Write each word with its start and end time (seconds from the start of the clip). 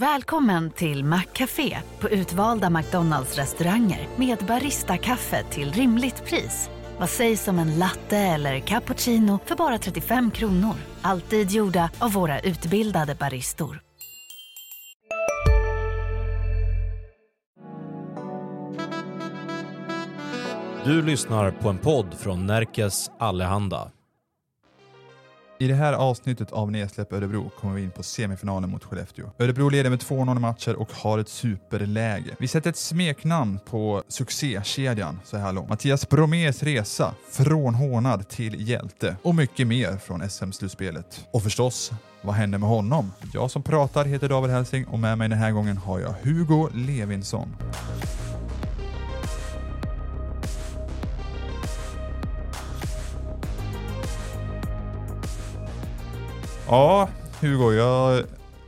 Välkommen 0.00 0.70
till 0.70 1.04
Maccafé 1.04 1.78
på 2.00 2.08
utvalda 2.08 2.70
McDonalds 2.70 3.36
restauranger 3.36 4.08
med 4.16 4.38
Baristakaffe 4.38 5.44
till 5.50 5.72
rimligt 5.72 6.24
pris. 6.24 6.70
Vad 6.98 7.08
sägs 7.10 7.48
om 7.48 7.58
en 7.58 7.78
latte 7.78 8.16
eller 8.16 8.58
cappuccino 8.58 9.38
för 9.44 9.56
bara 9.56 9.78
35 9.78 10.30
kronor? 10.30 10.74
Alltid 11.02 11.50
gjorda 11.50 11.90
av 11.98 12.12
våra 12.12 12.40
utbildade 12.40 13.14
baristor. 13.14 13.80
Du 20.84 21.02
lyssnar 21.02 21.50
på 21.50 21.68
en 21.68 21.78
podd 21.78 22.14
från 22.14 22.46
Närkes 22.46 23.10
Allehanda. 23.18 23.90
I 25.58 25.68
det 25.68 25.74
här 25.74 25.92
avsnittet 25.92 26.52
av 26.52 26.72
Nedsläpp 26.72 27.12
Örebro 27.12 27.50
kommer 27.60 27.74
vi 27.74 27.82
in 27.82 27.90
på 27.90 28.02
semifinalen 28.02 28.70
mot 28.70 28.84
Skellefteå. 28.84 29.30
Örebro 29.38 29.68
leder 29.68 29.90
med 29.90 29.98
2-0 29.98 30.38
matcher 30.38 30.74
och 30.74 30.92
har 30.92 31.18
ett 31.18 31.28
superläge. 31.28 32.36
Vi 32.38 32.48
sätter 32.48 32.70
ett 32.70 32.76
smeknamn 32.76 33.58
på 33.70 34.02
succékedjan 34.08 35.20
så 35.24 35.36
här 35.36 35.52
långt. 35.52 35.68
Mattias 35.68 36.08
Bromés 36.08 36.62
resa 36.62 37.14
från 37.30 37.74
hånad 37.74 38.28
till 38.28 38.68
hjälte 38.68 39.16
och 39.22 39.34
mycket 39.34 39.66
mer 39.66 39.96
från 39.96 40.30
SM-slutspelet. 40.30 41.26
Och 41.30 41.42
förstås, 41.42 41.92
vad 42.22 42.34
händer 42.34 42.58
med 42.58 42.68
honom? 42.68 43.12
Jag 43.32 43.50
som 43.50 43.62
pratar 43.62 44.04
heter 44.04 44.28
David 44.28 44.50
Helsing 44.50 44.86
och 44.86 44.98
med 44.98 45.18
mig 45.18 45.28
den 45.28 45.38
här 45.38 45.50
gången 45.50 45.76
har 45.76 46.00
jag 46.00 46.14
Hugo 46.22 46.68
Levinsson. 46.74 47.56
Ja, 56.68 57.08
Hugo, 57.40 57.72
jag, 57.72 58.24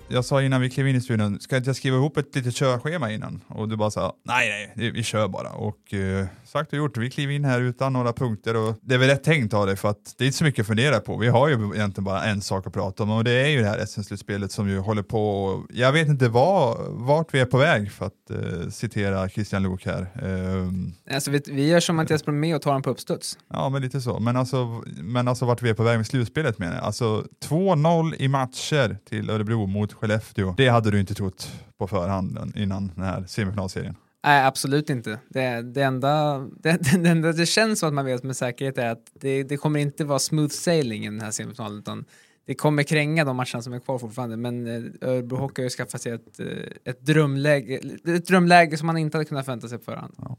jag 0.09 0.25
sa 0.25 0.43
innan 0.43 0.61
vi 0.61 0.71
klev 0.71 0.89
in 0.89 0.97
i 0.97 1.01
studion, 1.01 1.41
ska 1.41 1.57
inte 1.57 1.69
jag 1.69 1.77
skriva 1.77 1.97
ihop 1.97 2.17
ett 2.17 2.37
litet 2.37 2.55
körschema 2.55 3.13
innan? 3.13 3.41
Och 3.49 3.69
du 3.69 3.77
bara 3.77 3.91
sa, 3.91 4.13
nej 4.25 4.73
nej, 4.77 4.91
vi 4.91 5.03
kör 5.03 5.29
bara. 5.29 5.51
Och 5.51 5.95
eh, 5.95 6.27
sagt 6.45 6.73
och 6.73 6.79
gjort, 6.79 6.97
vi 6.97 7.11
kliver 7.11 7.33
in 7.33 7.45
här 7.45 7.61
utan 7.61 7.93
några 7.93 8.13
punkter 8.13 8.57
och 8.57 8.77
det 8.83 8.95
är 8.95 8.99
väl 8.99 9.09
rätt 9.09 9.25
tänkt 9.25 9.55
av 9.55 9.67
dig 9.67 9.77
för 9.77 9.89
att 9.89 10.15
det 10.19 10.25
är 10.25 10.27
inte 10.27 10.39
så 10.39 10.45
mycket 10.45 10.61
att 10.61 10.67
fundera 10.67 11.01
på. 11.01 11.17
Vi 11.17 11.29
har 11.29 11.49
ju 11.49 11.55
egentligen 11.55 12.05
bara 12.05 12.25
en 12.25 12.41
sak 12.41 12.67
att 12.67 12.73
prata 12.73 13.03
om 13.03 13.11
och 13.11 13.25
det 13.25 13.31
är 13.31 13.49
ju 13.49 13.61
det 13.61 13.69
här 13.69 13.87
SM-slutspelet 13.87 14.53
som 14.53 14.69
ju 14.69 14.79
håller 14.79 15.03
på. 15.03 15.45
Och 15.45 15.67
jag 15.71 15.93
vet 15.93 16.09
inte 16.09 16.29
var, 16.29 16.77
vart 16.91 17.35
vi 17.35 17.41
är 17.41 17.47
på 17.47 17.59
väg 17.59 17.93
för 17.93 18.07
att 18.07 18.31
eh, 18.31 18.71
citera 18.71 19.29
Christian 19.29 19.63
Lok 19.63 19.87
här. 19.87 20.01
Eh, 20.01 21.15
alltså, 21.15 21.31
vi, 21.31 21.43
vi 21.47 21.69
gör 21.69 21.81
som 21.81 21.97
Mattias 21.97 22.25
Bromé 22.25 22.55
och 22.55 22.63
tar 22.63 22.71
honom 22.71 22.83
på 22.83 22.91
uppstuds. 22.91 23.39
Ja, 23.51 23.69
men 23.69 23.83
lite 23.83 24.01
så. 24.01 24.19
Men 24.19 24.37
alltså, 24.37 24.83
men 24.87 25.29
alltså 25.29 25.45
vart 25.45 25.63
vi 25.63 25.71
är 25.71 25.75
på 25.75 25.83
väg 25.83 25.97
med 25.97 26.07
slutspelet 26.07 26.59
menar 26.59 26.75
jag. 26.75 26.85
Alltså 26.85 27.25
2-0 27.45 28.15
i 28.19 28.29
matcher 28.29 28.99
till 29.09 29.31
Örebro 29.31 29.67
mot 29.67 29.93
Skellefteå. 30.01 30.55
Det 30.57 30.69
hade 30.69 30.91
du 30.91 31.01
inte 31.01 31.15
trott 31.15 31.53
på 31.79 31.87
förhand 31.87 32.53
innan 32.57 32.93
den 32.95 33.05
här 33.05 33.25
semifinalserien. 33.27 33.97
Nej, 34.25 34.45
absolut 34.45 34.91
inte. 34.91 35.19
Det, 35.29 35.63
det, 35.63 35.83
enda, 35.83 36.39
det, 36.63 37.03
det 37.03 37.09
enda 37.09 37.33
det 37.33 37.47
känns 37.47 37.81
som 37.81 37.89
att 37.89 37.95
man 37.95 38.05
vet 38.05 38.23
med 38.23 38.37
säkerhet 38.37 38.79
är 38.79 38.87
att 38.87 39.11
det, 39.21 39.43
det 39.43 39.57
kommer 39.57 39.81
inte 39.81 40.05
vara 40.05 40.19
smooth 40.19 40.51
sailing 40.51 41.05
i 41.05 41.11
den 41.11 41.21
här 41.21 41.31
semifinalen, 41.31 41.79
utan 41.79 42.05
det 42.47 42.55
kommer 42.55 42.83
kränga 42.83 43.25
de 43.25 43.37
matcherna 43.37 43.63
som 43.63 43.73
är 43.73 43.81
kvar 43.81 43.99
fortfarande. 43.99 44.37
Men 44.37 44.67
eh, 44.67 45.09
Örebro 45.09 45.37
Hockey 45.37 45.63
har 45.63 45.65
ju 45.65 45.71
skaffat 45.71 46.03
sig 46.03 46.13
ett, 46.13 46.41
eh, 46.41 46.47
ett, 46.85 47.07
drömläge, 47.07 47.81
ett 48.05 48.27
drömläge 48.27 48.77
som 48.77 48.87
man 48.87 48.97
inte 48.97 49.17
hade 49.17 49.25
kunnat 49.25 49.45
förvänta 49.45 49.69
sig 49.69 49.79
på 49.79 49.85
förhand. 49.85 50.15
Ja. 50.19 50.37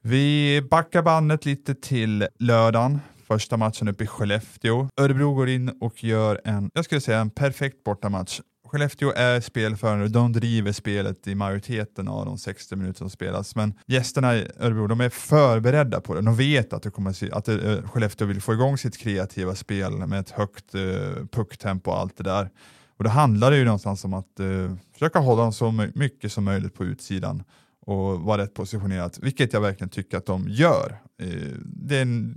Vi 0.00 0.62
backar 0.70 1.02
bandet 1.02 1.44
lite 1.44 1.74
till 1.74 2.28
lördagen 2.38 3.00
första 3.32 3.56
matchen 3.56 3.88
uppe 3.88 4.04
i 4.04 4.06
Skellefteå. 4.06 4.88
Örebro 4.96 5.34
går 5.34 5.48
in 5.48 5.68
och 5.80 6.04
gör 6.04 6.40
en, 6.44 6.70
jag 6.74 6.84
skulle 6.84 7.00
säga 7.00 7.18
en 7.18 7.30
perfekt 7.30 7.84
bortamatch. 7.84 8.40
Skellefteå 8.72 9.12
är 9.16 9.40
spelförande, 9.40 10.08
de 10.08 10.32
driver 10.32 10.72
spelet 10.72 11.26
i 11.26 11.34
majoriteten 11.34 12.08
av 12.08 12.26
de 12.26 12.38
60 12.38 12.76
minuter 12.76 12.98
som 12.98 13.10
spelas, 13.10 13.56
men 13.56 13.74
gästerna 13.86 14.36
i 14.36 14.48
Örebro 14.58 14.86
de 14.86 15.00
är 15.00 15.08
förberedda 15.08 16.00
på 16.00 16.14
det. 16.14 16.20
De 16.20 16.36
vet 16.36 16.72
att, 16.72 16.82
det 16.82 16.90
kommer 16.90 17.12
se, 17.12 17.30
att 17.32 17.44
det, 17.44 17.82
Skellefteå 17.82 18.26
vill 18.26 18.40
få 18.40 18.52
igång 18.52 18.78
sitt 18.78 18.98
kreativa 18.98 19.54
spel 19.54 19.92
med 19.92 20.20
ett 20.20 20.30
högt 20.30 20.74
uh, 20.74 21.26
pucktempo 21.32 21.90
och 21.90 21.98
allt 21.98 22.16
det 22.16 22.24
där. 22.24 22.50
Och 22.96 23.04
då 23.04 23.10
handlar 23.10 23.50
det 23.50 23.56
ju 23.56 23.64
någonstans 23.64 24.04
om 24.04 24.14
att 24.14 24.40
uh, 24.40 24.74
försöka 24.92 25.18
hålla 25.18 25.42
dem 25.42 25.52
så 25.52 25.88
mycket 25.94 26.32
som 26.32 26.44
möjligt 26.44 26.74
på 26.74 26.84
utsidan 26.84 27.42
och 27.86 28.20
vara 28.20 28.42
rätt 28.42 28.54
positionerat, 28.54 29.18
vilket 29.18 29.52
jag 29.52 29.60
verkligen 29.60 29.90
tycker 29.90 30.18
att 30.18 30.26
de 30.26 30.48
gör. 30.48 30.98
Uh, 31.22 31.56
det 31.64 31.96
är 31.96 32.02
en, 32.02 32.34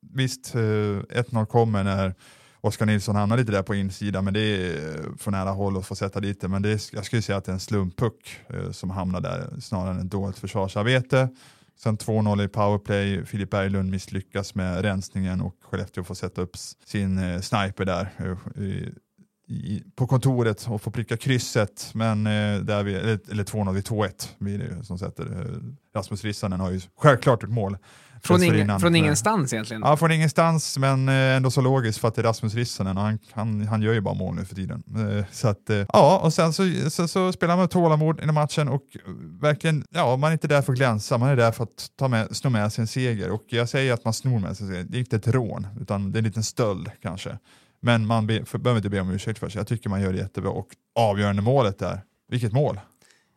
visst, 0.00 0.54
1-0 0.54 1.46
kommer 1.46 1.84
när 1.84 2.14
Oskar 2.66 2.86
Nilsson 2.86 3.16
hamnar 3.16 3.36
lite 3.36 3.52
där 3.52 3.62
på 3.62 3.74
insidan, 3.74 4.24
men 4.24 4.34
det 4.34 4.40
är 4.40 4.88
eh, 4.88 5.16
från 5.18 5.32
nära 5.32 5.50
håll 5.50 5.76
att 5.76 5.86
få 5.86 5.94
sätta 5.94 6.20
dit 6.20 6.40
det. 6.40 6.48
Men 6.48 6.62
det 6.62 6.68
är, 6.68 6.80
jag 6.92 7.04
skulle 7.04 7.22
säga 7.22 7.38
att 7.38 7.44
det 7.44 7.50
är 7.50 7.54
en 7.54 7.60
slumppuck 7.60 8.40
eh, 8.48 8.70
som 8.70 8.90
hamnar 8.90 9.20
där 9.20 9.60
snarare 9.60 9.90
än 9.90 10.00
ett 10.00 10.10
dåligt 10.10 10.38
försvarsarbete. 10.38 11.28
Sen 11.78 11.98
2-0 11.98 12.44
i 12.44 12.48
powerplay, 12.48 13.24
Filip 13.24 13.50
Berglund 13.50 13.90
misslyckas 13.90 14.54
med 14.54 14.82
rensningen 14.82 15.40
och 15.40 15.56
Skellefteå 15.60 16.04
får 16.04 16.14
sätta 16.14 16.42
upp 16.42 16.56
sin 16.84 17.18
eh, 17.18 17.40
sniper 17.40 17.84
där 17.84 18.12
eh, 18.18 18.88
i, 19.48 19.82
på 19.96 20.06
kontoret 20.06 20.66
och 20.68 20.82
får 20.82 20.90
pricka 20.90 21.16
krysset. 21.16 21.90
Men 21.94 22.26
eh, 22.26 22.60
där 22.60 22.82
vi, 22.82 22.94
eller, 22.94 23.18
eller 23.30 23.44
2-0 23.44 23.72
vid 23.72 23.84
2-1 23.84 24.28
blir 24.38 24.58
det 24.58 24.84
som 24.84 24.98
sätter. 24.98 25.24
Eh, 25.24 25.98
Rasmus 25.98 26.24
Rissanen 26.24 26.60
har 26.60 26.70
ju 26.70 26.80
självklart 26.96 27.42
ett 27.42 27.50
mål. 27.50 27.78
Från, 28.26 28.42
ingen, 28.42 28.80
från 28.80 28.96
ingenstans 28.96 29.52
egentligen? 29.52 29.82
Ja, 29.82 29.96
från 29.96 30.12
ingenstans, 30.12 30.78
men 30.78 31.08
eh, 31.08 31.14
ändå 31.14 31.50
så 31.50 31.60
logiskt 31.60 31.98
för 31.98 32.08
att 32.08 32.14
det 32.14 32.20
är 32.20 32.24
Rasmus 32.24 32.54
Rissanen 32.54 32.96
han, 32.96 33.18
han, 33.32 33.66
han 33.66 33.82
gör 33.82 33.92
ju 33.92 34.00
bara 34.00 34.14
mål 34.14 34.34
nu 34.34 34.44
för 34.44 34.54
tiden. 34.54 34.82
Eh, 34.96 35.24
så 35.32 35.48
att, 35.48 35.70
eh, 35.70 35.76
ja, 35.92 36.20
och 36.24 36.32
sen 36.32 36.52
så, 36.52 36.90
så, 36.90 37.08
så 37.08 37.32
spelar 37.32 37.56
man 37.56 37.62
med 37.62 37.70
tålamod 37.70 38.20
i 38.20 38.26
matchen 38.26 38.68
och 38.68 38.82
verkligen, 39.40 39.84
ja, 39.90 40.16
man 40.16 40.30
är 40.30 40.32
inte 40.32 40.48
där 40.48 40.62
för 40.62 40.72
att 40.72 40.78
glänsa, 40.78 41.18
man 41.18 41.28
är 41.28 41.36
där 41.36 41.52
för 41.52 41.64
att 41.64 41.86
ta 41.98 42.08
med, 42.08 42.36
sno 42.36 42.50
med 42.50 42.72
sig 42.72 42.82
en 42.82 42.88
seger. 42.88 43.30
Och 43.30 43.44
jag 43.48 43.68
säger 43.68 43.92
att 43.92 44.04
man 44.04 44.14
snor 44.14 44.38
med 44.38 44.56
sig 44.56 44.66
en 44.66 44.72
seger, 44.72 44.86
det 44.88 44.98
är 44.98 45.00
inte 45.00 45.16
ett 45.16 45.28
rån, 45.28 45.66
utan 45.80 46.12
det 46.12 46.16
är 46.16 46.20
en 46.20 46.24
liten 46.24 46.42
stöld 46.42 46.90
kanske. 47.02 47.38
Men 47.82 48.06
man 48.06 48.26
be, 48.26 48.44
för, 48.44 48.58
behöver 48.58 48.78
inte 48.78 48.90
be 48.90 49.00
om 49.00 49.10
ursäkt 49.10 49.38
för 49.38 49.48
sig, 49.48 49.58
jag 49.58 49.66
tycker 49.66 49.90
man 49.90 50.00
gör 50.02 50.12
det 50.12 50.18
jättebra 50.18 50.50
och 50.50 50.68
avgörande 50.98 51.42
målet 51.42 51.78
där, 51.78 52.00
vilket 52.28 52.52
mål! 52.52 52.80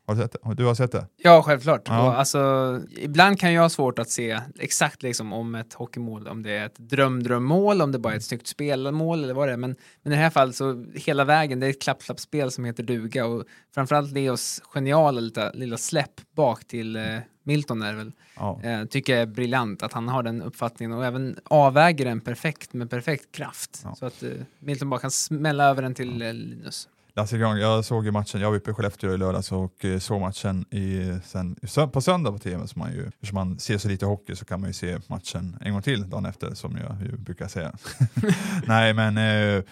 Har 0.09 0.15
du 0.15 0.21
sett 0.21 0.31
det? 0.31 0.53
Du 0.53 0.65
har 0.65 0.75
sett 0.75 0.91
det? 0.91 1.07
Ja, 1.17 1.43
självklart. 1.43 1.81
Ja. 1.85 2.07
Och 2.07 2.19
alltså, 2.19 2.81
ibland 2.97 3.39
kan 3.39 3.53
jag 3.53 3.61
ha 3.61 3.69
svårt 3.69 3.99
att 3.99 4.09
se 4.09 4.39
exakt 4.59 5.03
liksom 5.03 5.33
om 5.33 5.55
ett 5.55 5.73
hockeymål, 5.73 6.27
om 6.27 6.43
det 6.43 6.51
är 6.51 6.65
ett 6.65 6.77
drömdrömmål, 6.77 7.81
om 7.81 7.91
det 7.91 7.99
bara 7.99 8.13
är 8.13 8.17
ett 8.17 8.23
snyggt 8.23 8.47
spelmål 8.47 9.23
eller 9.23 9.33
vad 9.33 9.47
det 9.47 9.53
är. 9.53 9.57
Men, 9.57 9.75
men 10.03 10.13
i 10.13 10.15
det 10.15 10.21
här 10.21 10.29
fallet 10.29 10.55
så 10.55 10.85
hela 10.95 11.23
vägen, 11.23 11.59
det 11.59 11.65
är 11.65 11.69
ett 11.69 11.81
klapp-klapp-spel 11.81 12.51
som 12.51 12.65
heter 12.65 12.83
duga 12.83 13.25
och 13.25 13.43
framförallt 13.73 14.11
Leos 14.11 14.61
geniala 14.73 15.19
lilla, 15.19 15.51
lilla 15.51 15.77
släpp 15.77 16.21
bak 16.35 16.65
till 16.65 16.95
eh, 16.95 17.03
Milton 17.43 17.81
är 17.81 17.93
väl, 17.93 18.11
ja. 18.35 18.59
eh, 18.63 18.85
tycker 18.85 19.13
jag 19.13 19.21
är 19.21 19.25
briljant 19.25 19.83
att 19.83 19.93
han 19.93 20.07
har 20.07 20.23
den 20.23 20.41
uppfattningen 20.41 20.97
och 20.97 21.05
även 21.05 21.39
avväger 21.43 22.05
den 22.05 22.21
perfekt 22.21 22.73
med 22.73 22.89
perfekt 22.89 23.31
kraft. 23.31 23.81
Ja. 23.83 23.95
Så 23.95 24.05
att 24.05 24.23
eh, 24.23 24.29
Milton 24.59 24.89
bara 24.89 24.99
kan 24.99 25.11
smälla 25.11 25.69
över 25.69 25.81
den 25.81 25.95
till 25.95 26.21
eh, 26.21 26.33
Linus. 26.33 26.89
Alltså, 27.19 27.37
Lasse 27.37 27.59
jag 27.59 27.85
såg 27.85 28.05
ju 28.05 28.11
matchen, 28.11 28.41
jag 28.41 28.49
var 28.49 28.57
uppe 28.57 28.71
i 28.71 28.73
Skellefteå 28.73 29.13
i 29.13 29.17
lördags 29.17 29.51
och 29.51 29.85
eh, 29.85 29.99
såg 29.99 30.21
matchen 30.21 30.65
i, 30.71 31.17
sen, 31.25 31.55
på 31.91 32.01
söndag 32.01 32.31
på 32.31 32.37
tv. 32.37 32.67
Så 32.67 32.79
man 32.79 32.91
ju, 32.91 33.07
eftersom 33.07 33.35
man 33.35 33.59
ser 33.59 33.77
så 33.77 33.87
lite 33.87 34.05
hockey 34.05 34.35
så 34.35 34.45
kan 34.45 34.59
man 34.59 34.69
ju 34.69 34.73
se 34.73 34.97
matchen 35.07 35.57
en 35.61 35.73
gång 35.73 35.81
till 35.81 36.09
dagen 36.09 36.25
efter 36.25 36.53
som 36.53 36.77
jag 36.77 37.19
brukar 37.19 37.47
säga. 37.47 37.71
Nej 38.65 38.93
men 38.93 39.17
eh, 39.17 39.63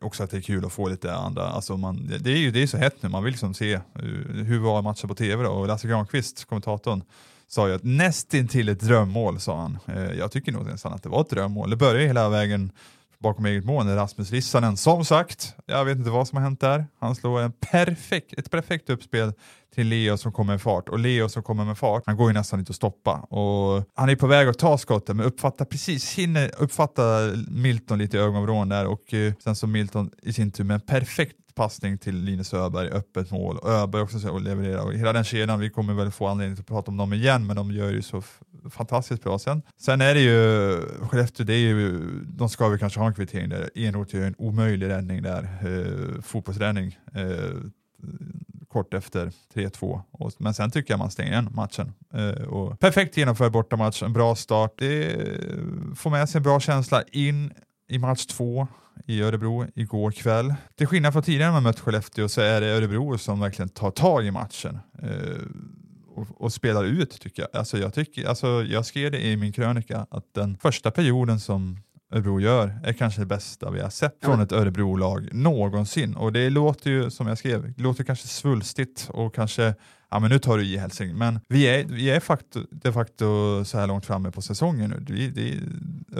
också 0.00 0.22
att 0.22 0.30
det 0.30 0.36
är 0.36 0.40
kul 0.40 0.64
att 0.64 0.72
få 0.72 0.88
lite 0.88 1.14
andra, 1.14 1.42
alltså 1.42 1.76
man, 1.76 2.10
det 2.20 2.30
är 2.30 2.36
ju 2.36 2.50
det 2.50 2.62
är 2.62 2.66
så 2.66 2.76
hett 2.76 3.02
nu, 3.02 3.08
man 3.08 3.24
vill 3.24 3.32
liksom 3.32 3.54
se 3.54 3.72
eh, 3.72 3.80
hur 4.32 4.58
var 4.58 4.82
matchen 4.82 5.08
på 5.08 5.14
tv 5.14 5.44
då 5.44 5.50
och 5.50 5.66
Lasse 5.66 5.88
Granqvist, 5.88 6.44
kommentatorn, 6.44 7.02
sa 7.48 7.68
ju 7.68 7.74
att 7.74 7.84
nästintill 7.84 8.68
ett 8.68 8.80
drömmål 8.80 9.40
sa 9.40 9.60
han. 9.60 9.78
Eh, 9.86 10.12
jag 10.12 10.32
tycker 10.32 10.52
nog 10.52 10.66
nästan 10.66 10.92
att 10.92 11.02
det 11.02 11.08
var 11.08 11.20
ett 11.20 11.30
drömmål. 11.30 11.70
Det 11.70 11.76
började 11.76 12.06
hela 12.06 12.28
vägen 12.28 12.72
bakom 13.22 13.46
eget 13.46 13.64
mål 13.64 13.88
är 13.88 13.96
Rasmus 13.96 14.30
Rissanen. 14.30 14.76
Som 14.76 15.04
sagt, 15.04 15.54
jag 15.66 15.84
vet 15.84 15.98
inte 15.98 16.10
vad 16.10 16.28
som 16.28 16.36
har 16.36 16.42
hänt 16.42 16.60
där. 16.60 16.86
Han 17.00 17.14
slår 17.14 17.40
en 17.40 17.52
perfekt, 17.52 18.38
ett 18.38 18.50
perfekt 18.50 18.90
uppspel 18.90 19.32
till 19.74 19.88
Leo 19.88 20.16
som 20.16 20.32
kommer 20.32 20.52
med 20.52 20.62
fart 20.62 20.88
och 20.88 20.98
Leo 20.98 21.28
som 21.28 21.42
kommer 21.42 21.64
med 21.64 21.78
fart, 21.78 22.02
han 22.06 22.16
går 22.16 22.28
ju 22.28 22.34
nästan 22.34 22.60
inte 22.60 22.70
att 22.70 22.76
stoppa 22.76 23.12
och 23.12 23.84
han 23.94 24.08
är 24.08 24.16
på 24.16 24.26
väg 24.26 24.48
att 24.48 24.58
ta 24.58 24.78
skottet 24.78 25.16
men 25.16 25.26
uppfattar 25.26 25.64
precis, 25.64 26.14
hinner 26.18 26.50
uppfatta 26.58 27.32
Milton 27.48 27.98
lite 27.98 28.16
i 28.16 28.20
ögonvrån 28.20 28.68
där 28.68 28.86
och 28.86 29.14
eh, 29.14 29.32
sen 29.44 29.56
så 29.56 29.66
Milton 29.66 30.10
i 30.22 30.32
sin 30.32 30.50
tur 30.50 30.64
med 30.64 30.74
en 30.74 30.80
perfekt 30.80 31.36
passning 31.54 31.98
till 31.98 32.16
Linus 32.16 32.54
Öberg, 32.54 32.90
öppet 32.90 33.30
mål. 33.30 33.58
Öberg 33.64 34.02
också 34.02 34.28
och 34.30 34.40
levererar 34.40 34.84
och 34.84 34.92
hela 34.92 35.12
den 35.12 35.24
kedjan, 35.24 35.60
vi 35.60 35.70
kommer 35.70 35.94
väl 35.94 36.10
få 36.10 36.26
anledning 36.26 36.58
att 36.60 36.66
prata 36.66 36.90
om 36.90 36.96
dem 36.96 37.12
igen, 37.12 37.46
men 37.46 37.56
de 37.56 37.70
gör 37.70 37.90
ju 37.90 38.02
så 38.02 38.22
fantastiskt 38.70 39.22
bra. 39.22 39.38
Sen, 39.38 39.62
sen 39.76 40.00
är 40.00 40.14
det 40.14 40.20
ju, 40.20 40.80
Skellefteå, 41.08 41.46
det 41.46 41.54
är 41.54 41.58
ju, 41.58 42.00
de 42.24 42.48
ska 42.48 42.68
väl 42.68 42.78
kanske 42.78 43.00
ha 43.00 43.06
en 43.06 43.14
kvittering 43.14 43.48
där. 43.48 43.70
Enroth 43.74 44.16
gör 44.16 44.26
en 44.26 44.34
omöjlig 44.38 44.88
räddning 44.88 45.22
där, 45.22 45.42
eh, 45.42 46.22
fotbollsräddning. 46.22 46.98
Eh, 47.14 47.24
kort 48.68 48.94
efter 48.94 49.32
3-2. 49.54 50.02
Men 50.38 50.54
sen 50.54 50.70
tycker 50.70 50.92
jag 50.92 50.98
man 50.98 51.10
stänger 51.10 51.32
igen 51.32 51.48
matchen. 51.52 51.92
Eh, 52.14 52.44
och 52.48 52.80
perfekt 52.80 53.16
genomförd 53.16 53.52
bortamatch, 53.52 54.02
en 54.02 54.12
bra 54.12 54.34
start. 54.34 54.74
Det 54.78 55.16
får 55.96 56.10
med 56.10 56.28
sig 56.28 56.38
en 56.38 56.42
bra 56.42 56.60
känsla 56.60 57.02
in 57.12 57.52
i 57.88 57.98
match 57.98 58.26
två 58.26 58.68
i 59.06 59.22
Örebro 59.22 59.66
igår 59.74 60.10
kväll. 60.10 60.54
Till 60.76 60.86
skillnad 60.86 61.12
från 61.12 61.22
tidigare 61.22 61.46
när 61.46 61.52
man 61.52 61.62
mött 61.62 61.80
Skellefteå 61.80 62.28
så 62.28 62.40
är 62.40 62.60
det 62.60 62.66
Örebro 62.66 63.18
som 63.18 63.40
verkligen 63.40 63.68
tar 63.68 63.90
tag 63.90 64.26
i 64.26 64.30
matchen. 64.30 64.78
Eh, 65.02 65.08
och, 66.18 66.44
och, 66.44 66.52
spelar 66.52 66.84
ut 66.84 67.20
tycker 67.20 67.42
jag. 67.42 67.60
Alltså 67.60 67.78
jag, 67.78 67.94
tycker, 67.94 68.28
alltså 68.28 68.46
jag 68.64 68.86
skrev 68.86 69.12
det 69.12 69.20
i 69.20 69.36
min 69.36 69.52
krönika 69.52 70.06
att 70.10 70.34
den 70.34 70.58
första 70.58 70.90
perioden 70.90 71.40
som 71.40 71.78
Örebro 72.10 72.40
gör 72.40 72.80
är 72.84 72.92
kanske 72.92 73.20
det 73.20 73.26
bästa 73.26 73.70
vi 73.70 73.80
har 73.80 73.90
sett 73.90 74.24
från 74.24 74.40
ett 74.40 74.52
Örebro-lag 74.52 75.28
någonsin. 75.32 76.16
Och 76.16 76.32
det 76.32 76.50
låter 76.50 76.90
ju, 76.90 77.10
som 77.10 77.26
jag 77.26 77.38
skrev, 77.38 77.72
det 77.76 77.82
låter 77.82 78.04
kanske 78.04 78.28
svulstigt 78.28 79.08
och 79.12 79.34
kanske 79.34 79.74
ja 80.10 80.18
men 80.18 80.30
nu 80.30 80.38
tar 80.38 80.58
du 80.58 80.64
i 80.64 80.76
Hälsing, 80.76 81.18
men 81.18 81.40
vi 81.48 81.64
är, 81.64 81.84
vi 81.84 82.10
är 82.10 82.20
facto, 82.20 82.60
de 82.70 82.92
facto 82.92 83.24
så 83.64 83.78
här 83.78 83.86
långt 83.86 84.06
framme 84.06 84.30
på 84.30 84.42
säsongen 84.42 84.90
nu. 84.90 85.14
Vi, 85.14 85.28
det, 85.28 85.60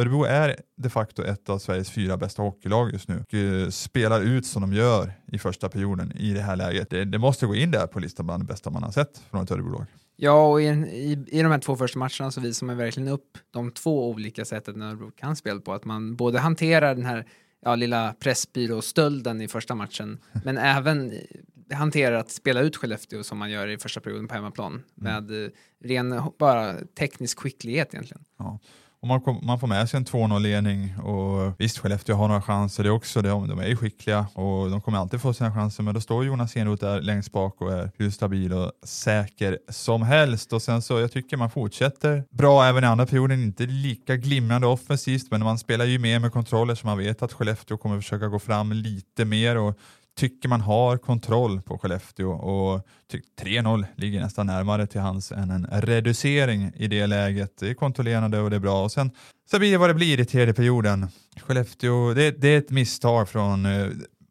Örebro 0.01 0.25
är 0.25 0.57
de 0.77 0.91
facto 0.91 1.25
ett 1.25 1.49
av 1.49 1.59
Sveriges 1.59 1.91
fyra 1.91 2.17
bästa 2.17 2.43
hockeylag 2.43 2.93
just 2.93 3.09
nu 3.09 3.25
och 3.29 3.35
eh, 3.35 3.69
spelar 3.69 4.21
ut 4.21 4.47
som 4.47 4.63
de 4.63 4.73
gör 4.73 5.13
i 5.33 5.39
första 5.39 5.69
perioden 5.69 6.13
i 6.13 6.33
det 6.33 6.43
här 6.43 6.57
läget. 6.57 6.91
Det, 6.91 7.05
det 7.05 7.19
måste 7.19 7.47
gå 7.47 7.55
in 7.55 7.71
där 7.71 7.87
på 7.87 8.01
listan 8.01 8.27
bland 8.27 8.43
det 8.43 8.47
bästa 8.47 8.71
man 8.71 8.83
har 8.83 8.93
sett 8.93 9.23
från 9.31 9.45
ett 9.45 9.51
Örebro-lag. 9.51 9.87
Ja, 10.21 10.51
och 10.51 10.63
i, 10.63 10.65
i, 10.65 11.25
i 11.27 11.43
de 11.43 11.51
här 11.51 11.59
två 11.59 11.77
första 11.77 11.99
matcherna 11.99 12.31
så 12.31 12.41
visar 12.41 12.67
man 12.67 12.77
verkligen 12.77 13.09
upp 13.09 13.39
de 13.51 13.71
två 13.71 14.11
olika 14.11 14.45
sätten 14.45 14.83
Örebro 14.83 15.11
kan 15.11 15.37
spela 15.37 15.61
på. 15.61 15.73
Att 15.73 15.85
man 15.85 16.17
både 16.17 16.39
hanterar 16.39 16.95
den 16.95 17.05
här 17.05 17.27
ja, 17.61 17.75
lilla 17.75 18.15
Pressbyrå-stölden 18.21 19.41
i 19.41 19.49
första 19.49 19.75
matchen, 19.75 20.19
men 20.45 20.59
även 20.59 21.13
hanterar 21.73 22.17
att 22.17 22.31
spela 22.31 22.61
ut 22.61 22.77
Skellefteå 22.77 23.23
som 23.23 23.39
man 23.39 23.51
gör 23.51 23.69
i 23.69 23.79
första 23.79 24.01
perioden 24.01 24.29
på 24.29 24.35
hemmaplan 24.35 24.73
mm. 24.73 24.85
med 24.97 25.45
eh, 25.45 25.51
ren 25.85 26.23
bara 26.39 26.75
teknisk 26.99 27.39
skicklighet 27.39 27.95
egentligen. 27.95 28.25
Ja. 28.39 28.59
Och 29.03 29.09
man, 29.09 29.21
kom, 29.21 29.41
man, 29.43 29.61
får 29.61 29.67
med 29.67 29.89
sig 29.89 29.99
en 29.99 30.05
2-0-ledning 30.05 30.99
och 30.99 31.55
visst, 31.59 31.79
Skellefteå 31.79 32.17
har 32.17 32.29
några 32.29 32.43
chanser 32.43 32.85
det 32.85 32.91
också. 32.91 33.23
De, 33.23 33.49
de 33.49 33.59
är 33.59 33.67
ju 33.67 33.77
skickliga 33.77 34.27
och 34.35 34.71
de 34.71 34.81
kommer 34.81 34.99
alltid 34.99 35.21
få 35.21 35.35
sina 35.35 35.55
chanser, 35.55 35.83
men 35.83 35.95
då 35.95 36.01
står 36.01 36.25
Jonas 36.25 36.57
Enroth 36.57 36.85
där 36.85 37.01
längst 37.01 37.33
bak 37.33 37.61
och 37.61 37.73
är 37.73 37.91
hur 37.97 38.11
stabil 38.11 38.53
och 38.53 38.73
säker 38.85 39.59
som 39.69 40.03
helst. 40.03 40.53
Och 40.53 40.63
sen 40.63 40.83
så, 40.83 41.01
jag 41.01 41.13
tycker 41.13 41.37
man 41.37 41.51
fortsätter 41.51 42.25
bra 42.31 42.65
även 42.65 42.85
i 42.85 42.87
andra 42.87 43.07
perioden, 43.07 43.43
inte 43.43 43.67
lika 43.67 44.17
glimrande 44.17 44.67
offensivt, 44.67 45.31
men 45.31 45.45
man 45.45 45.59
spelar 45.59 45.85
ju 45.85 45.99
mer 45.99 46.19
med 46.19 46.33
kontroller 46.33 46.75
så 46.75 46.87
man 46.87 46.99
vet 46.99 47.23
att 47.23 47.33
Skellefteå 47.33 47.77
kommer 47.77 47.97
försöka 48.01 48.29
gå 48.29 48.39
fram 48.39 48.73
lite 48.73 49.25
mer 49.25 49.57
och 49.57 49.79
tycker 50.19 50.49
man 50.49 50.61
har 50.61 50.97
kontroll 50.97 51.63
på 51.63 51.79
Skellefteå 51.79 52.31
och 52.31 52.87
3-0 53.41 53.85
ligger 53.97 54.21
nästan 54.21 54.47
närmare 54.47 54.87
till 54.87 55.01
hans 55.01 55.33
än 55.33 55.51
en 55.51 55.67
reducering 55.67 56.73
i 56.77 56.87
det 56.89 57.07
läget. 57.07 57.57
Det 57.61 57.71
är 57.71 57.75
kontrollerande 57.75 58.41
och 58.41 58.51
det 58.51 58.57
är 58.57 58.61
bra 58.61 58.85
och 58.85 58.93
sen 58.93 59.11
så 59.51 59.59
blir 59.59 59.73
det 59.73 59.79
vad 59.79 59.91
det 59.91 59.95
blir 59.95 60.21
i 60.21 60.25
tredje 60.25 60.55
perioden. 60.55 61.07
Skellefteå, 61.41 62.15
det, 62.15 62.31
det 62.31 62.49
är 62.49 62.59
ett 62.59 62.71
misstag 62.71 63.29
från 63.29 63.67
eh, 63.67 63.89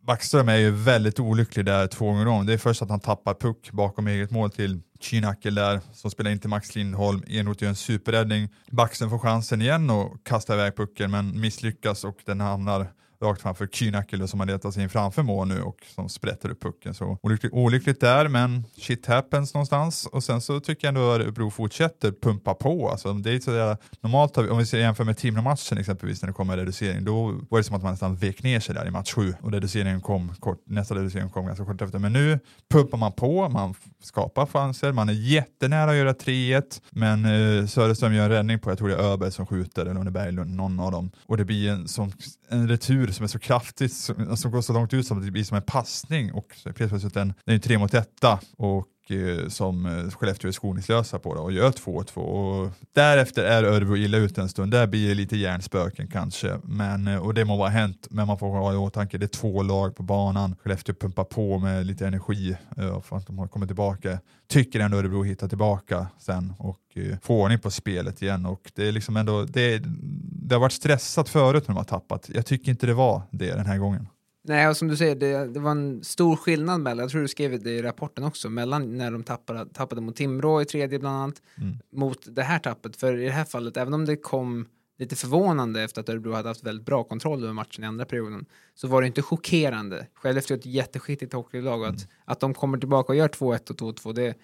Backström 0.08 0.50
är 0.50 0.58
ju 0.58 0.72
väldigt 0.72 1.20
olycklig 1.20 1.66
där 1.66 1.88
två 1.88 2.06
gånger 2.06 2.28
om. 2.28 2.46
Det 2.46 2.54
är 2.54 2.58
först 2.58 2.82
att 2.82 2.90
han 2.90 3.00
tappar 3.00 3.34
puck 3.34 3.72
bakom 3.72 4.08
eget 4.08 4.32
mål 4.32 4.52
till 4.52 4.82
Kynackel 5.00 5.56
där 5.56 5.82
som 5.94 6.12
spelar 6.12 6.32
in 6.32 6.40
till 6.40 6.50
Max 6.50 6.76
Lindholm. 6.76 7.24
Enroth 7.28 7.64
gör 7.64 7.70
en 7.70 7.76
superräddning. 7.76 8.50
Backström 8.72 9.10
får 9.10 9.20
chansen 9.20 9.62
igen 9.62 9.90
och 9.90 10.26
kastar 10.26 10.54
iväg 10.54 10.76
pucken 10.76 11.12
men 11.12 11.42
misslyckas 11.42 12.04
och 12.04 12.18
den 12.26 12.42
hamnar 12.42 12.88
rakt 13.22 13.42
framför 13.42 13.68
Kynakilö 13.68 14.28
som 14.28 14.40
har 14.40 14.48
letat 14.48 14.74
sig 14.74 14.84
in 14.84 14.90
framför 14.90 15.24
mål 15.24 15.48
nu 15.48 15.62
och 15.62 15.78
som 15.96 16.10
sprätter 16.10 16.50
upp 16.50 16.62
pucken. 16.62 16.94
Så 16.94 17.18
olyckligt, 17.22 17.54
olyckligt 17.54 18.00
där, 18.00 18.28
men 18.28 18.64
shit 18.78 19.06
happens 19.06 19.54
någonstans. 19.54 20.06
Och 20.06 20.24
sen 20.24 20.42
så 20.42 20.60
tycker 20.60 20.88
jag 20.88 20.90
ändå 20.90 21.12
att 21.12 21.22
Örebro 21.22 21.50
fortsätter 21.50 22.12
pumpa 22.12 22.54
på. 22.54 22.90
Alltså, 22.90 23.14
det 23.14 23.32
är 23.32 23.40
sådär, 23.40 23.78
normalt, 24.02 24.38
om 24.38 24.58
vi 24.58 24.80
jämför 24.80 25.04
med 25.04 25.18
Timrå-matchen 25.18 25.78
exempelvis 25.78 26.22
när 26.22 26.28
det 26.28 26.34
kommer 26.34 26.58
reducering, 26.58 27.06
då 27.06 27.42
var 27.50 27.58
det 27.60 27.64
som 27.64 27.76
att 27.76 27.84
man 27.84 27.92
nästan 27.92 28.16
vek 28.16 28.44
ner 28.44 28.60
sig 28.60 28.76
där 28.76 28.88
i 28.88 28.92
match 28.92 29.14
sju 29.14 29.34
och 29.42 29.52
reduceringen 29.52 30.02
kom 30.02 30.34
kort, 30.40 30.64
nästa 30.66 30.96
reducering 30.96 31.30
kom 31.30 31.46
ganska 31.46 31.66
kort 31.66 31.82
efter. 31.82 32.00
Men 32.00 32.14
nu 32.14 32.40
pumpar 32.70 32.98
man 32.98 33.12
på, 33.12 33.50
man 33.50 33.74
skapar 34.04 34.46
chanser, 34.46 34.92
man 34.92 35.10
är 35.10 35.14
jättenära 35.14 35.92
att 35.92 35.98
göra 35.98 36.14
3-1, 36.14 36.82
men 36.90 37.26
eh, 37.26 37.66
Söderström 37.66 38.14
gör 38.14 38.24
en 38.24 38.30
räddning 38.30 38.60
på, 38.60 38.72
jag 38.72 38.78
tror 38.78 38.88
det 38.88 38.96
är 38.96 39.14
Öberg 39.14 39.32
som 39.32 39.46
skjuter, 39.46 39.82
eller 39.82 39.98
om 39.98 40.06
det 40.06 40.10
är 40.10 40.26
Berglund, 40.26 40.56
någon 40.56 40.80
av 40.80 40.92
dem. 40.92 41.12
Och 41.26 41.38
det 41.38 41.46
blir 41.46 41.70
en, 41.70 41.88
som, 41.88 42.12
en 42.50 42.68
retur 42.68 43.07
som 43.14 43.24
är 43.24 43.28
så 43.28 43.40
kraftigt, 43.40 43.94
som, 43.94 44.38
som 44.38 44.52
går 44.52 44.62
så 44.62 44.74
långt 44.74 44.94
ut 44.94 45.08
som 45.08 45.18
att 45.18 45.26
det 45.26 45.32
blir 45.32 45.44
som 45.44 45.58
en 45.58 45.64
passning. 45.64 46.34
Och 46.34 46.56
plötsligt 46.76 47.14
den, 47.14 47.34
den 47.46 47.56
är 47.56 47.60
tre 47.60 47.78
mot 47.78 47.94
etta. 47.94 48.40
Och 48.58 48.88
eh, 49.12 49.48
som 49.48 49.86
eh, 49.86 50.10
Skellefteå 50.12 50.48
är 50.48 50.52
skoningslösa 50.52 51.20
på 51.20 51.36
då, 51.36 51.42
och 51.42 51.52
gör 51.52 51.72
2-2 51.72 52.18
och 52.18 52.72
därefter 52.94 53.44
är 53.44 53.64
Örebro 53.64 53.98
illa 53.98 54.18
ute 54.18 54.42
en 54.42 54.50
stund. 54.50 54.72
Där 54.72 54.88
blir 54.88 55.10
det 55.10 55.16
lite 55.16 55.38
hjärnspöken 55.38 56.08
kanske, 56.08 56.60
men, 56.64 57.08
eh, 57.08 57.18
och 57.18 57.34
det 57.34 57.46
må 57.46 57.58
vara 57.58 57.70
hänt, 57.70 58.08
men 58.10 58.28
man 58.28 58.40
får 58.40 58.48
ha 58.48 58.74
i 58.74 58.76
åtanke 58.76 59.18
det 59.18 59.26
är 59.26 59.28
två 59.28 59.64
lag 59.64 59.96
på 59.96 60.04
banan. 60.04 60.56
Skellefteå 60.56 60.96
pumpar 60.96 61.24
på 61.24 61.60
med 61.60 61.86
lite 61.86 62.08
energi 62.08 62.58
eh, 62.78 63.02
för 63.02 63.18
att 63.18 63.28
de 63.28 63.40
har 63.40 63.48
kommit 63.48 63.70
tillbaka. 63.70 64.20
Tycker 64.50 64.80
ändå 64.80 64.98
Örebro 64.98 65.24
hittar 65.24 65.48
tillbaka 65.48 66.08
sen 66.20 66.54
och 66.60 66.78
får 67.22 67.44
ordning 67.44 67.60
på 67.60 67.72
spelet 67.72 68.22
igen 68.22 68.46
och 68.46 68.72
det 68.76 68.88
är 68.88 68.92
liksom 68.92 69.18
ändå, 69.18 69.44
det, 69.44 69.84
det 70.48 70.56
har 70.56 70.60
varit 70.60 70.72
stressat 70.74 71.30
förut 71.30 71.68
när 71.68 71.76
de 71.76 71.78
har 71.78 71.84
tappat. 71.84 72.30
Jag 72.34 72.46
tycker 72.46 72.72
inte 72.72 72.86
det 72.86 72.94
var 72.94 73.22
det 73.32 73.56
den 73.56 73.66
här 73.66 73.78
gången. 73.78 74.08
Nej, 74.48 74.68
och 74.68 74.78
som 74.78 74.88
du 74.88 74.98
säger, 74.98 75.16
det, 75.16 75.48
det, 75.48 75.60
var 75.60 75.72
en 75.72 76.04
stor 76.04 76.36
skillnad 76.36 76.82
mellan, 76.82 77.04
jag 77.04 77.12
tror 77.12 77.22
du 77.22 77.28
skrev 77.28 77.64
det 77.64 77.72
i 77.72 77.82
rapporten 77.82 78.24
också, 78.24 78.50
mellan 78.50 78.98
när 78.98 79.12
de 79.12 79.24
tappade, 79.24 79.66
tappade 79.66 80.02
mot 80.02 80.16
Timrå 80.16 80.62
i 80.62 80.66
tredje 80.66 81.00
bland 81.00 81.16
annat, 81.16 81.42
mm. 81.58 81.78
mot 81.92 82.36
det 82.36 82.44
här 82.44 82.60
tappet. 82.60 82.96
För 82.96 83.18
i 83.18 83.26
det 83.26 83.32
här 83.32 83.46
fallet, 83.46 83.78
även 83.78 83.94
om 83.94 84.06
det 84.06 84.16
kom 84.16 84.66
lite 84.98 85.16
förvånande 85.16 85.84
efter 85.84 86.02
att 86.02 86.10
Örebro 86.10 86.34
hade 86.34 86.48
haft 86.48 86.64
väldigt 86.64 86.86
bra 86.86 87.04
kontroll 87.04 87.44
över 87.44 87.54
matchen 87.54 87.84
i 87.84 87.88
andra 87.88 88.06
perioden, 88.06 88.46
så 88.76 88.88
var 88.88 89.02
det 89.02 89.08
inte 89.08 89.22
chockerande. 89.22 90.08
Skellefteå 90.14 90.56
är 90.56 90.60
ett 90.60 90.66
jätteskickligt 90.66 91.34
hockeylag 91.34 91.82
och 91.82 91.88
att, 91.88 91.98
mm. 91.98 92.10
att 92.26 92.40
de 92.40 92.54
kommer 92.54 92.78
tillbaka 92.78 93.14
och 93.14 93.16
gör 93.16 93.28
2-1 93.28 93.70
och 93.70 93.96
2-2, 93.98 94.14
det, 94.14 94.36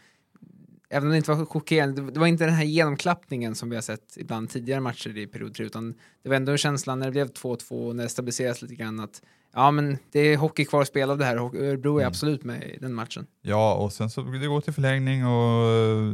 även 0.90 1.08
om 1.08 1.12
det 1.12 1.18
inte 1.18 1.32
var 1.32 1.46
chockerande, 1.46 2.12
det 2.12 2.20
var 2.20 2.28
inte 2.28 2.46
den 2.46 2.54
här 2.54 2.66
genomklappningen 2.66 3.56
som 3.56 3.70
vi 3.70 3.76
har 3.76 3.82
sett 3.82 4.18
ibland 4.18 4.50
tidigare 4.50 4.82
matcher 4.82 5.18
i 5.18 5.28
period 5.28 5.54
3, 5.54 5.66
utan 5.66 5.94
det 6.24 6.30
var 6.30 6.36
ändå 6.36 6.58
känslan 6.58 7.00
när 7.00 7.06
det 7.06 7.12
blev 7.12 7.32
2-2 7.32 7.88
och 7.88 7.96
när 7.96 8.04
det 8.04 8.10
stabiliserades 8.10 8.62
lite 8.62 8.76
grann 8.76 9.00
att 9.00 9.22
ja, 9.54 9.72
men 9.72 9.98
det 10.12 10.20
är 10.20 10.38
hockey 10.38 10.66
kvar 10.66 10.82
att 10.82 10.88
spela 10.88 11.12
av 11.12 11.18
det 11.18 11.26
här. 11.26 11.38
Örebro 11.38 11.98
är 11.98 12.02
mm. 12.02 12.08
absolut 12.08 12.44
med 12.44 12.64
i 12.64 12.78
den 12.82 12.94
matchen. 12.94 13.26
Ja, 13.42 13.74
och 13.74 13.92
sen 13.92 14.10
så 14.10 14.22
det 14.22 14.48
går 14.48 14.62
till 14.62 14.74
förlängning 14.74 15.26
och 15.26 16.14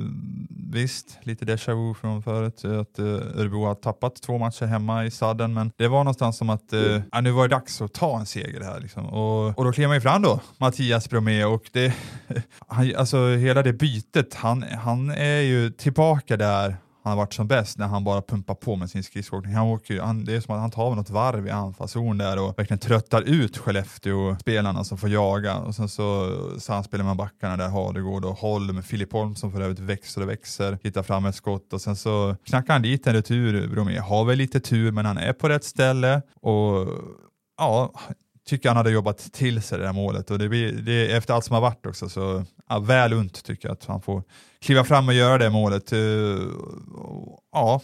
visst, 0.73 1.17
lite 1.23 1.45
déjà 1.45 1.75
vu 1.75 1.93
från 1.93 2.23
förut 2.23 2.65
att 2.65 2.99
uh, 2.99 3.39
Örebro 3.39 3.65
har 3.65 3.75
tappat 3.75 4.15
två 4.15 4.37
matcher 4.37 4.65
hemma 4.65 5.05
i 5.05 5.11
sadden, 5.11 5.53
men 5.53 5.71
det 5.77 5.87
var 5.87 6.03
någonstans 6.03 6.37
som 6.37 6.49
att 6.49 6.73
uh, 6.73 7.01
ja, 7.11 7.21
nu 7.21 7.31
var 7.31 7.47
det 7.47 7.55
dags 7.55 7.81
att 7.81 7.93
ta 7.93 8.19
en 8.19 8.25
seger 8.25 8.61
här 8.61 8.79
liksom. 8.79 9.05
och, 9.05 9.57
och 9.59 9.65
då 9.65 9.71
klev 9.71 9.87
man 9.87 9.97
ju 9.97 10.01
fram 10.01 10.21
då, 10.21 10.39
Mattias 10.57 11.09
Bromé 11.09 11.45
och 11.45 11.69
det, 11.71 11.93
han, 12.67 12.95
alltså 12.95 13.27
hela 13.27 13.63
det 13.63 13.73
bytet, 13.73 14.35
han, 14.35 14.63
han 14.63 15.09
är 15.09 15.41
ju 15.41 15.71
tillbaka 15.71 16.37
där 16.37 16.77
han 17.09 17.17
har 17.17 17.25
varit 17.25 17.33
som 17.33 17.47
bäst 17.47 17.77
när 17.77 17.87
han 17.87 18.03
bara 18.03 18.21
pumpar 18.21 18.55
på 18.55 18.75
med 18.75 18.89
sin 18.89 19.03
skridskoåkning. 19.03 19.53
Han 19.53 19.67
åker 19.67 20.01
han, 20.01 20.25
det 20.25 20.35
är 20.35 20.41
som 20.41 20.55
att 20.55 20.61
han 20.61 20.71
tar 20.71 20.95
något 20.95 21.09
varv 21.09 21.47
i 21.47 21.49
anfallszon 21.49 22.17
där 22.17 22.39
och 22.39 22.59
verkligen 22.59 22.79
tröttar 22.79 23.21
ut 23.21 23.57
Skellefteå-spelarna 23.57 24.83
som 24.83 24.97
får 24.97 25.09
jaga 25.09 25.57
och 25.57 25.75
sen 25.75 25.89
så 25.89 26.37
samspelar 26.59 27.03
man 27.05 27.17
backarna 27.17 27.57
där 27.57 27.69
Hardegård 27.69 28.25
och 28.25 28.35
Holm, 28.35 28.83
Filip 28.83 29.11
Holm 29.11 29.35
som 29.35 29.51
för 29.51 29.61
övrigt 29.61 29.79
växer 29.79 30.21
och 30.21 30.29
växer, 30.29 30.77
hittar 30.83 31.03
fram 31.03 31.25
ett 31.25 31.35
skott 31.35 31.73
och 31.73 31.81
sen 31.81 31.95
så 31.95 32.35
knackar 32.45 32.73
han 32.73 32.81
dit 32.81 33.07
en 33.07 33.13
retur, 33.13 33.67
Bromé. 33.67 33.99
Har 33.99 34.25
väl 34.25 34.37
lite 34.37 34.59
tur 34.59 34.91
men 34.91 35.05
han 35.05 35.17
är 35.17 35.33
på 35.33 35.49
rätt 35.49 35.63
ställe 35.63 36.21
och 36.41 36.87
ja, 37.57 37.93
tycker 38.49 38.69
han 38.69 38.77
hade 38.77 38.91
jobbat 38.91 39.17
till 39.17 39.61
sig 39.61 39.77
det 39.77 39.83
där 39.83 39.93
målet 39.93 40.31
och 40.31 40.39
det 40.39 40.49
blir, 40.49 40.71
det, 40.71 41.11
efter 41.11 41.33
allt 41.33 41.45
som 41.45 41.53
har 41.53 41.61
varit 41.61 41.85
också 41.85 42.09
så 42.09 42.45
ja, 42.69 42.79
väl 42.79 43.13
unt 43.13 43.43
tycker 43.43 43.67
jag 43.67 43.73
att 43.73 43.85
han 43.85 44.01
får 44.01 44.23
kliva 44.61 44.83
fram 44.83 45.07
och 45.07 45.13
göra 45.13 45.37
det 45.37 45.49
målet. 45.49 45.93
Uh, 45.93 46.51
ja, 47.51 47.81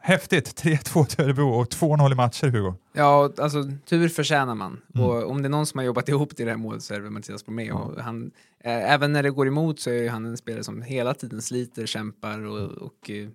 häftigt. 0.00 0.62
3-2 0.62 1.04
till 1.04 1.24
Örebro 1.24 1.48
och 1.48 1.68
2-0 1.68 2.12
i 2.12 2.14
matcher 2.14 2.46
Hugo. 2.46 2.74
Ja, 2.92 3.32
alltså 3.38 3.64
tur 3.86 4.08
förtjänar 4.08 4.54
man. 4.54 4.80
Mm. 4.94 5.06
Och 5.06 5.30
om 5.30 5.42
det 5.42 5.46
är 5.46 5.50
någon 5.50 5.66
som 5.66 5.78
har 5.78 5.84
jobbat 5.84 6.08
ihop 6.08 6.36
till 6.36 6.44
det 6.46 6.52
här 6.52 6.58
målet 6.58 6.82
så 6.82 6.94
är 6.94 7.00
det 7.00 7.10
Mattias 7.10 7.46
Bromé. 7.46 7.72
Och 7.72 8.02
han, 8.02 8.30
eh, 8.64 8.92
även 8.92 9.12
när 9.12 9.22
det 9.22 9.30
går 9.30 9.46
emot 9.46 9.80
så 9.80 9.90
är 9.90 10.10
han 10.10 10.24
en 10.24 10.36
spelare 10.36 10.64
som 10.64 10.82
hela 10.82 11.14
tiden 11.14 11.42
sliter, 11.42 11.86
kämpar 11.86 12.46
och, 12.46 12.58
och, 12.58 12.82
och 12.82 13.10
uh, 13.10 13.28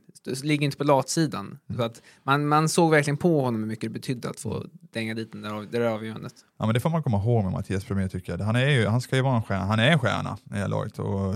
ligger 0.43 0.65
inte 0.65 0.77
på 0.77 0.83
latsidan. 0.83 1.45
Mm. 1.45 1.77
Så 1.77 1.83
att 1.83 2.01
man, 2.23 2.47
man 2.47 2.69
såg 2.69 2.91
verkligen 2.91 3.17
på 3.17 3.41
honom 3.41 3.61
hur 3.61 3.67
mycket 3.67 3.89
det 3.93 3.99
betydde 3.99 4.29
att 4.29 4.39
få 4.39 4.65
dänga 4.93 5.13
dit 5.13 5.31
den 5.31 5.41
där, 5.41 5.67
det 5.71 5.79
där 5.79 5.85
avgörandet. 5.85 6.33
Ja, 6.59 6.65
men 6.65 6.73
det 6.73 6.79
får 6.79 6.89
man 6.89 7.03
komma 7.03 7.17
ihåg 7.17 7.43
med 7.43 7.53
Mattias 7.53 7.87
Bromé 7.87 8.09
tycker 8.09 8.37
jag. 8.37 8.45
Han, 8.45 8.55
är 8.55 8.69
ju, 8.69 8.87
han 8.87 9.01
ska 9.01 9.15
ju 9.15 9.21
vara 9.21 9.35
en 9.35 9.43
stjärna. 9.43 9.65
Han 9.65 9.79
är 9.79 9.91
en 9.91 9.99
stjärna 9.99 10.37
i 10.45 10.49
det 10.49 10.55
här 10.55 10.67
laget 10.67 10.99
och 10.99 11.35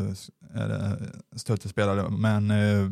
är 0.54 0.98
stöttespelare. 1.36 2.10
Men 2.10 2.52
uh, 2.52 2.92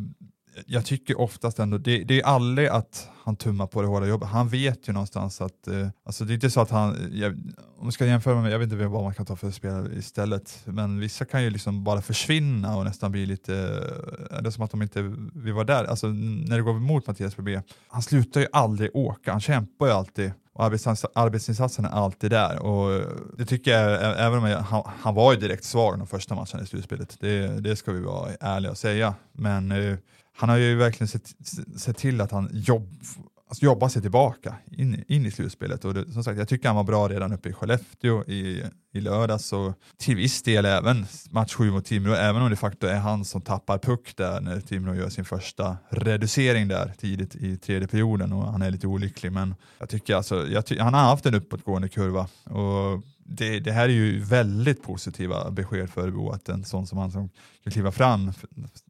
jag 0.66 0.84
tycker 0.84 1.20
oftast 1.20 1.58
ändå, 1.58 1.78
det, 1.78 2.04
det, 2.04 2.20
är 2.20 2.24
aldrig 2.24 2.68
att 2.68 3.08
han 3.24 3.36
tummar 3.36 3.66
på 3.66 3.82
det 3.82 3.88
hårda 3.88 4.06
jobbet. 4.06 4.28
Han 4.28 4.48
vet 4.48 4.88
ju 4.88 4.92
någonstans 4.92 5.40
att, 5.40 5.68
eh, 5.68 5.88
alltså 6.04 6.24
det 6.24 6.32
är 6.32 6.34
inte 6.34 6.50
så 6.50 6.60
att 6.60 6.70
han, 6.70 7.10
jag, 7.12 7.32
om 7.78 7.82
man 7.82 7.92
ska 7.92 8.06
jämföra 8.06 8.42
med, 8.42 8.52
jag 8.52 8.58
vet 8.58 8.72
inte 8.72 8.86
vad 8.86 9.02
man 9.02 9.14
kan 9.14 9.26
ta 9.26 9.36
för 9.36 9.50
spelare 9.50 9.98
istället, 9.98 10.60
men 10.64 11.00
vissa 11.00 11.24
kan 11.24 11.44
ju 11.44 11.50
liksom 11.50 11.84
bara 11.84 12.02
försvinna 12.02 12.76
och 12.76 12.84
nästan 12.84 13.12
bli 13.12 13.26
lite, 13.26 13.54
eh, 13.54 14.38
är 14.38 14.42
det 14.42 14.52
som 14.52 14.64
att 14.64 14.70
de 14.70 14.82
inte 14.82 15.02
vill 15.34 15.52
vara 15.52 15.64
där, 15.64 15.84
alltså 15.84 16.06
när 16.06 16.56
det 16.56 16.62
går 16.62 16.76
emot 16.76 17.06
Mattias 17.06 17.36
Bebé, 17.36 17.62
han 17.88 18.02
slutar 18.02 18.40
ju 18.40 18.46
aldrig 18.52 18.96
åka, 18.96 19.32
han 19.32 19.40
kämpar 19.40 19.86
ju 19.86 19.92
alltid 19.92 20.32
och 20.58 20.64
arbetsinsatsen 21.14 21.84
är 21.84 21.88
alltid 21.88 22.30
där. 22.30 22.58
Och 22.58 23.02
det 23.36 23.44
tycker 23.44 23.70
jag, 23.70 24.18
även 24.26 24.38
om 24.38 24.48
jag, 24.48 24.58
han, 24.58 24.82
han 25.00 25.14
var 25.14 25.32
ju 25.32 25.38
direkt 25.38 25.64
svag 25.64 25.98
de 25.98 26.06
första 26.06 26.34
matcherna 26.34 26.62
i 26.62 26.66
slutspelet, 26.66 27.16
det, 27.20 27.60
det 27.60 27.76
ska 27.76 27.92
vi 27.92 28.00
vara 28.00 28.30
ärliga 28.40 28.70
och 28.70 28.78
säga. 28.78 29.14
Men 29.32 29.72
eh, 29.72 29.96
han 30.40 30.48
har 30.48 30.56
ju 30.56 30.76
verkligen 30.76 31.08
sett, 31.08 31.34
sett 31.76 31.96
till 31.96 32.20
att 32.20 32.30
han 32.30 32.50
jobb, 32.52 32.96
alltså 33.48 33.64
jobbar 33.64 33.88
sig 33.88 34.02
tillbaka 34.02 34.54
in, 34.70 35.04
in 35.08 35.26
i 35.26 35.30
slutspelet. 35.30 35.84
Och 35.84 35.94
det, 35.94 36.12
som 36.12 36.24
sagt, 36.24 36.38
jag 36.38 36.48
tycker 36.48 36.68
han 36.68 36.76
var 36.76 36.84
bra 36.84 37.08
redan 37.08 37.32
uppe 37.32 37.48
i 37.48 37.52
Skellefteå 37.52 38.24
i, 38.24 38.62
i 38.92 39.00
lördags 39.00 39.52
och 39.52 39.72
till 39.96 40.16
viss 40.16 40.42
del 40.42 40.64
även 40.64 41.06
match 41.30 41.54
7 41.54 41.70
mot 41.70 41.84
Timrå, 41.84 42.14
även 42.14 42.42
om 42.42 42.50
det 42.50 42.56
faktiskt 42.56 42.82
är 42.82 42.98
han 42.98 43.24
som 43.24 43.40
tappar 43.40 43.78
puck 43.78 44.16
där 44.16 44.40
när 44.40 44.60
Timrå 44.60 44.94
gör 44.94 45.08
sin 45.08 45.24
första 45.24 45.76
reducering 45.88 46.68
där 46.68 46.92
tidigt 46.98 47.34
i 47.34 47.56
tredje 47.56 47.88
perioden 47.88 48.32
och 48.32 48.52
han 48.52 48.62
är 48.62 48.70
lite 48.70 48.86
olycklig. 48.86 49.32
Men 49.32 49.54
jag 49.78 49.88
tycker 49.88 50.14
alltså, 50.14 50.48
jag 50.48 50.66
ty 50.66 50.78
han 50.78 50.94
har 50.94 51.00
haft 51.00 51.26
en 51.26 51.34
uppåtgående 51.34 51.88
kurva 51.88 52.28
och 52.44 53.02
det, 53.30 53.60
det, 53.60 53.72
här 53.72 53.84
är 53.84 53.92
ju 53.92 54.20
väldigt 54.20 54.82
positiva 54.82 55.50
besked 55.50 55.90
för 55.90 56.10
Bo 56.10 56.30
att 56.30 56.48
en 56.48 56.64
sån 56.64 56.86
som 56.86 56.98
han 56.98 57.10
som 57.10 57.30
kan 57.64 57.72
kliva 57.72 57.92
fram 57.92 58.32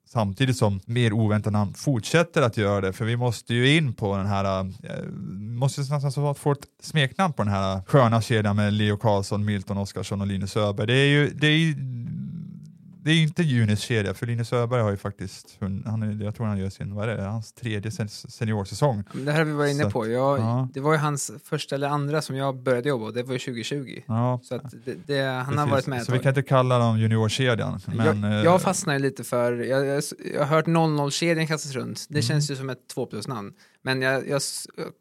samtidigt 0.09 0.57
som 0.57 0.81
mer 0.85 1.13
oväntat 1.13 1.53
namn 1.53 1.75
fortsätter 1.75 2.43
att 2.43 2.57
göra 2.57 2.81
det, 2.81 2.93
för 2.93 3.05
vi 3.05 3.17
måste 3.17 3.55
ju 3.55 3.77
in 3.77 3.95
på 3.95 4.17
den 4.17 4.27
här, 4.27 4.61
eh, 4.61 5.05
måste 5.39 5.81
nästan 5.81 6.35
få 6.35 6.53
ett 6.53 6.67
smeknamn 6.83 7.33
på 7.33 7.43
den 7.43 7.53
här 7.53 7.83
sköna 7.87 8.23
kedjan 8.23 8.57
med 8.57 8.73
Leo 8.73 8.97
Karlsson, 8.97 9.45
Milton 9.45 9.79
Oskarsson 9.79 10.21
och 10.21 10.27
Linus 10.27 10.57
Öberg. 10.57 10.87
Det 10.87 10.95
är 10.95 11.07
ju, 11.07 11.31
det 11.31 11.47
är 11.47 11.57
ju 11.57 11.75
det 13.09 13.15
är 13.15 13.23
inte 13.23 13.43
Junis 13.43 13.81
kedja, 13.81 14.15
för 14.15 14.27
Linus 14.27 14.53
Öberg 14.53 14.83
har 14.83 14.91
ju 14.91 14.97
faktiskt, 14.97 15.59
han 15.61 16.21
jag 16.21 16.35
tror 16.35 16.47
han 16.47 16.59
gör 16.59 16.71
sin, 16.71 16.95
vad 16.95 17.09
är 17.09 17.17
det, 17.17 17.23
hans 17.23 17.53
tredje 17.53 17.91
seniorsäsong. 18.09 19.05
Det 19.13 19.33
här 19.33 19.39
har 19.39 19.45
vi 19.45 19.53
varit 19.53 19.75
inne 19.75 19.91
på, 19.91 20.09
jag, 20.09 20.39
ja. 20.39 20.69
det 20.75 20.81
var 20.81 20.93
ju 20.93 20.99
hans 20.99 21.31
första 21.45 21.75
eller 21.75 21.89
andra 21.89 22.23
som 22.23 22.37
jag 22.37 22.63
började 22.63 22.89
jobba 22.89 23.05
och 23.05 23.15
det 23.15 23.23
var 23.23 23.33
ju 23.33 23.39
2020. 23.39 24.01
Ja. 24.07 24.41
Så 24.43 24.61
det, 24.85 24.95
det, 25.07 25.23
han 25.23 25.45
Precis. 25.45 25.61
har 25.61 25.67
varit 25.67 25.87
med 25.87 26.03
Så 26.03 26.13
vi 26.13 26.19
kan 26.19 26.29
inte 26.29 26.43
kalla 26.43 26.79
dem 26.79 26.99
juniorkedjan. 26.99 27.81
Men, 27.87 28.23
jag, 28.23 28.45
jag 28.45 28.63
fastnar 28.63 28.99
lite 28.99 29.25
för, 29.25 29.53
jag, 29.53 29.87
jag, 29.87 30.03
jag 30.35 30.41
har 30.41 30.57
hört 30.57 30.67
00-kedjan 30.67 31.47
kastas 31.47 31.73
runt, 31.73 32.07
det 32.09 32.15
mm. 32.15 32.23
känns 32.23 32.51
ju 32.51 32.57
som 32.57 32.71
ett 32.71 32.89
2 32.95 33.07
plus-namn. 33.07 33.53
Men 33.89 34.03
jag, 34.03 34.29
jag, 34.29 34.43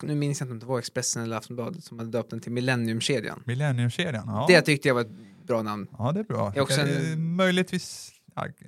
nu 0.04 0.16
minns 0.16 0.40
jag 0.40 0.46
inte 0.46 0.54
om 0.54 0.60
det 0.60 0.66
var 0.66 0.80
Expressen 0.80 1.24
eller 1.24 1.38
Aftonbladet 1.38 1.84
som 1.84 2.00
hade 2.00 2.12
döpt 2.12 2.30
den 2.30 2.40
till 2.40 2.52
Millenniumkedjan. 2.52 3.44
Millenniumkedjan, 3.46 4.24
ja. 4.28 4.46
Det 4.48 4.62
tyckte 4.62 4.88
jag 4.88 4.96
var 4.96 5.06
bra 5.48 5.62
namn. 5.62 5.88
Ja, 5.98 6.12
det 6.12 6.20
är 6.20 6.24
bra. 6.24 6.54
Är 6.56 6.62
också 6.62 6.82
en... 6.82 7.36
Möjligtvis 7.36 8.12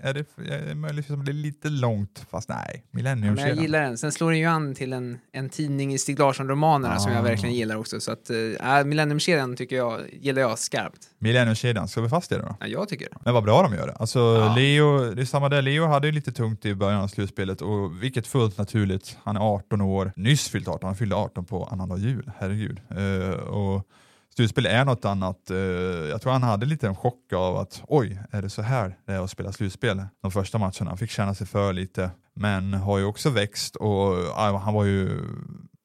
är 0.02 0.14
det, 0.14 0.54
är 0.54 0.66
det 0.66 0.76
möjligtvis 0.76 1.16
som 1.16 1.26
det 1.26 1.32
är 1.32 1.34
lite 1.34 1.70
långt, 1.70 2.26
fast 2.32 2.50
nej, 2.50 2.86
Millennium 2.92 3.38
ja, 3.38 3.48
Jag 3.48 3.58
gillar 3.58 3.82
den. 3.82 3.98
Sen 3.98 4.12
slår 4.12 4.32
den 4.32 4.40
ju 4.40 4.46
an 4.46 4.76
till 4.76 4.94
en, 4.94 5.20
en 5.32 5.50
tidning 5.50 5.94
i 5.94 5.98
Stig 5.98 6.20
Larsson-romanerna 6.20 6.96
ah. 6.96 7.00
som 7.00 7.12
jag 7.12 7.24
verkligen 7.24 7.56
gillar 7.56 7.76
också. 7.76 8.00
Så 8.00 8.12
att 8.12 8.30
äh, 8.30 8.84
Millennium-kedjan 8.86 9.56
tycker 9.56 9.76
jag, 9.76 10.02
gillar 10.12 10.42
jag 10.42 10.60
skarpt. 10.60 10.98
Millennium-kedjan, 11.20 11.88
ska 11.88 12.02
vi 12.02 12.10
fast 12.10 12.30
det 12.30 12.38
då? 12.38 12.56
Ja, 12.60 12.68
jag 12.68 12.90
tycker 12.90 13.10
det. 13.10 13.18
Men 13.26 13.34
vad 13.34 13.44
bra 13.44 13.64
de 13.64 13.74
gör 13.74 13.88
det. 13.88 13.94
Alltså, 13.94 14.20
ja. 14.20 14.56
Leo, 14.56 15.12
det 15.14 15.22
är 15.22 15.26
samma 15.26 15.50
där, 15.50 15.62
Leo 15.62 15.86
hade 15.86 16.08
ju 16.08 16.14
lite 16.14 16.32
tungt 16.32 16.66
i 16.66 16.76
början 16.76 17.02
av 17.02 17.08
slutspelet 17.08 17.62
och 17.62 18.04
vilket 18.04 18.28
fullt 18.28 18.58
naturligt. 18.58 19.18
Han 19.24 19.36
är 19.36 19.40
18 19.40 19.82
år, 19.82 20.12
nyss 20.16 20.50
fyllt 20.50 20.68
18, 20.68 20.88
han 20.88 20.96
fyllde 20.96 21.16
18 21.16 21.46
på 21.46 21.64
annandag 21.64 21.98
jul, 21.98 22.32
herregud. 22.38 22.82
Uh, 22.98 23.30
och 23.30 23.88
slutspel 24.40 24.66
är 24.66 24.86
något 24.86 25.06
annat. 25.06 25.52
Eh, 25.52 25.58
jag 26.10 26.22
tror 26.22 26.32
han 26.32 26.44
hade 26.44 26.66
lite 26.66 26.88
en 26.88 26.96
chock 26.96 27.34
av 27.34 27.58
att 27.58 27.84
oj, 27.88 28.20
är 28.32 28.42
det 28.42 28.50
så 28.50 28.62
här 28.62 28.98
det 29.06 29.14
är 29.14 29.20
att 29.24 29.30
spela 29.30 29.52
slutspel 29.52 30.04
de 30.22 30.32
första 30.32 30.58
matcherna. 30.58 30.90
Han 30.90 30.98
fick 30.98 31.10
känna 31.10 31.36
sig 31.36 31.48
för 31.48 31.74
lite, 31.74 32.12
men 32.36 32.74
har 32.74 32.98
ju 32.98 33.06
också 33.06 33.30
växt 33.30 33.76
och 33.76 34.16
han 34.36 34.74
var 34.74 34.84
ju 34.86 35.22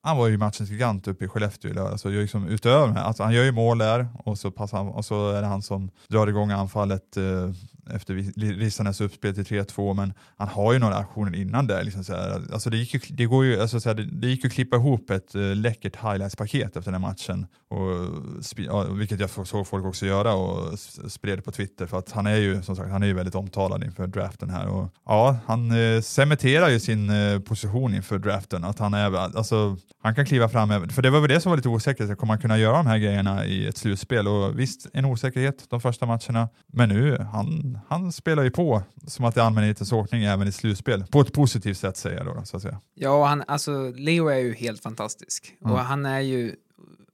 han 0.02 0.16
var 0.16 0.28
ju 0.28 0.38
matchens 0.38 0.70
gigant 0.70 1.08
uppe 1.08 1.24
i 1.24 1.28
Skellefteå 1.28 1.70
i 1.70 1.74
lördags. 1.74 2.04
Liksom 2.04 2.48
utöver 2.48 2.96
alltså 2.96 3.22
han 3.22 3.32
gör 3.32 3.44
ju 3.44 3.52
mål 3.52 3.78
där 3.78 4.08
och 4.24 4.38
så, 4.38 4.50
passar 4.50 4.78
han, 4.78 4.88
och 4.88 5.04
så 5.04 5.30
är 5.30 5.40
det 5.40 5.46
han 5.46 5.62
som 5.62 5.90
drar 6.08 6.26
igång 6.26 6.50
anfallet 6.50 7.16
eh, 7.16 7.50
efter 7.90 8.14
Rissanes 8.58 9.00
uppspel 9.00 9.34
till 9.34 9.44
3-2, 9.44 9.94
men 9.94 10.12
han 10.36 10.48
har 10.48 10.72
ju 10.72 10.78
några 10.78 10.96
aktioner 10.96 11.36
innan 11.36 11.66
där. 11.66 11.84
Liksom 11.84 12.04
så 12.04 12.12
här. 12.12 12.42
Alltså 12.52 12.70
det, 12.70 12.76
gick 12.76 12.94
ju, 12.94 13.00
det, 13.16 13.24
går 13.24 13.44
ju, 13.44 13.60
alltså 13.60 13.80
så 13.80 13.88
här, 13.88 13.96
det, 13.96 14.04
det 14.04 14.26
gick 14.26 14.44
ju 14.44 14.48
att 14.48 14.54
klippa 14.54 14.76
ihop 14.76 15.10
ett 15.10 15.34
uh, 15.34 15.54
läckert 15.54 15.96
highlights-paket 15.96 16.76
efter 16.76 16.92
den 16.92 17.02
här 17.02 17.08
matchen, 17.08 17.46
och, 17.68 19.00
vilket 19.00 19.20
jag 19.20 19.30
såg 19.30 19.66
folk 19.66 19.84
också 19.84 20.06
göra 20.06 20.34
och 20.34 20.78
spred 21.08 21.44
på 21.44 21.52
Twitter, 21.52 21.86
för 21.86 21.98
att 21.98 22.12
han 22.12 22.26
är 22.26 22.36
ju 22.36 22.62
som 22.62 22.76
sagt 22.76 22.90
han 22.90 23.02
är 23.02 23.06
ju 23.06 23.14
väldigt 23.14 23.34
omtalad 23.34 23.84
inför 23.84 24.06
draften 24.06 24.50
här. 24.50 24.66
Och, 24.66 24.90
ja, 25.06 25.36
han 25.46 25.70
uh, 25.70 26.00
cementerar 26.00 26.68
ju 26.68 26.80
sin 26.80 27.10
uh, 27.10 27.40
position 27.40 27.94
inför 27.94 28.18
draften, 28.18 28.64
att 28.64 28.78
han 28.78 28.94
är, 28.94 29.16
alltså, 29.16 29.76
han 30.02 30.14
kan 30.14 30.26
kliva 30.26 30.48
fram, 30.48 30.88
för 30.88 31.02
det 31.02 31.10
var 31.10 31.20
väl 31.20 31.28
det 31.28 31.40
som 31.40 31.50
var 31.50 31.56
lite 31.56 31.68
osäkert, 31.68 32.18
kommer 32.18 32.32
han 32.32 32.40
kunna 32.40 32.58
göra 32.58 32.76
de 32.76 32.86
här 32.86 32.98
grejerna 32.98 33.46
i 33.46 33.66
ett 33.66 33.76
slutspel? 33.76 34.28
Och 34.28 34.58
visst, 34.58 34.86
en 34.92 35.04
osäkerhet 35.04 35.64
de 35.70 35.80
första 35.80 36.06
matcherna, 36.06 36.48
men 36.72 36.88
nu, 36.88 37.18
han 37.32 37.73
han, 37.88 38.12
spelar 38.12 38.42
ju 38.42 38.50
på 38.50 38.82
som 39.06 39.24
att 39.24 39.34
det 39.34 39.40
är 39.40 39.44
allmänhetens 39.44 39.92
åkning 39.92 40.24
även 40.24 40.48
i 40.48 40.52
slutspel. 40.52 41.04
På 41.10 41.20
ett 41.20 41.32
positivt 41.32 41.78
sätt 41.78 41.96
säger 41.96 42.16
jag 42.16 42.26
då, 42.26 42.44
så 42.44 42.56
att 42.56 42.62
säga. 42.62 42.80
Ja, 42.94 43.24
han, 43.24 43.44
alltså 43.46 43.90
Leo 43.96 44.28
är 44.28 44.38
ju 44.38 44.54
helt 44.54 44.82
fantastisk. 44.82 45.56
Mm. 45.60 45.72
Och 45.72 45.78
han 45.78 46.06
är 46.06 46.20
ju 46.20 46.54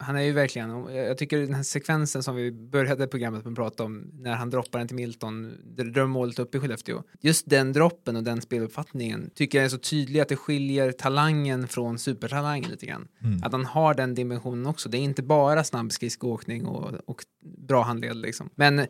han 0.00 0.16
är 0.16 0.22
ju 0.22 0.32
verkligen, 0.32 0.94
jag 0.94 1.18
tycker 1.18 1.38
den 1.38 1.54
här 1.54 1.62
sekvensen 1.62 2.22
som 2.22 2.36
vi 2.36 2.52
började 2.52 3.06
programmet 3.06 3.44
med 3.44 3.50
att 3.52 3.56
prata 3.56 3.84
om, 3.84 4.10
när 4.12 4.34
han 4.34 4.50
droppar 4.50 4.78
den 4.78 4.88
till 4.88 4.96
Milton, 4.96 5.52
drömmålet 5.92 6.38
upp 6.38 6.54
i 6.54 6.60
Skellefteå. 6.60 7.02
Just 7.20 7.50
den 7.50 7.72
droppen 7.72 8.16
och 8.16 8.22
den 8.22 8.40
speluppfattningen 8.40 9.30
tycker 9.34 9.58
jag 9.58 9.64
är 9.64 9.68
så 9.68 9.78
tydlig 9.78 10.20
att 10.20 10.28
det 10.28 10.36
skiljer 10.36 10.92
talangen 10.92 11.68
från 11.68 11.98
supertalangen 11.98 12.70
lite 12.70 12.86
grann. 12.86 13.08
Mm. 13.22 13.42
Att 13.42 13.52
han 13.52 13.64
har 13.64 13.94
den 13.94 14.14
dimensionen 14.14 14.66
också. 14.66 14.88
Det 14.88 14.98
är 14.98 15.02
inte 15.02 15.22
bara 15.22 15.64
snabb 15.64 15.92
skridskoåkning 15.92 16.66
och, 16.66 16.94
och 17.06 17.24
bra 17.42 17.82
handled 17.82 18.16
liksom. 18.16 18.50
Men 18.54 18.78
eh, 18.78 18.86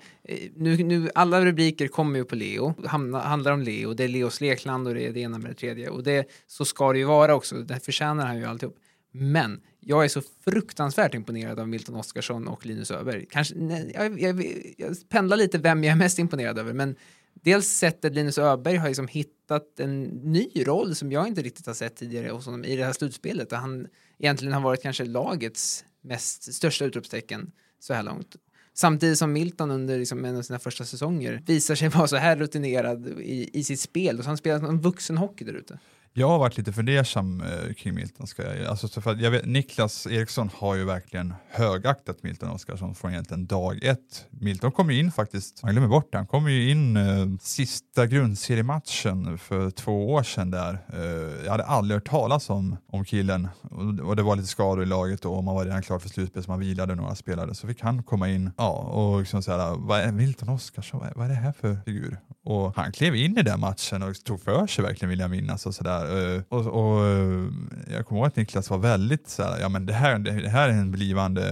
nu, 0.56 0.76
nu, 0.76 1.10
alla 1.14 1.44
rubriker 1.44 1.88
kommer 1.88 2.18
ju 2.18 2.24
på 2.24 2.34
Leo, 2.34 2.74
hamna, 2.86 3.20
handlar 3.20 3.52
om 3.52 3.62
Leo, 3.62 3.94
det 3.94 4.04
är 4.04 4.08
Leos 4.08 4.40
lekland 4.40 4.88
och 4.88 4.94
det 4.94 5.06
är 5.06 5.12
det 5.12 5.20
ena 5.20 5.38
med 5.38 5.50
det 5.50 5.54
tredje. 5.54 5.88
Och 5.88 6.02
det, 6.02 6.26
så 6.46 6.64
ska 6.64 6.92
det 6.92 6.98
ju 6.98 7.04
vara 7.04 7.34
också, 7.34 7.56
det 7.56 7.84
förtjänar 7.84 8.26
han 8.26 8.38
ju 8.38 8.44
alltihop. 8.44 8.76
Men 9.12 9.60
jag 9.80 10.04
är 10.04 10.08
så 10.08 10.22
fruktansvärt 10.44 11.14
imponerad 11.14 11.58
av 11.58 11.68
Milton 11.68 11.94
Oskarsson 11.94 12.48
och 12.48 12.66
Linus 12.66 12.90
Öberg. 12.90 13.26
Kanske, 13.30 13.54
nej, 13.54 13.92
jag, 13.94 14.20
jag, 14.20 14.44
jag, 14.78 14.96
pendlar 15.08 15.36
lite 15.36 15.58
vem 15.58 15.84
jag 15.84 15.92
är 15.92 15.96
mest 15.96 16.18
imponerad 16.18 16.58
över, 16.58 16.72
men 16.72 16.96
dels 17.34 17.68
sättet 17.68 18.14
Linus 18.14 18.38
Öberg 18.38 18.76
har 18.76 18.88
liksom 18.88 19.08
hittat 19.08 19.80
en 19.80 20.02
ny 20.04 20.50
roll 20.56 20.94
som 20.94 21.12
jag 21.12 21.28
inte 21.28 21.42
riktigt 21.42 21.66
har 21.66 21.74
sett 21.74 21.96
tidigare 21.96 22.30
hos 22.30 22.46
honom 22.46 22.64
i 22.64 22.76
det 22.76 22.84
här 22.84 22.92
slutspelet, 22.92 23.50
där 23.50 23.56
han 23.56 23.86
egentligen 24.18 24.54
har 24.54 24.60
varit 24.60 24.82
kanske 24.82 25.04
lagets 25.04 25.84
mest 26.00 26.54
största 26.54 26.84
utropstecken 26.84 27.52
så 27.78 27.94
här 27.94 28.02
långt. 28.02 28.36
Samtidigt 28.74 29.18
som 29.18 29.32
Milton 29.32 29.70
under 29.70 29.98
liksom 29.98 30.24
en 30.24 30.36
av 30.36 30.42
sina 30.42 30.58
första 30.58 30.84
säsonger 30.84 31.42
visar 31.46 31.74
sig 31.74 31.88
vara 31.88 32.08
så 32.08 32.16
här 32.16 32.36
rutinerad 32.36 33.08
i, 33.08 33.50
i 33.52 33.64
sitt 33.64 33.80
spel 33.80 34.18
och 34.18 34.24
så 34.24 34.26
har 34.26 34.30
han 34.30 34.36
spelat 34.36 34.62
en 34.62 34.80
vuxenhockey 34.80 35.44
där 35.44 35.52
ute. 35.52 35.78
Jag 36.12 36.28
har 36.28 36.38
varit 36.38 36.58
lite 36.58 36.72
fundersam 36.72 37.40
eh, 37.40 37.74
kring 37.74 37.94
Milton. 37.94 38.26
Ska 38.26 38.56
jag, 38.56 38.66
alltså, 38.66 39.00
för 39.00 39.16
jag 39.16 39.30
vet, 39.30 39.46
Niklas 39.46 40.06
Eriksson 40.06 40.50
har 40.54 40.74
ju 40.74 40.84
verkligen 40.84 41.34
högaktat 41.50 42.22
Milton 42.22 42.50
Oskarsson 42.50 42.94
från 42.94 43.10
egentligen 43.10 43.46
dag 43.46 43.84
ett. 43.84 44.26
Milton 44.30 44.72
kom 44.72 44.90
ju 44.90 44.98
in 44.98 45.12
faktiskt, 45.12 45.62
man 45.62 45.72
glömmer 45.72 45.88
bort 45.88 46.12
det, 46.12 46.18
han 46.18 46.26
kom 46.26 46.50
ju 46.50 46.70
in 46.70 46.96
eh, 46.96 47.26
sista 47.40 48.06
grundseriematchen 48.06 49.38
för 49.38 49.70
två 49.70 50.10
år 50.10 50.22
sedan 50.22 50.50
där. 50.50 50.78
Eh, 50.92 51.44
jag 51.44 51.50
hade 51.50 51.64
aldrig 51.64 51.96
hört 51.96 52.08
talas 52.08 52.50
om, 52.50 52.76
om 52.86 53.04
killen 53.04 53.48
och, 53.62 54.08
och 54.08 54.16
det 54.16 54.22
var 54.22 54.36
lite 54.36 54.48
skador 54.48 54.82
i 54.82 54.86
laget 54.86 55.24
och 55.24 55.44
man 55.44 55.54
var 55.54 55.64
redan 55.64 55.82
klar 55.82 55.98
för 55.98 56.08
slutspel 56.08 56.42
så 56.42 56.50
man 56.50 56.60
vilade 56.60 56.94
några 56.94 57.14
spelare. 57.14 57.54
Så 57.54 57.66
fick 57.66 57.80
han 57.80 58.02
komma 58.02 58.28
in 58.28 58.50
ja, 58.56 58.70
och 58.70 59.18
liksom 59.18 59.42
så 59.42 59.76
vad 59.78 60.00
är 60.00 60.12
Milton 60.12 60.48
Oskarsson, 60.48 61.00
vad, 61.00 61.12
vad 61.16 61.24
är 61.24 61.28
det 61.28 61.34
här 61.34 61.52
för 61.52 61.76
figur? 61.84 62.18
Och 62.44 62.76
han 62.76 62.92
klev 62.92 63.16
in 63.16 63.38
i 63.38 63.42
den 63.42 63.60
matchen 63.60 64.02
och 64.02 64.24
tog 64.24 64.40
för 64.42 64.66
sig 64.66 64.84
verkligen 64.84 65.10
vill 65.10 65.20
jag 65.20 65.30
minnas 65.30 65.66
och 65.66 65.74
sådär 65.74 65.99
här. 66.00 66.34
Eh, 66.36 66.42
och, 66.48 66.66
och, 66.66 67.06
eh, 67.06 67.48
jag 67.90 68.06
kommer 68.06 68.20
ihåg 68.20 68.26
att 68.26 68.36
Niklas 68.36 68.70
var 68.70 68.78
väldigt 68.78 69.28
så 69.28 69.42
här, 69.42 69.60
ja 69.60 69.68
men 69.68 69.86
det 69.86 69.92
här, 69.92 70.18
det, 70.18 70.48
här 70.48 70.68
är 70.68 70.72
en 70.72 70.90
blivande 70.90 71.42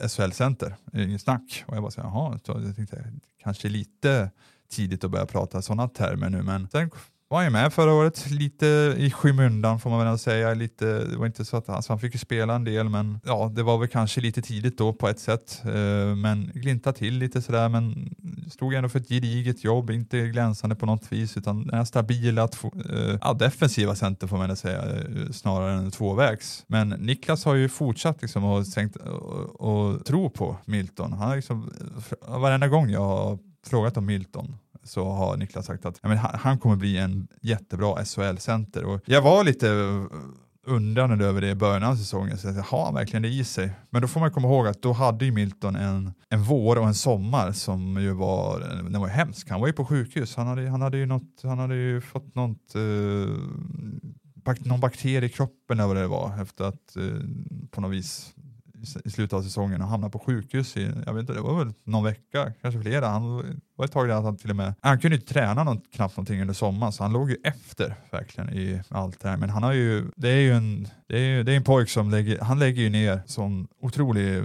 eh, 0.00 0.08
SHL-center, 0.08 0.74
inget 0.94 1.22
snack. 1.22 1.64
Och 1.66 1.76
jag 1.76 1.82
bara 1.82 1.90
så 1.90 2.00
jaha, 2.00 2.38
så 2.46 2.60
jag 2.66 2.76
tänkte 2.76 3.04
kanske 3.42 3.68
lite 3.68 4.30
tidigt 4.70 5.04
att 5.04 5.10
börja 5.10 5.26
prata 5.26 5.62
sådana 5.62 5.88
termer 5.88 6.30
nu 6.30 6.42
men 6.42 6.68
sen 6.68 6.90
var 7.32 7.42
ju 7.42 7.50
med 7.50 7.72
förra 7.72 7.92
året, 7.92 8.30
lite 8.30 8.94
i 8.98 9.10
skymundan 9.10 9.80
får 9.80 9.90
man 9.90 10.06
väl 10.06 10.18
säga. 10.18 10.54
Lite, 10.54 11.04
det 11.04 11.16
var 11.16 11.26
inte 11.26 11.44
så 11.44 11.56
att 11.56 11.68
alltså 11.68 11.92
han 11.92 12.00
fick 12.00 12.12
ju 12.12 12.18
spela 12.18 12.54
en 12.54 12.64
del, 12.64 12.88
men 12.88 13.20
ja, 13.24 13.52
det 13.54 13.62
var 13.62 13.78
väl 13.78 13.88
kanske 13.88 14.20
lite 14.20 14.42
tidigt 14.42 14.78
då 14.78 14.92
på 14.92 15.08
ett 15.08 15.18
sätt. 15.18 15.62
Eh, 15.64 16.16
men 16.16 16.50
glinta 16.54 16.92
till 16.92 17.18
lite 17.18 17.42
sådär, 17.42 17.68
men 17.68 18.14
stod 18.50 18.74
ändå 18.74 18.88
för 18.88 18.98
ett 18.98 19.08
gediget 19.08 19.64
jobb, 19.64 19.90
inte 19.90 20.20
glänsande 20.20 20.76
på 20.76 20.86
något 20.86 21.12
vis, 21.12 21.36
utan 21.36 21.66
den 21.66 21.78
här 21.78 21.84
stabila, 21.84 22.42
eh, 22.42 23.18
ja, 23.20 23.32
defensiva 23.32 23.94
center 23.94 24.26
får 24.26 24.36
man 24.36 24.48
väl 24.48 24.56
säga, 24.56 24.82
eh, 24.82 25.30
snarare 25.30 25.72
än 25.72 25.90
tvåvägs. 25.90 26.64
Men 26.66 26.88
Niklas 26.88 27.44
har 27.44 27.54
ju 27.54 27.68
fortsatt 27.68 28.22
liksom 28.22 28.44
och, 28.44 28.66
tänkt, 28.66 28.96
och, 28.96 29.60
och 29.60 30.04
tro 30.04 30.30
på 30.30 30.56
Milton. 30.64 31.12
Han 31.12 31.28
har 31.28 31.36
liksom, 31.36 31.72
varenda 32.28 32.68
gång 32.68 32.90
jag 32.90 33.00
har 33.00 33.38
frågat 33.66 33.96
om 33.96 34.06
Milton 34.06 34.56
så 34.84 35.10
har 35.10 35.36
Niklas 35.36 35.66
sagt 35.66 35.86
att 35.86 35.98
ja, 36.02 36.08
men 36.08 36.18
han 36.18 36.58
kommer 36.58 36.76
bli 36.76 36.98
en 36.98 37.28
jättebra 37.40 38.04
SHL-center. 38.04 38.84
Och 38.84 39.00
jag 39.04 39.22
var 39.22 39.44
lite 39.44 39.70
eh, 39.70 40.18
undrande 40.66 41.26
över 41.26 41.40
det 41.40 41.50
i 41.50 41.54
början 41.54 41.82
av 41.82 41.96
säsongen. 41.96 42.38
Så 42.38 42.48
har 42.48 42.84
han 42.84 42.94
verkligen 42.94 43.22
det 43.22 43.28
i 43.28 43.44
sig? 43.44 43.70
Men 43.90 44.02
då 44.02 44.08
får 44.08 44.20
man 44.20 44.32
komma 44.32 44.48
ihåg 44.48 44.66
att 44.66 44.82
då 44.82 44.92
hade 44.92 45.24
ju 45.24 45.32
Milton 45.32 45.76
en, 45.76 46.12
en 46.28 46.42
vår 46.42 46.78
och 46.78 46.86
en 46.86 46.94
sommar 46.94 47.52
som 47.52 48.02
ju 48.02 48.12
var, 48.12 48.60
den 48.90 49.00
var 49.00 49.08
hemsk. 49.08 49.50
Han 49.50 49.60
var 49.60 49.66
ju 49.66 49.72
på 49.72 49.84
sjukhus. 49.84 50.36
Han 50.36 50.46
hade, 50.46 50.68
han 50.68 50.82
hade, 50.82 50.98
ju, 50.98 51.06
något, 51.06 51.40
han 51.42 51.58
hade 51.58 51.74
ju 51.74 52.00
fått 52.00 52.34
något 52.34 52.74
eh, 52.74 53.36
bak, 54.34 54.60
någon 54.64 54.80
bakterie 54.80 55.28
i 55.28 55.32
kroppen 55.32 55.80
eller 55.80 55.86
vad 55.86 55.96
det 55.96 56.06
var 56.06 56.42
efter 56.42 56.64
att 56.64 56.96
eh, 56.96 57.02
på 57.70 57.80
något 57.80 57.92
vis 57.92 58.34
i 59.04 59.10
slutet 59.10 59.32
av 59.32 59.42
säsongen 59.42 59.82
och 59.82 59.88
hamnade 59.88 60.10
på 60.10 60.18
sjukhus 60.18 60.76
i, 60.76 60.92
jag 61.06 61.14
vet 61.14 61.20
inte, 61.20 61.32
det 61.32 61.40
var 61.40 61.58
väl 61.58 61.72
någon 61.84 62.04
vecka, 62.04 62.52
kanske 62.62 62.82
flera. 62.82 63.08
Han 63.08 63.36
var 63.76 63.84
ett 63.84 63.92
tag 63.92 64.08
där 64.08 64.14
att 64.14 64.24
han 64.24 64.36
till 64.36 64.50
och 64.50 64.56
med, 64.56 64.74
han 64.80 64.98
kunde 64.98 65.16
inte 65.16 65.34
träna 65.34 65.64
något, 65.64 65.92
knappt 65.92 66.16
någonting 66.16 66.40
under 66.40 66.54
sommaren 66.54 66.92
så 66.92 67.02
han 67.02 67.12
låg 67.12 67.30
ju 67.30 67.36
efter 67.44 67.94
verkligen 68.10 68.50
i 68.50 68.80
allt 68.88 69.20
det 69.20 69.28
här. 69.28 69.36
Men 69.36 69.50
han 69.50 69.62
har 69.62 69.72
ju, 69.72 70.04
det 70.16 70.28
är 70.28 70.40
ju 70.40 70.52
en, 70.52 70.88
det 71.08 71.16
är, 71.16 71.24
ju, 71.24 71.42
det 71.42 71.52
är 71.52 71.56
en 71.56 71.64
pojk 71.64 71.90
som 71.90 72.10
lägger, 72.10 72.40
han 72.40 72.58
lägger 72.58 72.82
ju 72.82 72.90
ner 72.90 73.20
sån 73.26 73.68
otrolig 73.80 74.36
eh, 74.36 74.44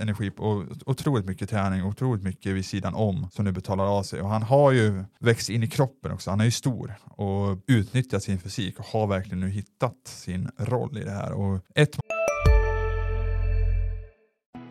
energi 0.00 0.30
och 0.36 0.64
otroligt 0.86 1.26
mycket 1.26 1.50
träning, 1.50 1.84
otroligt 1.84 2.22
mycket 2.22 2.52
vid 2.52 2.64
sidan 2.64 2.94
om 2.94 3.28
som 3.32 3.44
nu 3.44 3.52
betalar 3.52 3.84
av 3.84 4.02
sig 4.02 4.20
och 4.20 4.28
han 4.28 4.42
har 4.42 4.72
ju 4.72 5.04
växt 5.20 5.50
in 5.50 5.62
i 5.62 5.68
kroppen 5.68 6.12
också. 6.12 6.30
Han 6.30 6.40
är 6.40 6.44
ju 6.44 6.50
stor 6.50 6.94
och 7.04 7.58
utnyttjat 7.66 8.22
sin 8.22 8.38
fysik 8.38 8.78
och 8.78 8.86
har 8.86 9.06
verkligen 9.06 9.40
nu 9.40 9.48
hittat 9.48 9.96
sin 10.04 10.50
roll 10.58 10.98
i 10.98 11.04
det 11.04 11.10
här. 11.10 11.32
Och 11.32 11.60
ett 11.74 11.96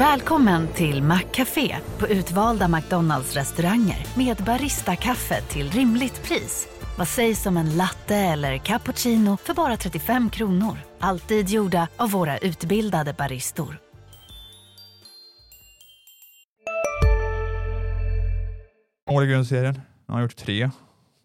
Välkommen 0.00 0.68
till 0.68 1.02
Maccafé 1.02 1.76
på 1.98 2.08
utvalda 2.08 2.68
McDonalds 2.68 3.36
restauranger 3.36 4.06
med 4.16 4.36
Baristakaffe 4.36 5.40
till 5.40 5.70
rimligt 5.70 6.22
pris. 6.22 6.68
Vad 6.98 7.08
sägs 7.08 7.46
om 7.46 7.56
en 7.56 7.76
latte 7.76 8.16
eller 8.16 8.58
cappuccino 8.58 9.36
för 9.36 9.54
bara 9.54 9.76
35 9.76 10.30
kronor? 10.30 10.78
Alltid 11.00 11.48
gjorda 11.48 11.88
av 11.96 12.10
våra 12.10 12.38
utbildade 12.38 13.12
baristor. 13.12 13.78
mål 19.10 19.24
i 19.24 19.26
grundserien. 19.26 19.80
Han 20.06 20.16
har 20.16 20.22
gjort 20.22 20.36
tre. 20.36 20.70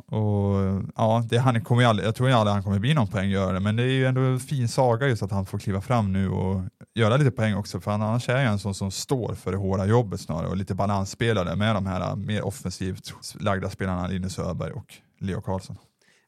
Och, 0.08 0.84
ja, 0.96 1.24
det, 1.30 1.38
han 1.38 1.64
kommer 1.64 1.82
ju 1.82 1.88
aldrig, 1.88 2.08
jag 2.08 2.16
tror 2.16 2.30
aldrig 2.30 2.54
han 2.54 2.64
kommer 2.64 2.80
bli 2.80 2.94
någon 2.94 3.08
poänggörare, 3.08 3.60
men 3.60 3.76
det 3.76 3.84
är 3.84 3.88
ju 3.88 4.06
ändå 4.06 4.22
en 4.22 4.40
fin 4.40 4.68
saga 4.68 5.08
just 5.08 5.24
att 5.24 5.32
han 5.32 5.46
får 5.46 5.60
kliva 5.60 5.82
fram 5.82 6.14
nu 6.14 6.30
och 6.30 6.62
göra 6.96 7.18
lite 7.18 7.32
poäng 7.32 7.56
också, 7.56 7.80
för 7.80 7.92
han 7.92 8.02
annars 8.02 8.30
är 8.30 8.42
ju 8.42 8.48
en 8.48 8.60
sån 8.60 8.74
som 8.76 8.92
står 8.92 9.36
för 9.36 9.52
det 9.52 9.58
hårda 9.58 9.86
jobbet 9.86 10.22
snarare 10.22 10.48
och 10.48 10.58
lite 10.58 10.76
balansspelare 10.76 11.56
med 11.56 11.76
de 11.76 11.86
här 11.86 12.02
äh, 12.02 12.16
mer 12.16 12.46
offensivt 12.46 13.14
lagda 13.40 13.70
spelarna 13.70 14.08
Linus 14.08 14.40
Öberg 14.40 14.72
och 14.72 14.94
Leo 15.20 15.42
Karlsson. 15.42 15.78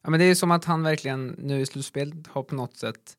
Ja, 0.02 0.10
men 0.10 0.20
det 0.20 0.26
är 0.26 0.28
ju 0.28 0.34
som 0.34 0.50
att 0.50 0.64
han 0.64 0.82
verkligen 0.82 1.26
nu 1.28 1.60
i 1.60 1.66
slutspelet 1.66 2.26
har 2.26 2.42
på 2.42 2.54
något 2.54 2.76
sätt 2.76 3.14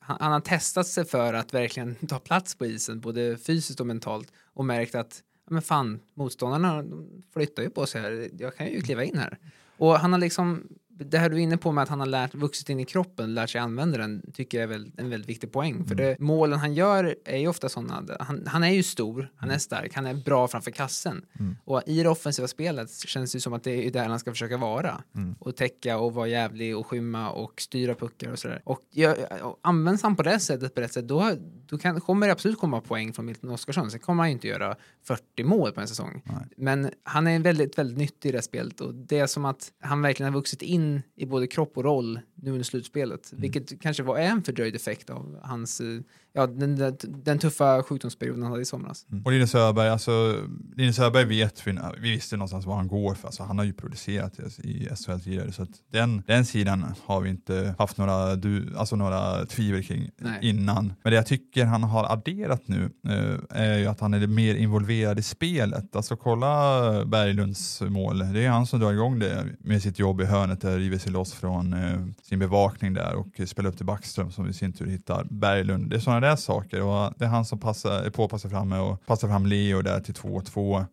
han, 0.00 0.16
han, 0.20 0.32
har 0.32 0.40
testat 0.40 0.86
sig 0.86 1.04
för 1.04 1.34
att 1.34 1.54
verkligen 1.54 1.94
ta 2.08 2.18
plats 2.18 2.54
på 2.54 2.66
isen, 2.66 3.00
både 3.00 3.36
fysiskt 3.36 3.80
och 3.80 3.86
mentalt 3.86 4.32
och 4.54 4.64
märkt 4.64 4.94
att 4.94 5.22
men 5.50 5.62
fan, 5.62 6.00
motståndarna 6.14 6.84
flyttar 7.32 7.62
ju 7.62 7.70
på 7.70 7.86
sig 7.86 8.00
här, 8.00 8.28
jag 8.38 8.56
kan 8.56 8.66
ju 8.66 8.80
kliva 8.80 9.04
in 9.04 9.18
här. 9.18 9.38
Och 9.76 9.98
han 9.98 10.12
har 10.12 10.20
liksom 10.20 10.68
det 10.96 11.18
här 11.18 11.30
du 11.30 11.36
är 11.36 11.40
inne 11.40 11.56
på 11.56 11.72
med 11.72 11.82
att 11.82 11.88
han 11.88 12.00
har 12.00 12.06
lärt, 12.06 12.34
vuxit 12.34 12.68
in 12.68 12.80
i 12.80 12.84
kroppen, 12.84 13.34
lärt 13.34 13.50
sig 13.50 13.60
använda 13.60 13.98
den, 13.98 14.22
tycker 14.32 14.58
jag 14.58 14.62
är 14.62 14.68
väl 14.68 14.92
en 14.96 15.10
väldigt 15.10 15.28
viktig 15.28 15.52
poäng. 15.52 15.74
Mm. 15.74 15.86
För 15.86 15.94
det, 15.94 16.16
målen 16.18 16.58
han 16.58 16.74
gör 16.74 17.16
är 17.24 17.38
ju 17.38 17.48
ofta 17.48 17.68
sådana, 17.68 18.16
han, 18.20 18.46
han 18.46 18.64
är 18.64 18.70
ju 18.70 18.82
stor, 18.82 19.30
han 19.36 19.50
är 19.50 19.58
stark, 19.58 19.94
han 19.94 20.06
är 20.06 20.14
bra 20.14 20.48
framför 20.48 20.70
kassen. 20.70 21.24
Mm. 21.38 21.56
Och 21.64 21.82
i 21.86 22.02
det 22.02 22.08
offensiva 22.08 22.48
spelet 22.48 22.90
känns 23.06 23.32
det 23.32 23.40
som 23.40 23.52
att 23.52 23.64
det 23.64 23.86
är 23.86 23.90
där 23.90 24.08
han 24.08 24.18
ska 24.18 24.30
försöka 24.30 24.56
vara. 24.56 25.02
Mm. 25.16 25.34
Och 25.38 25.56
täcka 25.56 25.98
och 25.98 26.14
vara 26.14 26.26
jävlig 26.26 26.76
och 26.76 26.86
skymma 26.86 27.30
och 27.30 27.60
styra 27.60 27.94
puckar 27.94 28.32
och 28.32 28.38
sådär. 28.38 28.62
Och, 28.64 28.80
jag, 28.90 29.16
och 29.42 29.58
används 29.62 30.02
han 30.02 30.16
på 30.16 30.22
det 30.22 30.40
sättet, 30.40 30.74
på 30.74 30.80
rätt 30.80 30.92
sätt, 30.92 31.08
då, 31.08 31.32
då 31.66 31.78
kan, 31.78 32.00
kommer 32.00 32.26
det 32.26 32.32
absolut 32.32 32.58
komma 32.58 32.80
poäng 32.80 33.12
från 33.12 33.26
Milton 33.26 33.50
Oskarsson. 33.50 33.90
Sen 33.90 34.00
kommer 34.00 34.22
han 34.22 34.30
ju 34.30 34.32
inte 34.32 34.48
göra 34.48 34.76
40 35.04 35.44
mål 35.44 35.72
på 35.72 35.80
en 35.80 35.88
säsong. 35.88 36.22
Nej. 36.24 36.36
Men 36.56 36.90
han 37.02 37.26
är 37.26 37.38
väldigt, 37.38 37.78
väldigt 37.78 37.98
nyttig 37.98 38.28
i 38.28 38.32
det 38.32 38.42
spelet 38.42 38.80
och 38.80 38.94
det 38.94 39.18
är 39.18 39.26
som 39.26 39.44
att 39.44 39.72
han 39.80 40.02
verkligen 40.02 40.32
har 40.32 40.38
vuxit 40.40 40.62
in 40.62 40.83
in 40.84 41.02
i 41.16 41.26
både 41.26 41.46
kropp 41.46 41.76
och 41.76 41.84
roll 41.84 42.20
nu 42.44 42.50
under 42.50 42.64
slutspelet, 42.64 43.32
mm. 43.32 43.42
vilket 43.42 43.80
kanske 43.80 44.02
var 44.02 44.18
en 44.18 44.42
fördröjd 44.42 44.76
effekt 44.76 45.10
av 45.10 45.40
hans 45.42 45.80
eh, 45.80 46.00
ja, 46.34 46.46
den, 46.46 46.76
den, 46.76 46.96
den, 47.02 47.38
tuffa 47.38 47.82
sjukdomsperioden 47.82 48.42
han 48.42 48.50
hade 48.50 48.62
i 48.62 48.64
somras. 48.64 49.06
Mm. 49.12 49.24
Och 49.24 49.32
Linus 49.32 49.54
Öberg, 49.54 49.88
alltså, 49.88 50.36
Linus 50.76 50.98
Öberg 50.98 51.24
vet 51.24 51.66
vi, 51.66 51.78
vi 52.00 52.10
visste 52.10 52.36
någonstans 52.36 52.66
vad 52.66 52.76
han 52.76 52.88
går 52.88 53.14
för, 53.14 53.28
alltså, 53.28 53.42
han 53.42 53.58
har 53.58 53.64
ju 53.64 53.72
producerat 53.72 54.38
i 54.58 54.88
SHL 54.96 55.20
tidigare, 55.24 55.52
så 55.52 55.66
den, 55.92 56.22
den 56.26 56.44
sidan 56.44 56.94
har 57.04 57.20
vi 57.20 57.30
inte 57.30 57.74
haft 57.78 57.98
några, 57.98 58.36
du, 58.36 58.76
alltså 58.76 58.96
några 58.96 59.46
tvivel 59.46 59.84
kring 59.84 60.10
Nej. 60.18 60.38
innan. 60.42 60.92
Men 61.02 61.10
det 61.10 61.16
jag 61.16 61.26
tycker 61.26 61.64
han 61.64 61.82
har 61.82 62.12
adderat 62.12 62.62
nu 62.68 62.90
eh, 63.08 63.60
är 63.60 63.78
ju 63.78 63.86
att 63.86 64.00
han 64.00 64.14
är 64.14 64.26
mer 64.26 64.54
involverad 64.54 65.18
i 65.18 65.22
spelet. 65.22 65.96
Alltså 65.96 66.16
kolla 66.16 67.04
Berglunds 67.04 67.80
mål, 67.80 68.18
det 68.18 68.44
är 68.44 68.48
han 68.48 68.66
som 68.66 68.80
drar 68.80 68.92
igång 68.92 69.18
det 69.18 69.46
med 69.58 69.82
sitt 69.82 69.98
jobb 69.98 70.20
i 70.20 70.24
hörnet 70.24 70.60
där, 70.60 70.78
river 70.78 70.98
sig 70.98 71.12
loss 71.12 71.32
från 71.32 71.72
eh, 71.72 72.00
sin 72.34 72.38
bevakning 72.38 72.94
där 72.94 73.14
och 73.14 73.48
spelar 73.48 73.70
upp 73.70 73.76
till 73.76 73.86
Backström 73.86 74.30
som 74.30 74.48
i 74.48 74.52
sin 74.52 74.72
tur 74.72 74.86
hittar 74.86 75.26
Berglund. 75.30 75.90
Det 75.90 75.96
är 75.96 76.00
sådana 76.00 76.20
där 76.20 76.36
saker 76.36 76.82
och 76.82 77.12
det 77.16 77.24
är 77.24 77.28
han 77.28 77.44
som 77.44 77.60
passar, 77.60 78.02
är 78.02 78.10
påpassar 78.10 78.48
fram 78.48 78.72
och 78.72 79.06
passar 79.06 79.28
fram 79.28 79.46
Leo 79.46 79.82
där 79.82 80.00
till 80.00 80.14
2-2. 80.14 80.84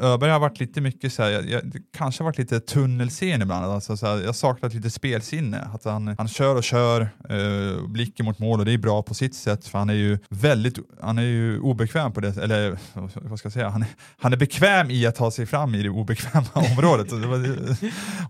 Öberg 0.00 0.30
har 0.30 0.38
varit 0.38 0.60
lite 0.60 0.80
mycket 0.80 1.12
så 1.12 1.22
här, 1.22 1.30
jag, 1.30 1.50
jag, 1.50 1.62
kanske 1.96 2.24
varit 2.24 2.38
lite 2.38 2.60
tunnelseende 2.60 3.44
ibland, 3.44 3.64
alltså 3.64 3.96
så 3.96 4.06
här, 4.06 4.22
jag 4.24 4.34
saknat 4.34 4.74
lite 4.74 4.90
spelsinne. 4.90 5.68
Att 5.74 5.84
han, 5.84 6.14
han 6.18 6.28
kör 6.28 6.56
och 6.56 6.64
kör, 6.64 7.00
eh, 7.28 7.88
blicken 7.88 8.26
mot 8.26 8.38
mål 8.38 8.60
och 8.60 8.66
det 8.66 8.72
är 8.72 8.78
bra 8.78 9.02
på 9.02 9.14
sitt 9.14 9.34
sätt 9.34 9.66
för 9.66 9.78
han 9.78 9.90
är 9.90 9.94
ju 9.94 10.18
väldigt, 10.28 10.78
han 11.00 11.18
är 11.18 11.22
ju 11.22 11.60
obekväm 11.60 12.12
på 12.12 12.20
det, 12.20 12.36
eller 12.36 12.78
vad 13.14 13.38
ska 13.38 13.46
jag 13.46 13.52
säga, 13.52 13.68
han 13.68 13.82
är, 13.82 13.88
han 14.20 14.32
är 14.32 14.36
bekväm 14.36 14.90
i 14.90 15.06
att 15.06 15.14
ta 15.14 15.30
sig 15.30 15.46
fram 15.46 15.74
i 15.74 15.82
det 15.82 15.90
obekväma 15.90 16.46
området. 16.54 17.12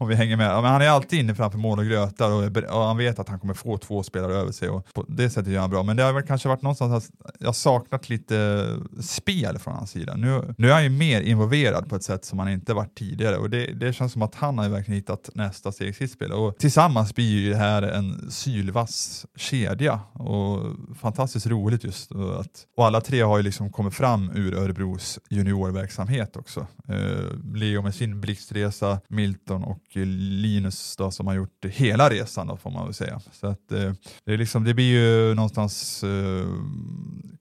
om 0.01 0.09
vi 0.09 0.15
hänger 0.15 0.37
med. 0.37 0.63
Men 0.63 0.73
han 0.73 0.83
är 0.83 0.89
alltid 0.89 1.19
inne 1.19 1.35
framför 1.35 1.59
mål 1.59 1.79
och 1.79 1.85
grötar 2.07 2.31
och, 2.31 2.79
och 2.79 2.87
han 2.87 2.97
vet 2.97 3.19
att 3.19 3.29
han 3.29 3.41
kommer 3.41 3.55
få 3.55 3.79
två 3.79 4.03
spelare 4.03 4.35
över 4.35 4.53
sig 4.53 4.69
och 4.69 4.95
på 4.95 5.05
det 5.09 5.31
sättet 5.31 5.53
gör 5.53 5.61
han 5.61 5.71
bra. 5.71 5.83
Men 5.83 5.97
det 5.97 6.03
har 6.03 6.13
väl 6.13 6.23
kanske 6.23 6.49
varit 6.49 6.63
någonstans 6.63 6.93
att 6.93 7.11
jag 7.39 7.55
saknat 7.55 8.09
lite 8.09 8.67
spel 9.01 9.59
från 9.59 9.75
hans 9.75 9.91
sida. 9.91 10.15
Nu, 10.17 10.55
nu 10.59 10.69
är 10.71 10.75
han 10.75 10.85
ju 10.85 10.91
mer 10.91 11.21
involverad 11.21 11.89
på 11.89 11.97
ett 11.97 12.03
sätt 12.03 12.25
som 12.25 12.39
han 12.39 12.49
inte 12.49 12.75
varit 12.75 12.95
tidigare 12.99 13.37
och 13.37 13.51
det, 13.51 13.67
det 13.67 13.93
känns 13.93 14.13
som 14.13 14.23
att 14.23 14.35
han 14.35 14.59
har 14.59 14.65
ju 14.65 14.71
verkligen 14.71 15.01
hittat 15.01 15.31
nästa 15.35 15.73
steg 15.73 15.89
i 15.89 15.93
sitt 15.93 16.13
spel 16.13 16.33
och 16.33 16.59
tillsammans 16.59 17.15
blir 17.15 17.41
ju 17.41 17.51
det 17.51 17.57
här 17.57 17.83
en 17.83 18.31
sylvass 18.31 19.27
kedja 19.37 20.01
och 20.13 20.61
fantastiskt 21.01 21.47
roligt 21.47 21.85
just 21.85 22.13
att 22.13 22.67
och 22.77 22.87
alla 22.87 23.01
tre 23.01 23.21
har 23.21 23.37
ju 23.37 23.43
liksom 23.43 23.73
kommit 23.73 23.95
fram 23.95 24.31
ur 24.35 24.55
Örebros 24.55 25.19
juniorverksamhet 25.31 26.37
också. 26.37 26.67
Eh, 26.89 27.55
Leo 27.55 27.83
med 27.83 27.95
sin 27.95 28.21
blixtresa, 28.21 29.01
Milton 29.09 29.65
och 29.65 29.83
Linus 29.95 30.97
då, 30.97 31.11
som 31.11 31.27
har 31.27 31.35
gjort 31.35 31.65
helt 31.65 31.86
hela 31.87 32.11
resan 32.11 32.47
då, 32.47 32.57
får 32.57 32.71
man 32.71 32.85
väl 32.85 32.95
säga. 32.95 33.21
Så 33.33 33.47
att, 33.47 33.73
eh, 33.73 33.93
det, 34.25 34.33
är 34.33 34.39
liksom, 34.39 34.65
det 34.65 34.75
blir 34.75 34.85
ju 34.85 35.35
någonstans 35.35 36.05
eh, 36.05 36.47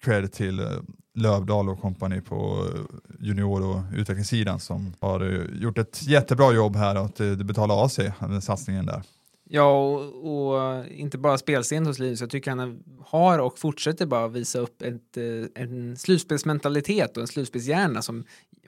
cred 0.01 0.31
till 0.31 0.59
eh, 0.59 0.67
Lövdal 1.15 1.69
och 1.69 1.81
kompani 1.81 2.21
på 2.21 2.67
eh, 2.73 2.81
junior 3.19 3.65
och 3.65 3.81
utvecklingssidan 3.95 4.59
som 4.59 4.93
har 4.99 5.21
eh, 5.21 5.61
gjort 5.61 5.77
ett 5.77 6.07
jättebra 6.07 6.53
jobb 6.53 6.75
här 6.75 6.97
och 6.97 7.05
att 7.05 7.19
eh, 7.19 7.31
det 7.31 7.43
betalar 7.43 7.75
av 7.83 7.87
sig, 7.87 8.11
den 8.19 8.41
satsningen 8.41 8.85
där. 8.85 9.01
Ja, 9.49 9.71
och, 9.71 10.47
och, 10.47 10.63
eh, 10.63 11.01
inte 11.01 11.17
bara 11.17 11.37
spelscen 11.37 11.85
hos 11.85 11.99
Linus. 11.99 12.21
Jag 12.21 12.29
tycker 12.29 12.51
han 12.51 12.83
har 13.05 13.39
och 13.39 13.59
fortsätter 13.59 14.05
bara 14.05 14.27
visa 14.27 14.59
upp 14.59 14.81
ett, 14.81 15.17
en 15.55 15.97
slutspelsmentalitet 15.97 17.17
och 17.17 17.21
en 17.21 17.27
slutspelshjärna 17.27 18.01
som 18.01 18.25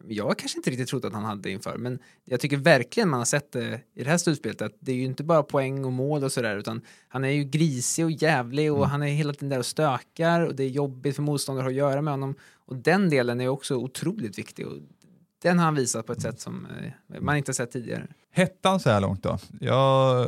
jag 0.09 0.37
kanske 0.37 0.57
inte 0.59 0.69
riktigt 0.69 0.87
trodde 0.87 1.07
att 1.07 1.13
han 1.13 1.23
hade 1.23 1.51
inför. 1.51 1.77
Men 1.77 1.99
jag 2.25 2.39
tycker 2.39 2.57
verkligen 2.57 3.09
man 3.09 3.19
har 3.19 3.25
sett 3.25 3.51
det 3.51 3.81
i 3.93 4.03
det 4.03 4.09
här 4.09 4.17
slutspelet 4.17 4.61
att 4.61 4.75
det 4.79 4.91
är 4.91 4.95
ju 4.95 5.03
inte 5.03 5.23
bara 5.23 5.43
poäng 5.43 5.85
och 5.85 5.91
mål 5.91 6.23
och 6.23 6.31
sådär 6.31 6.57
utan 6.57 6.81
han 7.07 7.23
är 7.23 7.29
ju 7.29 7.43
grisig 7.43 8.05
och 8.05 8.11
jävlig 8.11 8.71
och 8.71 8.77
mm. 8.77 8.89
han 8.89 9.03
är 9.03 9.07
hela 9.07 9.33
tiden 9.33 9.49
där 9.49 9.59
och 9.59 9.65
stökar 9.65 10.41
och 10.41 10.55
det 10.55 10.63
är 10.63 10.69
jobbigt 10.69 11.15
för 11.15 11.23
motståndare 11.23 11.67
att 11.67 11.73
göra 11.73 12.01
med 12.01 12.13
honom. 12.13 12.35
Och 12.53 12.75
den 12.75 13.09
delen 13.09 13.41
är 13.41 13.47
också 13.47 13.75
otroligt 13.75 14.39
viktig 14.39 14.67
och 14.67 14.77
den 15.41 15.59
har 15.59 15.65
han 15.65 15.75
visat 15.75 16.05
på 16.05 16.13
ett 16.13 16.21
sätt 16.21 16.39
som 16.39 16.65
eh, 16.65 17.21
man 17.21 17.37
inte 17.37 17.53
sett 17.53 17.71
tidigare. 17.71 18.07
Hettan 18.37 18.79
så 18.79 18.89
här 18.89 19.01
långt 19.01 19.23
då? 19.23 19.37
Ja, 19.59 20.25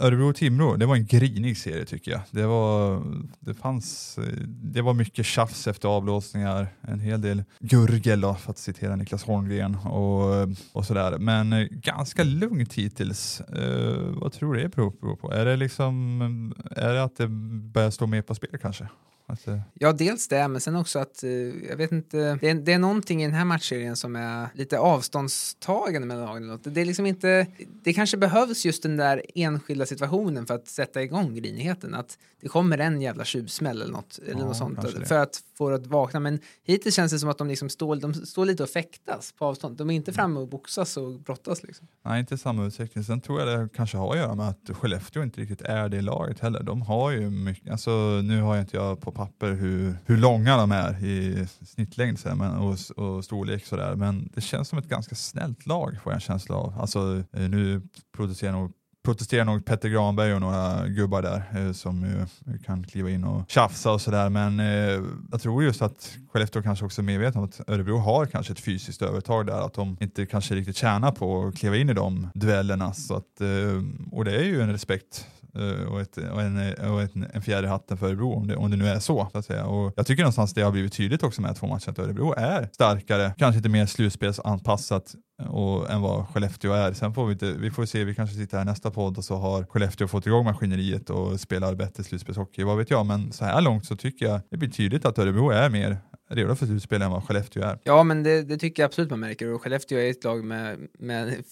Örebro-Timrå, 0.00 0.76
det 0.76 0.86
var 0.86 0.96
en 0.96 1.06
grinig 1.06 1.58
serie 1.58 1.84
tycker 1.84 2.10
jag. 2.10 2.20
Det 2.30 2.46
var, 2.46 3.02
det 3.40 3.54
fanns, 3.54 4.18
det 4.46 4.82
var 4.82 4.94
mycket 4.94 5.26
tjafs 5.26 5.66
efter 5.66 5.88
avblåsningar, 5.88 6.68
en 6.80 7.00
hel 7.00 7.20
del 7.20 7.44
gurgel 7.58 8.20
då, 8.20 8.34
för 8.34 8.50
att 8.50 8.58
citera 8.58 8.96
Niklas 8.96 9.24
Holmgren 9.24 9.74
och, 9.74 10.48
och 10.72 10.86
sådär. 10.86 11.18
Men 11.18 11.52
eh, 11.52 11.66
ganska 11.70 12.24
lugnt 12.24 12.74
hittills. 12.74 13.42
Uh, 13.56 14.20
vad 14.20 14.32
tror 14.32 14.54
du 14.54 14.62
det 14.62 14.68
beror 14.68 15.16
på? 15.16 15.32
Är 15.32 15.44
det 15.44 15.56
liksom, 15.56 16.54
är 16.76 16.94
det 16.94 17.02
att 17.02 17.16
det 17.16 17.28
börjar 17.72 17.90
stå 17.90 18.06
mer 18.06 18.22
på 18.22 18.34
spel 18.34 18.58
kanske? 18.62 18.88
Att, 19.30 19.48
ja, 19.74 19.92
dels 19.92 20.28
det, 20.28 20.48
men 20.48 20.60
sen 20.60 20.76
också 20.76 20.98
att 20.98 21.24
eh, 21.24 21.30
jag 21.68 21.76
vet 21.76 21.92
inte, 21.92 22.38
det 22.40 22.50
är, 22.50 22.54
det 22.54 22.72
är 22.72 22.78
någonting 22.78 23.22
i 23.22 23.26
den 23.26 23.34
här 23.34 23.44
matchserien 23.44 23.96
som 23.96 24.16
är 24.16 24.48
lite 24.54 24.78
avståndstagande 24.78 26.06
mellan 26.06 26.24
lagen. 26.24 26.60
Det 26.62 26.80
är 26.80 26.84
liksom 26.84 27.06
inte, 27.06 27.46
det 27.82 27.92
kanske 27.92 28.16
behövs 28.16 28.64
just 28.64 28.82
den 28.82 28.96
där 28.96 29.22
enskilda 29.34 29.86
situationen 29.86 30.46
för 30.46 30.54
att 30.54 30.68
sätta 30.68 31.02
igång 31.02 31.34
grinigheten. 31.34 31.94
Att 31.94 32.18
det 32.40 32.48
kommer 32.48 32.78
en 32.78 33.00
jävla 33.00 33.24
tjuvsmäll 33.24 33.82
eller 33.82 33.92
något, 33.92 34.18
eller 34.18 34.40
ja, 34.40 34.46
något 34.46 34.56
sånt 34.56 34.78
för 35.08 35.18
att 35.18 35.40
få 35.58 35.70
det 35.70 35.76
att 35.76 35.86
vakna. 35.86 36.20
Men 36.20 36.38
hittills 36.64 36.94
känns 36.94 37.12
det 37.12 37.18
som 37.18 37.28
att 37.28 37.38
de 37.38 37.48
liksom 37.48 37.68
står, 37.68 37.96
de 37.96 38.14
står 38.14 38.44
lite 38.44 38.62
och 38.62 38.68
fäktas 38.68 39.32
på 39.32 39.44
avstånd. 39.44 39.76
De 39.76 39.90
är 39.90 39.94
inte 39.94 40.12
framme 40.12 40.40
och 40.40 40.48
boxas 40.48 40.96
och 40.96 41.20
brottas 41.20 41.62
liksom. 41.62 41.86
Nej, 42.04 42.20
inte 42.20 42.38
samma 42.38 42.66
utsträckning. 42.66 43.04
Sen 43.04 43.20
tror 43.20 43.40
jag 43.40 43.60
det 43.60 43.68
kanske 43.74 43.96
har 43.96 44.12
att 44.12 44.18
göra 44.18 44.34
med 44.34 44.48
att 44.48 44.70
Skellefteå 44.76 45.22
inte 45.22 45.40
riktigt 45.40 45.62
är 45.62 45.88
det 45.88 46.00
laget 46.00 46.40
heller. 46.40 46.62
De 46.62 46.82
har 46.82 47.10
ju 47.10 47.30
mycket, 47.30 47.70
alltså 47.70 48.20
nu 48.24 48.40
har 48.40 48.56
jag 48.56 48.62
inte 48.62 48.76
jag 48.76 49.00
på 49.00 49.12
papper 49.20 49.52
hur, 49.52 49.94
hur 50.06 50.16
långa 50.16 50.56
de 50.56 50.72
är 50.72 51.04
i 51.04 51.46
snittlängd 51.66 52.18
men, 52.24 52.54
och, 52.54 52.76
och 52.96 53.24
storlek 53.24 53.66
sådär, 53.66 53.94
men 53.96 54.30
det 54.34 54.40
känns 54.40 54.68
som 54.68 54.78
ett 54.78 54.88
ganska 54.88 55.14
snällt 55.14 55.66
lag 55.66 55.98
får 56.02 56.12
jag 56.12 56.14
en 56.14 56.20
känsla 56.20 56.56
av. 56.56 56.74
Alltså 56.80 57.22
eh, 57.32 57.48
nu 57.48 57.82
producerar 58.16 58.52
nog 58.52 58.72
protesterar 59.02 59.44
nog 59.44 59.64
Petter 59.64 59.88
Granberg 59.88 60.34
och 60.34 60.40
några 60.40 60.88
gubbar 60.88 61.22
där 61.22 61.66
eh, 61.66 61.72
som 61.72 62.04
ju 62.04 62.58
kan 62.58 62.84
kliva 62.84 63.10
in 63.10 63.24
och 63.24 63.50
tjafsa 63.50 63.92
och 63.92 64.00
sådär. 64.00 64.28
Men 64.28 64.60
eh, 64.60 65.02
jag 65.30 65.40
tror 65.40 65.64
just 65.64 65.82
att 65.82 66.18
Skellefteå 66.32 66.62
kanske 66.62 66.84
också 66.84 67.00
är 67.00 67.04
medvetna 67.04 67.40
om 67.40 67.46
att 67.46 67.60
Örebro 67.68 67.96
har 67.96 68.26
kanske 68.26 68.52
ett 68.52 68.60
fysiskt 68.60 69.02
övertag 69.02 69.46
där, 69.46 69.66
att 69.66 69.74
de 69.74 69.96
inte 70.00 70.26
kanske 70.26 70.54
riktigt 70.54 70.76
tjänar 70.76 71.12
på 71.12 71.46
att 71.46 71.56
kliva 71.56 71.76
in 71.76 71.90
i 71.90 71.94
de 71.94 72.28
duellerna. 72.34 72.92
Så 72.92 73.14
att, 73.14 73.40
eh, 73.40 73.82
och 74.12 74.24
det 74.24 74.36
är 74.36 74.44
ju 74.44 74.60
en 74.60 74.72
respekt 74.72 75.26
Eh, 75.58 75.92
och, 75.92 76.00
ett, 76.00 76.16
och, 76.16 76.42
en, 76.42 76.72
eh, 76.72 76.92
och 76.92 77.02
ett, 77.02 77.12
en 77.32 77.42
fjärde 77.42 77.68
hatten 77.68 77.98
för 77.98 78.06
Örebro 78.06 78.32
om 78.32 78.46
det, 78.46 78.56
om 78.56 78.70
det 78.70 78.76
nu 78.76 78.88
är 78.88 78.98
så. 78.98 79.28
så 79.32 79.38
att 79.38 79.44
säga. 79.44 79.66
Och 79.66 79.92
jag 79.96 80.06
tycker 80.06 80.22
någonstans 80.22 80.54
det 80.54 80.62
har 80.62 80.72
blivit 80.72 80.92
tydligt 80.92 81.22
också 81.22 81.42
med 81.42 81.56
två 81.56 81.66
matcher 81.66 81.90
att 81.90 81.98
Örebro 81.98 82.34
är 82.36 82.68
starkare, 82.72 83.34
kanske 83.38 83.56
inte 83.56 83.68
mer 83.68 83.86
slutspelsanpassat 83.86 85.14
eh, 85.42 85.48
och, 85.48 85.90
än 85.90 86.00
vad 86.00 86.28
Skellefteå 86.28 86.72
är. 86.72 86.92
Sen 86.92 87.14
får 87.14 87.26
vi, 87.26 87.32
inte, 87.32 87.52
vi 87.52 87.70
får 87.70 87.86
se, 87.86 88.04
vi 88.04 88.14
kanske 88.14 88.36
sitter 88.36 88.58
här 88.58 88.64
nästa 88.64 88.90
podd 88.90 89.18
och 89.18 89.24
så 89.24 89.36
har 89.36 89.64
Skellefteå 89.64 90.08
fått 90.08 90.26
igång 90.26 90.44
maskineriet 90.44 91.10
och 91.10 91.40
spelar 91.40 91.74
bättre 91.74 92.04
slutspelshockey, 92.04 92.62
vad 92.62 92.78
vet 92.78 92.90
jag. 92.90 93.06
Men 93.06 93.32
så 93.32 93.44
här 93.44 93.60
långt 93.60 93.86
så 93.86 93.96
tycker 93.96 94.26
jag 94.26 94.40
det 94.50 94.56
blir 94.56 94.70
tydligt 94.70 95.04
att 95.04 95.18
Örebro 95.18 95.50
är 95.50 95.70
mer 95.70 95.98
redo 96.30 96.54
för 96.54 96.66
slutspel 96.66 96.98
typ 96.98 97.04
än 97.04 97.10
vad 97.10 97.24
Skellefteå 97.24 97.62
är. 97.62 97.78
Ja, 97.84 98.02
men 98.02 98.22
det, 98.22 98.42
det, 98.42 98.56
tycker 98.56 98.82
jag 98.82 98.88
absolut 98.88 99.10
man 99.10 99.20
märker 99.20 99.48
och 99.48 99.62
Skellefteå 99.62 99.98
är 99.98 100.10
ett 100.10 100.24
lag 100.24 100.44
med, 100.44 100.88
med 100.98 101.44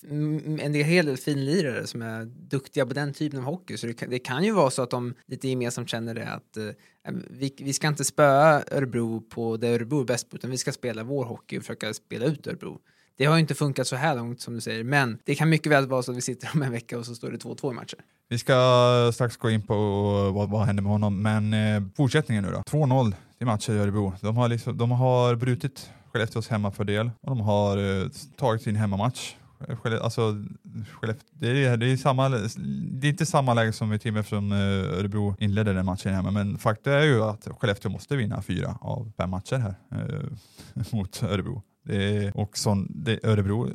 en 0.60 0.74
hel 0.74 1.06
del 1.06 1.16
finlirare 1.16 1.86
som 1.86 2.02
är 2.02 2.24
duktiga 2.24 2.86
på 2.86 2.94
den 2.94 3.12
typen 3.12 3.38
av 3.38 3.44
hockey, 3.44 3.76
så 3.76 3.86
det 3.86 3.92
kan, 3.92 4.10
det 4.10 4.18
kan 4.18 4.44
ju 4.44 4.52
vara 4.52 4.70
så 4.70 4.82
att 4.82 4.90
de 4.90 5.14
lite 5.26 5.48
gemensamt 5.48 5.88
känner 5.88 6.14
det 6.14 6.28
att 6.28 6.56
eh, 6.56 7.14
vi, 7.30 7.54
vi 7.58 7.72
ska 7.72 7.88
inte 7.88 8.04
spöa 8.04 8.62
Örebro 8.70 9.20
på 9.20 9.56
det 9.56 9.68
Örebro 9.68 10.00
är 10.00 10.04
bäst 10.04 10.30
på, 10.30 10.36
utan 10.36 10.50
vi 10.50 10.58
ska 10.58 10.72
spela 10.72 11.04
vår 11.04 11.24
hockey 11.24 11.58
och 11.58 11.62
försöka 11.62 11.94
spela 11.94 12.24
ut 12.26 12.46
Örebro. 12.46 12.80
Det 13.18 13.24
har 13.24 13.34
ju 13.34 13.40
inte 13.40 13.54
funkat 13.54 13.86
så 13.86 13.96
här 13.96 14.16
långt 14.16 14.40
som 14.40 14.54
du 14.54 14.60
säger, 14.60 14.84
men 14.84 15.18
det 15.24 15.34
kan 15.34 15.48
mycket 15.48 15.72
väl 15.72 15.86
vara 15.86 16.02
så 16.02 16.10
att 16.10 16.16
vi 16.16 16.20
sitter 16.20 16.50
om 16.54 16.62
en 16.62 16.72
vecka 16.72 16.98
och 16.98 17.06
så 17.06 17.14
står 17.14 17.30
det 17.30 17.36
2-2 17.36 17.70
i 17.70 17.74
matcher. 17.74 17.98
Vi 18.28 18.38
ska 18.38 19.10
strax 19.14 19.36
gå 19.36 19.50
in 19.50 19.62
på 19.62 19.74
vad, 20.34 20.50
vad 20.50 20.66
händer 20.66 20.82
med 20.82 20.92
honom, 20.92 21.22
men 21.22 21.54
eh, 21.54 21.82
fortsättningen 21.96 22.44
nu 22.44 22.50
då. 22.50 22.58
2-0 22.58 23.14
i 23.40 23.44
matcher 23.44 23.72
i 23.72 23.78
Örebro. 23.78 24.12
De 24.20 24.36
har, 24.36 24.48
liksom, 24.48 24.78
de 24.78 24.90
har 24.90 25.34
brutit 25.34 25.90
Skellefteås 26.12 26.48
hemmafördel 26.48 27.10
och 27.20 27.28
de 27.30 27.40
har 27.40 28.02
eh, 28.02 28.08
tagit 28.36 28.62
sin 28.62 28.76
hemmamatch. 28.76 29.34
Alltså, 30.02 30.32
det, 31.32 31.64
är, 31.64 31.76
det, 31.76 31.86
är 31.86 31.96
samma, 31.96 32.28
det 32.28 33.06
är 33.06 33.10
inte 33.10 33.26
samma 33.26 33.54
läge 33.54 33.72
som 33.72 33.92
i 33.92 33.98
Timrå 33.98 34.20
eftersom 34.20 34.52
eh, 34.52 34.98
Örebro 34.98 35.36
inledde 35.38 35.72
den 35.72 35.86
matchen 35.86 36.14
hemma, 36.14 36.30
men 36.30 36.58
faktum 36.58 36.92
är 36.92 37.02
ju 37.02 37.22
att 37.22 37.48
Skellefteå 37.58 37.90
måste 37.90 38.16
vinna 38.16 38.42
fyra 38.42 38.78
av 38.80 39.12
fem 39.16 39.30
matcher 39.30 39.56
här 39.56 39.74
eh, 39.92 40.92
mot 40.92 41.22
Örebro. 41.22 41.62
Det 41.88 42.16
är, 42.16 42.36
och 42.36 42.58
sån, 42.58 42.86
det, 42.90 43.24
Örebro 43.24 43.70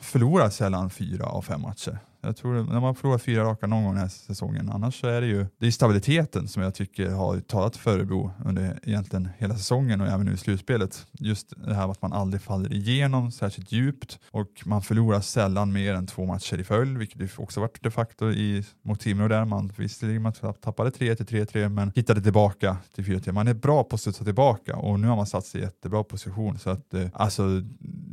förlorar 0.00 0.50
sällan 0.50 0.90
fyra 0.90 1.26
av 1.26 1.42
fem 1.42 1.60
matcher. 1.60 1.98
Jag 2.24 2.36
tror 2.36 2.72
när 2.72 2.80
man 2.80 2.94
förlorar 2.94 3.18
fyra 3.18 3.44
raka 3.44 3.66
någon 3.66 3.84
gång 3.84 3.92
den 3.92 4.02
här 4.02 4.08
säsongen, 4.08 4.70
annars 4.70 5.00
så 5.00 5.06
är 5.06 5.20
det 5.20 5.26
ju 5.26 5.46
det 5.58 5.66
är 5.66 5.70
stabiliteten 5.70 6.48
som 6.48 6.62
jag 6.62 6.74
tycker 6.74 7.10
har 7.10 7.40
talat 7.40 7.76
för 7.76 7.92
Örebro 7.92 8.30
under 8.44 8.78
egentligen 8.82 9.28
hela 9.38 9.56
säsongen 9.56 10.00
och 10.00 10.06
även 10.06 10.26
nu 10.26 10.32
i 10.32 10.36
slutspelet. 10.36 11.06
Just 11.12 11.52
det 11.66 11.74
här 11.74 11.88
att 11.90 12.02
man 12.02 12.12
aldrig 12.12 12.42
faller 12.42 12.72
igenom 12.72 13.32
särskilt 13.32 13.72
djupt 13.72 14.18
och 14.30 14.62
man 14.64 14.82
förlorar 14.82 15.20
sällan 15.20 15.72
mer 15.72 15.94
än 15.94 16.06
två 16.06 16.26
matcher 16.26 16.58
i 16.58 16.64
följd, 16.64 16.98
vilket 16.98 17.38
också 17.38 17.60
varit 17.60 17.82
de 17.82 17.90
facto 17.90 18.30
i, 18.30 18.64
mot 18.82 19.00
Timrå 19.00 19.28
där. 19.28 19.44
Man 19.44 19.72
visserligen 19.76 20.22
man 20.22 20.32
tappade 20.32 20.90
3 20.90 21.16
till 21.16 21.26
3-3 21.26 21.68
men 21.68 21.92
hittade 21.94 22.22
tillbaka 22.22 22.76
till 22.94 23.04
4-3. 23.04 23.32
Man 23.32 23.48
är 23.48 23.54
bra 23.54 23.84
på 23.84 23.94
att 23.94 24.00
studsa 24.00 24.24
tillbaka 24.24 24.76
och 24.76 25.00
nu 25.00 25.06
har 25.06 25.16
man 25.16 25.26
satt 25.26 25.46
sig 25.46 25.60
i 25.60 25.64
jättebra 25.64 26.04
position 26.04 26.58
så 26.58 26.70
att 26.70 26.94
eh, 26.94 27.06
alltså 27.12 27.62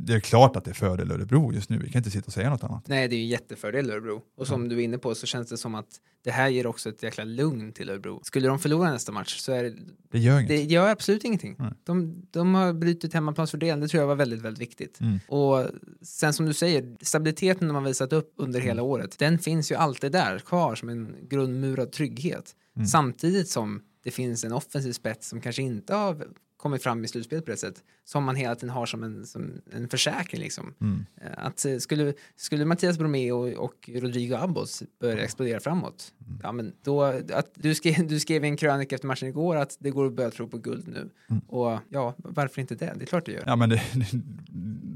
det 0.06 0.12
är 0.12 0.20
klart 0.20 0.56
att 0.56 0.64
det 0.64 0.70
är 0.70 0.74
fördel 0.74 1.10
Örebro 1.10 1.52
just 1.52 1.70
nu. 1.70 1.78
Vi 1.78 1.90
kan 1.90 1.98
inte 1.98 2.10
sitta 2.10 2.26
och 2.26 2.32
säga 2.32 2.50
något 2.50 2.64
annat. 2.64 2.88
Nej, 2.88 3.08
det 3.08 3.16
är 3.16 3.18
ju 3.18 3.26
jättefördel 3.26 3.90
Örebro. 4.00 4.22
Och 4.36 4.46
som 4.46 4.68
du 4.68 4.76
är 4.76 4.80
inne 4.80 4.98
på 4.98 5.14
så 5.14 5.26
känns 5.26 5.48
det 5.48 5.56
som 5.56 5.74
att 5.74 6.00
det 6.24 6.30
här 6.30 6.48
ger 6.48 6.66
också 6.66 6.88
ett 6.88 7.02
jäkla 7.02 7.24
lugn 7.24 7.72
till 7.72 7.90
Örebro. 7.90 8.20
Skulle 8.22 8.48
de 8.48 8.58
förlora 8.58 8.92
nästa 8.92 9.12
match 9.12 9.38
så 9.38 9.52
är 9.52 9.64
det... 9.64 9.74
Det 10.10 10.18
gör 10.18 10.38
inget. 10.38 10.48
Det 10.48 10.62
gör 10.62 10.88
absolut 10.88 11.24
ingenting. 11.24 11.56
De, 11.84 12.22
de 12.30 12.54
har 12.54 12.72
brutit 12.72 13.14
hemmaplansfördelen, 13.14 13.80
det 13.80 13.88
tror 13.88 14.00
jag 14.00 14.08
var 14.08 14.14
väldigt, 14.14 14.42
väldigt 14.42 14.60
viktigt. 14.60 15.00
Mm. 15.00 15.20
Och 15.28 15.66
sen 16.02 16.32
som 16.32 16.46
du 16.46 16.54
säger, 16.54 16.96
stabiliteten 17.00 17.68
de 17.68 17.74
har 17.74 17.82
visat 17.82 18.12
upp 18.12 18.32
under 18.36 18.60
hela 18.60 18.80
mm. 18.80 18.84
året, 18.84 19.18
den 19.18 19.38
finns 19.38 19.72
ju 19.72 19.74
alltid 19.74 20.12
där 20.12 20.38
kvar 20.38 20.74
som 20.74 20.88
en 20.88 21.16
grundmurad 21.28 21.92
trygghet. 21.92 22.56
Mm. 22.76 22.86
Samtidigt 22.86 23.48
som 23.48 23.82
det 24.04 24.10
finns 24.10 24.44
en 24.44 24.52
offensiv 24.52 24.92
spets 24.92 25.28
som 25.28 25.40
kanske 25.40 25.62
inte 25.62 25.94
har 25.94 26.26
kommit 26.60 26.82
fram 26.82 27.04
i 27.04 27.08
slutspelet 27.08 27.44
på 27.44 27.50
det 27.50 27.56
sättet 27.56 27.84
som 28.04 28.24
man 28.24 28.36
hela 28.36 28.54
tiden 28.54 28.70
har 28.70 28.86
som 28.86 29.02
en, 29.02 29.26
som 29.26 29.52
en 29.72 29.88
försäkring. 29.88 30.40
Liksom. 30.40 30.74
Mm. 30.80 31.06
Eh, 31.20 31.46
att 31.46 31.64
eh, 31.64 31.76
skulle, 31.76 32.12
skulle 32.36 32.64
Mattias 32.64 32.98
Bromé 32.98 33.32
och, 33.32 33.48
och 33.48 33.90
Rodrigo 33.94 34.34
Abos 34.34 34.82
börja 35.00 35.24
explodera 35.24 35.60
framåt, 35.60 36.12
mm. 36.26 36.40
ja, 36.42 36.52
men 36.52 36.72
då, 36.82 37.02
att 37.02 37.50
du, 37.54 37.74
skrev, 37.74 38.06
du 38.06 38.20
skrev 38.20 38.44
i 38.44 38.48
en 38.48 38.56
krönika 38.56 38.94
efter 38.94 39.06
matchen 39.06 39.28
igår 39.28 39.56
att 39.56 39.76
det 39.80 39.90
går 39.90 40.06
att 40.06 40.12
börja 40.12 40.30
tro 40.30 40.48
på 40.48 40.58
guld 40.58 40.88
nu. 40.88 41.10
Mm. 41.30 41.42
Och 41.46 41.78
ja, 41.88 42.14
varför 42.18 42.60
inte 42.60 42.74
det? 42.74 42.92
Det 42.96 43.04
är 43.04 43.06
klart 43.06 43.26
det 43.26 43.32
gör. 43.32 43.42
Ja, 43.46 43.56
men 43.56 43.68
det, 43.68 43.82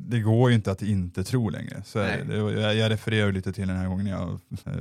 det 0.08 0.20
går 0.20 0.50
ju 0.50 0.56
inte 0.56 0.70
att 0.70 0.82
inte 0.82 1.24
tro 1.24 1.48
längre. 1.48 1.82
Så 1.84 1.98
jag, 1.98 2.74
jag 2.76 2.90
refererar 2.90 3.32
lite 3.32 3.52
till 3.52 3.68
den 3.68 3.76
här 3.76 3.88
gången 3.88 4.06
jag 4.06 4.40
eh, 4.64 4.72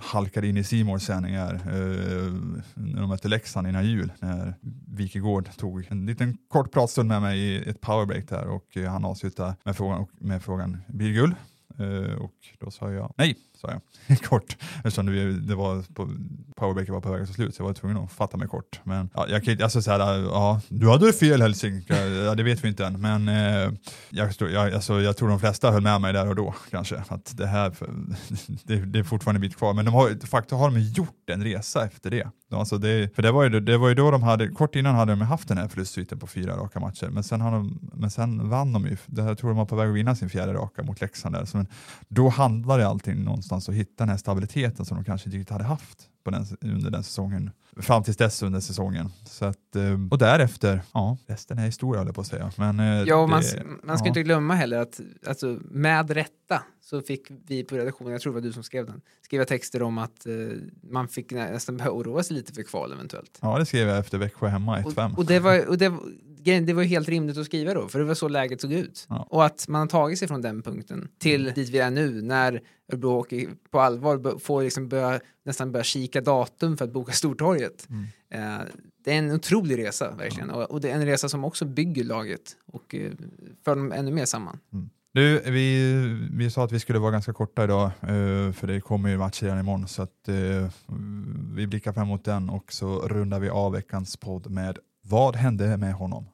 halkade 0.00 0.48
in 0.48 0.56
i 0.56 0.64
Simors 0.64 1.02
sändningar 1.02 1.54
eh, 1.54 2.32
när 2.74 3.00
de 3.00 3.08
mötte 3.08 3.28
Leksand 3.28 3.68
innan 3.68 3.86
jul, 3.86 4.12
när 4.20 4.54
Wikegård 4.86 5.48
tog 5.56 5.86
en 5.88 6.06
liten 6.06 6.38
kort 6.48 6.72
pratstund 6.72 7.08
med 7.08 7.22
mig 7.22 7.38
i 7.38 7.68
ett 7.68 7.80
powerbreak 7.80 8.28
där 8.28 8.46
och 8.46 8.76
eh, 8.76 8.90
han 8.90 9.04
avslutade 9.04 9.56
med 9.64 9.76
frågan, 9.76 10.06
med 10.18 10.42
frågan 10.42 10.82
blir 10.88 11.08
det 11.08 11.14
guld? 11.14 11.34
Eh, 11.78 12.14
och 12.14 12.34
då 12.60 12.70
sa 12.70 12.90
jag 12.90 13.14
nej, 13.16 13.36
sa 13.60 13.80
jag 14.08 14.22
kort. 14.22 14.56
Eftersom 14.76 15.06
det, 15.06 15.40
det 15.40 15.54
var 15.54 15.82
på, 15.94 16.08
powerbreaker 16.56 16.92
var 16.92 17.00
på 17.00 17.12
väg 17.12 17.22
att 17.22 17.28
ta 17.28 17.34
slut 17.34 17.54
så 17.54 17.62
jag 17.62 17.66
var 17.66 17.74
tvungen 17.74 17.96
att 17.96 18.12
fatta 18.12 18.36
mig 18.36 18.48
kort. 18.48 18.80
Men 18.84 19.10
ja, 19.14 19.26
jag 19.28 19.44
kan 19.44 19.62
alltså 19.62 19.82
så 19.82 19.90
här, 19.90 20.18
ja, 20.18 20.60
du 20.68 20.88
hade 20.88 21.12
fel 21.12 21.42
Helsing, 21.42 21.84
ja, 22.24 22.34
det 22.34 22.42
vet 22.42 22.64
vi 22.64 22.68
inte 22.68 22.86
än. 22.86 23.00
Men 23.00 23.28
eh, 23.28 23.72
jag, 24.10 24.32
jag, 24.38 24.74
alltså, 24.74 25.00
jag 25.00 25.16
tror 25.16 25.28
de 25.28 25.40
flesta 25.40 25.70
höll 25.70 25.82
med 25.82 26.00
mig 26.00 26.12
där 26.12 26.28
och 26.28 26.36
då 26.36 26.54
kanske. 26.70 27.02
Att 27.08 27.36
det 27.36 27.46
här, 27.46 27.72
det, 28.64 28.76
det 28.76 28.98
är 28.98 29.02
fortfarande 29.02 29.36
en 29.36 29.42
bit 29.42 29.56
kvar. 29.56 29.74
Men 29.74 29.84
de 29.84 29.94
har, 29.94 30.10
de 30.10 30.26
facto 30.26 30.56
har 30.56 30.70
de 30.70 30.80
gjort 30.80 31.30
en 31.30 31.44
resa 31.44 31.84
efter 31.84 32.10
det. 32.10 32.28
Alltså 32.52 32.78
det, 32.78 33.14
för 33.14 33.22
det 33.22 33.32
var, 33.32 33.42
ju, 33.42 33.60
det 33.60 33.78
var 33.78 33.88
ju 33.88 33.94
då 33.94 34.10
de 34.10 34.22
hade, 34.22 34.48
kort 34.48 34.76
innan 34.76 34.94
hade 34.94 35.12
de 35.12 35.20
haft 35.20 35.48
den 35.48 35.58
här 35.58 35.68
förlustsviten 35.68 36.18
på 36.18 36.26
fyra 36.26 36.56
raka 36.56 36.80
matcher, 36.80 37.06
men 37.06 37.24
sen, 37.24 37.40
har 37.40 37.52
de, 37.52 37.78
men 37.94 38.10
sen 38.10 38.48
vann 38.48 38.72
de 38.72 38.86
ju, 38.86 38.96
det 39.06 39.22
här 39.22 39.34
tror 39.34 39.50
de 39.50 39.56
var 39.56 39.64
på 39.64 39.76
väg 39.76 39.88
att 39.88 39.94
vinna 39.94 40.16
sin 40.16 40.30
fjärde 40.30 40.52
raka 40.52 40.82
mot 40.82 41.00
Leksand 41.00 41.34
där, 41.34 41.44
så 41.44 41.56
men 41.56 41.66
då 42.08 42.28
handlade 42.28 42.88
allting 42.88 43.24
någonstans 43.24 43.49
att 43.56 43.68
hitta 43.68 43.94
den 43.96 44.08
här 44.08 44.16
stabiliteten 44.16 44.86
som 44.86 44.96
de 44.96 45.04
kanske 45.04 45.28
inte 45.28 45.38
riktigt 45.38 45.52
hade 45.52 45.64
haft 45.64 46.08
på 46.24 46.30
den, 46.30 46.46
under 46.60 46.90
den 46.90 47.02
säsongen, 47.02 47.50
fram 47.76 48.02
tills 48.02 48.16
dess 48.16 48.42
under 48.42 48.60
säsongen. 48.60 49.08
Så 49.24 49.44
att, 49.44 49.76
eh, 49.76 50.08
och 50.10 50.18
därefter, 50.18 50.82
ja, 50.94 51.16
resten 51.26 51.58
är 51.58 51.66
historia 51.66 52.02
höll 52.02 52.12
på 52.12 52.20
att 52.20 52.26
säga. 52.26 52.52
Men, 52.56 52.80
eh, 52.80 52.86
ja, 52.86 53.26
man, 53.26 53.42
man 53.82 53.98
ska 53.98 54.06
ja. 54.06 54.08
inte 54.08 54.22
glömma 54.22 54.54
heller 54.54 54.78
att 54.78 55.00
alltså, 55.26 55.58
med 55.70 56.10
rätta 56.10 56.62
så 56.80 57.02
fick 57.02 57.30
vi 57.46 57.64
på 57.64 57.76
redaktionen, 57.76 58.12
jag 58.12 58.20
tror 58.20 58.32
det 58.32 58.40
var 58.40 58.46
du 58.46 58.52
som 58.52 58.62
skrev 58.62 58.86
den, 58.86 59.00
skriva 59.22 59.44
texter 59.44 59.82
om 59.82 59.98
att 59.98 60.26
uh, 60.26 60.56
man 60.82 61.08
fick 61.08 61.32
nästan 61.32 61.76
börja 61.76 61.90
oroa 61.90 62.22
sig 62.22 62.36
lite 62.36 62.52
för 62.52 62.62
kval 62.62 62.92
eventuellt. 62.92 63.38
Ja, 63.42 63.58
det 63.58 63.66
skrev 63.66 63.88
jag 63.88 63.98
efter 63.98 64.18
Växjö 64.18 64.48
hemma 64.48 64.78
1-5. 64.78 65.12
Och, 65.12 65.18
och, 65.18 65.26
det 65.26 65.38
var, 65.38 65.68
och 65.68 65.78
det, 65.78 65.92
det 66.44 66.72
var 66.72 66.82
helt 66.82 67.08
rimligt 67.08 67.38
att 67.38 67.46
skriva 67.46 67.74
då, 67.74 67.88
för 67.88 67.98
det 67.98 68.04
var 68.04 68.14
så 68.14 68.28
läget 68.28 68.60
såg 68.60 68.72
ut. 68.72 69.06
Ja. 69.08 69.26
Och 69.30 69.44
att 69.44 69.68
man 69.68 69.80
har 69.80 69.88
tagit 69.88 70.18
sig 70.18 70.28
från 70.28 70.42
den 70.42 70.62
punkten 70.62 71.08
till 71.18 71.44
dit 71.44 71.68
vi 71.68 71.78
är 71.78 71.90
nu, 71.90 72.22
när 72.22 72.60
Örebro 72.92 73.10
Hockey 73.10 73.48
på 73.70 73.80
allvar 73.80 74.38
får 74.38 74.62
liksom 74.62 74.88
börja, 74.88 75.20
nästan 75.44 75.72
börja 75.72 75.84
kika 75.84 76.20
datum 76.20 76.76
för 76.76 76.84
att 76.84 76.92
boka 76.92 77.12
Stortorget. 77.12 77.88
Mm. 77.90 78.06
Eh, 78.30 78.66
det 79.04 79.12
är 79.12 79.18
en 79.18 79.32
otrolig 79.32 79.78
resa, 79.78 80.14
verkligen. 80.14 80.50
Och, 80.50 80.70
och 80.70 80.80
det 80.80 80.90
är 80.90 80.94
en 80.94 81.06
resa 81.06 81.28
som 81.28 81.44
också 81.44 81.64
bygger 81.64 82.04
laget 82.04 82.56
och 82.66 82.94
eh, 82.94 83.12
för 83.64 83.76
dem 83.76 83.92
ännu 83.92 84.10
mer 84.10 84.24
samman. 84.24 84.58
Du, 85.12 85.40
vi, 85.40 85.92
vi 86.32 86.50
sa 86.50 86.64
att 86.64 86.72
vi 86.72 86.80
skulle 86.80 86.98
vara 86.98 87.10
ganska 87.10 87.32
korta 87.32 87.64
idag, 87.64 87.84
eh, 87.84 88.52
för 88.52 88.66
det 88.66 88.80
kommer 88.80 89.10
ju 89.10 89.18
match 89.18 89.42
redan 89.42 89.60
imorgon, 89.60 89.88
så 89.88 90.02
att 90.02 90.28
eh, 90.28 90.70
vi 91.54 91.66
blickar 91.66 91.92
fram 91.92 92.06
emot 92.06 92.24
den 92.24 92.50
och 92.50 92.72
så 92.72 93.08
rundar 93.08 93.40
vi 93.40 93.48
av 93.48 93.72
veckans 93.72 94.16
podd 94.16 94.50
med 94.50 94.78
vad 95.02 95.36
hände 95.36 95.76
med 95.76 95.94
honom? 95.94 96.28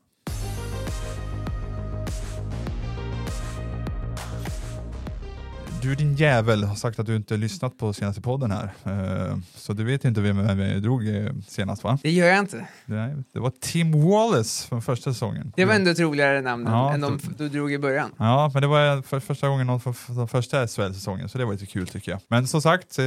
Du 5.86 5.94
din 5.94 6.16
jävel 6.16 6.64
har 6.64 6.74
sagt 6.74 6.98
att 6.98 7.06
du 7.06 7.16
inte 7.16 7.36
lyssnat 7.36 7.78
på 7.78 7.92
senaste 7.92 8.20
podden 8.20 8.50
här, 8.50 8.70
eh, 8.84 9.36
så 9.54 9.72
du 9.72 9.84
vet 9.84 10.04
inte 10.04 10.20
vem 10.20 10.46
vem 10.46 10.58
vi 10.58 10.80
drog 10.80 11.08
eh, 11.08 11.32
senast 11.48 11.84
va? 11.84 11.98
Det 12.02 12.10
gör 12.10 12.26
jag 12.26 12.38
inte. 12.38 12.66
Nej, 12.84 13.14
det 13.32 13.40
var 13.40 13.52
Tim 13.60 14.10
Wallace 14.10 14.68
från 14.68 14.82
första 14.82 15.12
säsongen. 15.12 15.52
Det 15.56 15.64
var 15.64 15.74
ändå 15.74 15.90
ett 15.90 16.00
roligare 16.00 16.40
namn 16.40 16.66
Ja, 16.66 16.94
än 16.94 17.00
de 17.00 17.20
du 17.38 17.48
drog 17.48 17.72
i 17.72 17.78
början. 17.78 18.10
Ja, 18.18 18.50
men 18.54 18.62
det 18.62 18.68
var 18.68 19.02
för 19.02 19.20
första 19.20 19.48
gången 19.48 19.66
någon 19.66 19.80
från 19.80 19.94
den 20.08 20.28
första 20.28 20.66
SHL-säsongen, 20.66 21.28
så 21.28 21.38
det 21.38 21.44
var 21.44 21.52
lite 21.52 21.66
kul 21.66 21.86
tycker 21.86 22.12
jag. 22.12 22.20
Men 22.28 22.46
som 22.46 22.62
sagt, 22.62 22.98
eh, 22.98 23.04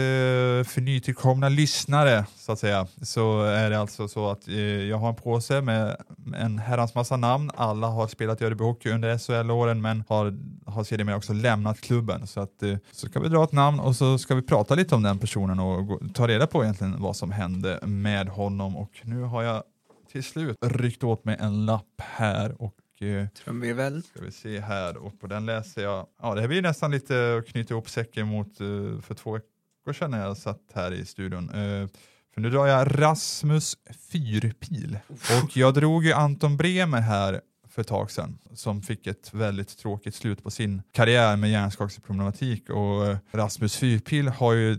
för 0.64 0.82
nytillkomna 0.82 1.50
lyssnare 1.50 2.26
så 2.36 2.52
att 2.52 2.60
säga, 2.60 2.88
så 3.02 3.44
är 3.44 3.70
det 3.70 3.80
alltså 3.80 4.08
så 4.08 4.30
att 4.30 4.48
jag 4.90 4.98
har 4.98 5.10
en 5.10 5.16
påse 5.16 5.62
med 5.62 5.96
en 6.38 6.60
herrans 6.60 6.96
massa 6.96 7.18
namn. 7.18 7.52
Alla 7.56 7.88
har 7.88 8.08
spelat 8.08 8.42
i 8.42 8.46
Örebro 8.46 8.66
Hockey 8.66 8.90
under 8.90 9.18
SHL-åren, 9.18 9.82
men 9.82 10.04
har, 10.08 10.38
har 10.66 10.84
sedermera 10.84 11.16
också 11.16 11.34
lämnat 11.34 11.82
klubben. 11.82 12.28
Så 12.28 12.40
att 12.40 12.64
så 12.92 13.08
ska 13.08 13.20
vi 13.20 13.30
dra 13.30 13.44
ett 13.44 13.52
namn 13.52 13.80
och 13.80 13.96
så 13.96 14.18
ska 14.18 14.36
vi 14.36 14.42
prata 14.42 14.76
lite 14.76 14.96
om 14.96 15.04
den 15.04 15.20
personen 15.20 15.60
och 15.60 16.02
ta 16.14 16.28
reda 16.28 16.48
på 16.48 16.64
egentligen 16.64 17.02
vad 17.02 17.16
som 17.16 17.32
hände 17.32 17.80
med 17.82 18.30
honom. 18.30 18.78
Och 18.78 18.92
nu 19.04 19.22
har 19.22 19.44
jag 19.44 19.64
till 20.12 20.24
slut 20.24 20.58
ryckt 20.66 21.04
åt 21.04 21.26
mig 21.26 21.38
en 21.40 21.66
lapp 21.66 22.02
här 22.02 22.62
och 22.62 23.02
eh, 23.02 23.28
Trumvirvel. 23.28 24.04
Ska 24.04 24.22
vi 24.22 24.32
se 24.32 24.60
här 24.60 24.98
och 24.98 25.20
på 25.20 25.28
den 25.28 25.46
läser 25.46 25.84
jag, 25.84 26.08
ja 26.22 26.36
det 26.36 26.42
här 26.42 26.48
blir 26.48 26.62
nästan 26.62 26.92
lite 26.92 27.38
att 27.38 27.48
knyta 27.48 27.74
ihop 27.74 27.90
säcken 27.90 28.28
mot 28.28 28.62
eh, 28.62 29.02
för 29.02 29.14
två 29.14 29.32
veckor 29.32 29.94
sedan 29.94 30.12
när 30.12 30.26
jag 30.26 30.38
satt 30.38 30.62
här 30.74 30.94
i 30.94 31.06
studion. 31.06 31.50
Eh, 31.50 31.88
för 32.34 32.42
nu 32.42 32.50
drar 32.50 32.68
jag 32.68 33.02
Rasmus 33.02 33.78
Fyrpil 34.12 35.00
och 35.44 35.58
jag 35.58 35.74
drog 35.74 36.06
ju 36.06 36.14
Anton 36.14 36.58
Bremer 36.58 37.02
här 37.02 37.42
för 37.70 37.82
ett 37.82 37.88
tag 37.88 38.12
sedan 38.12 38.38
som 38.54 38.82
fick 38.82 39.08
ett 39.08 39.34
väldigt 39.34 39.78
tråkigt 39.78 40.16
slut 40.16 40.44
på 40.44 40.52
sin 40.52 40.82
karriär 40.92 41.36
med 41.36 41.52
hjärnskakningsproblematik 41.52 42.70
och 42.70 43.08
eh, 43.08 43.18
Rasmus 43.32 43.76
Fyrpil 43.76 44.28
har 44.28 44.54
ju 44.54 44.78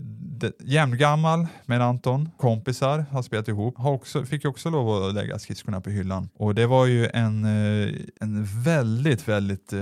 jämngammal 0.63 1.47
med 1.65 1.81
Anton, 1.81 2.29
kompisar, 2.37 3.05
har 3.11 3.21
spelat 3.21 3.47
ihop, 3.47 3.77
har 3.77 3.91
också, 3.91 4.25
fick 4.25 4.43
ju 4.43 4.49
också 4.49 4.69
lov 4.69 5.03
att 5.03 5.13
lägga 5.13 5.39
skridskorna 5.39 5.81
på 5.81 5.89
hyllan 5.89 6.29
och 6.33 6.55
det 6.55 6.65
var 6.65 6.85
ju 6.85 7.07
en, 7.13 7.45
eh, 7.45 7.93
en 8.19 8.45
väldigt, 8.63 9.27
väldigt 9.27 9.73
eh, 9.73 9.81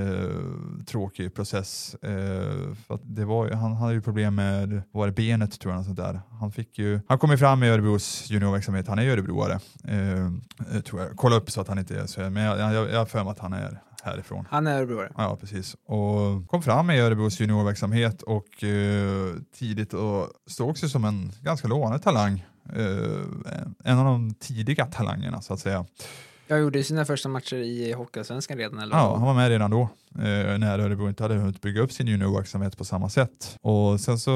tråkig 0.85 1.35
process. 1.35 1.95
Eh, 2.01 2.09
för 2.87 2.95
att 2.95 3.01
det 3.03 3.25
var, 3.25 3.47
ju- 3.47 3.53
han 3.53 3.73
hade 3.73 3.93
ju 3.93 4.01
problem 4.01 4.35
med 4.35 4.81
var 4.91 5.07
det 5.07 5.13
benet 5.13 5.59
tror 5.59 5.73
jag, 5.73 5.85
sånt 5.85 5.97
där. 5.97 6.21
Han, 6.39 6.51
fick 6.51 6.79
ju, 6.79 6.99
han 7.07 7.19
kom 7.19 7.31
ju 7.31 7.37
fram 7.37 7.63
i 7.63 7.69
Örebros 7.69 8.25
juniorverksamhet, 8.29 8.87
han 8.87 8.99
är 8.99 9.03
ju 9.03 9.11
örebroare. 9.11 9.59
Eh, 9.83 10.25
eh 10.75 10.81
tror 10.85 11.01
jag. 11.01 11.09
Kolla 11.15 11.35
upp 11.35 11.51
så 11.51 11.61
att 11.61 11.67
han 11.67 11.79
inte 11.79 11.99
är 11.99 12.05
så, 12.05 12.21
men 12.21 12.43
jag, 12.43 12.73
jag, 12.73 12.91
jag 12.91 12.98
har 12.99 13.05
för 13.05 13.23
mig 13.23 13.31
att 13.31 13.39
han 13.39 13.53
är 13.53 13.81
härifrån. 14.03 14.47
Han 14.49 14.67
är 14.67 14.77
örebroare. 14.77 15.11
Ja, 15.17 15.37
precis. 15.39 15.75
Och 15.85 16.47
kom 16.47 16.61
fram 16.61 16.89
i 16.89 16.99
Örebros 16.99 17.39
juniorverksamhet 17.39 18.21
och 18.21 18.63
eh, 18.63 19.35
tidigt 19.57 19.93
och 19.93 20.27
sågs 20.47 20.83
ju 20.83 20.89
som 20.89 21.05
en 21.05 21.31
ganska 21.41 21.67
lovande 21.67 21.99
talang. 21.99 22.45
Eh, 22.75 23.23
en 23.83 23.99
av 23.99 24.05
de 24.05 24.33
tidiga 24.33 24.85
talangerna 24.85 25.41
så 25.41 25.53
att 25.53 25.59
säga. 25.59 25.85
Jag 26.51 26.59
gjorde 26.59 26.83
sina 26.83 27.05
första 27.05 27.29
matcher 27.29 27.55
i 27.55 27.93
Hockeyallsvenskan 27.93 28.57
redan. 28.57 28.79
Eller? 28.79 28.95
Ja, 28.95 29.15
han 29.17 29.25
var 29.27 29.33
med 29.33 29.49
redan 29.49 29.71
då, 29.71 29.81
eh, 30.15 30.57
när 30.57 30.79
Örebro 30.79 31.09
inte 31.09 31.23
hade 31.23 31.35
hunnit 31.35 31.61
bygga 31.61 31.81
upp 31.81 31.91
sin 31.91 32.07
juniorverksamhet 32.07 32.77
på 32.77 32.85
samma 32.85 33.09
sätt. 33.09 33.57
Och 33.61 33.99
sen 33.99 34.19
så 34.19 34.31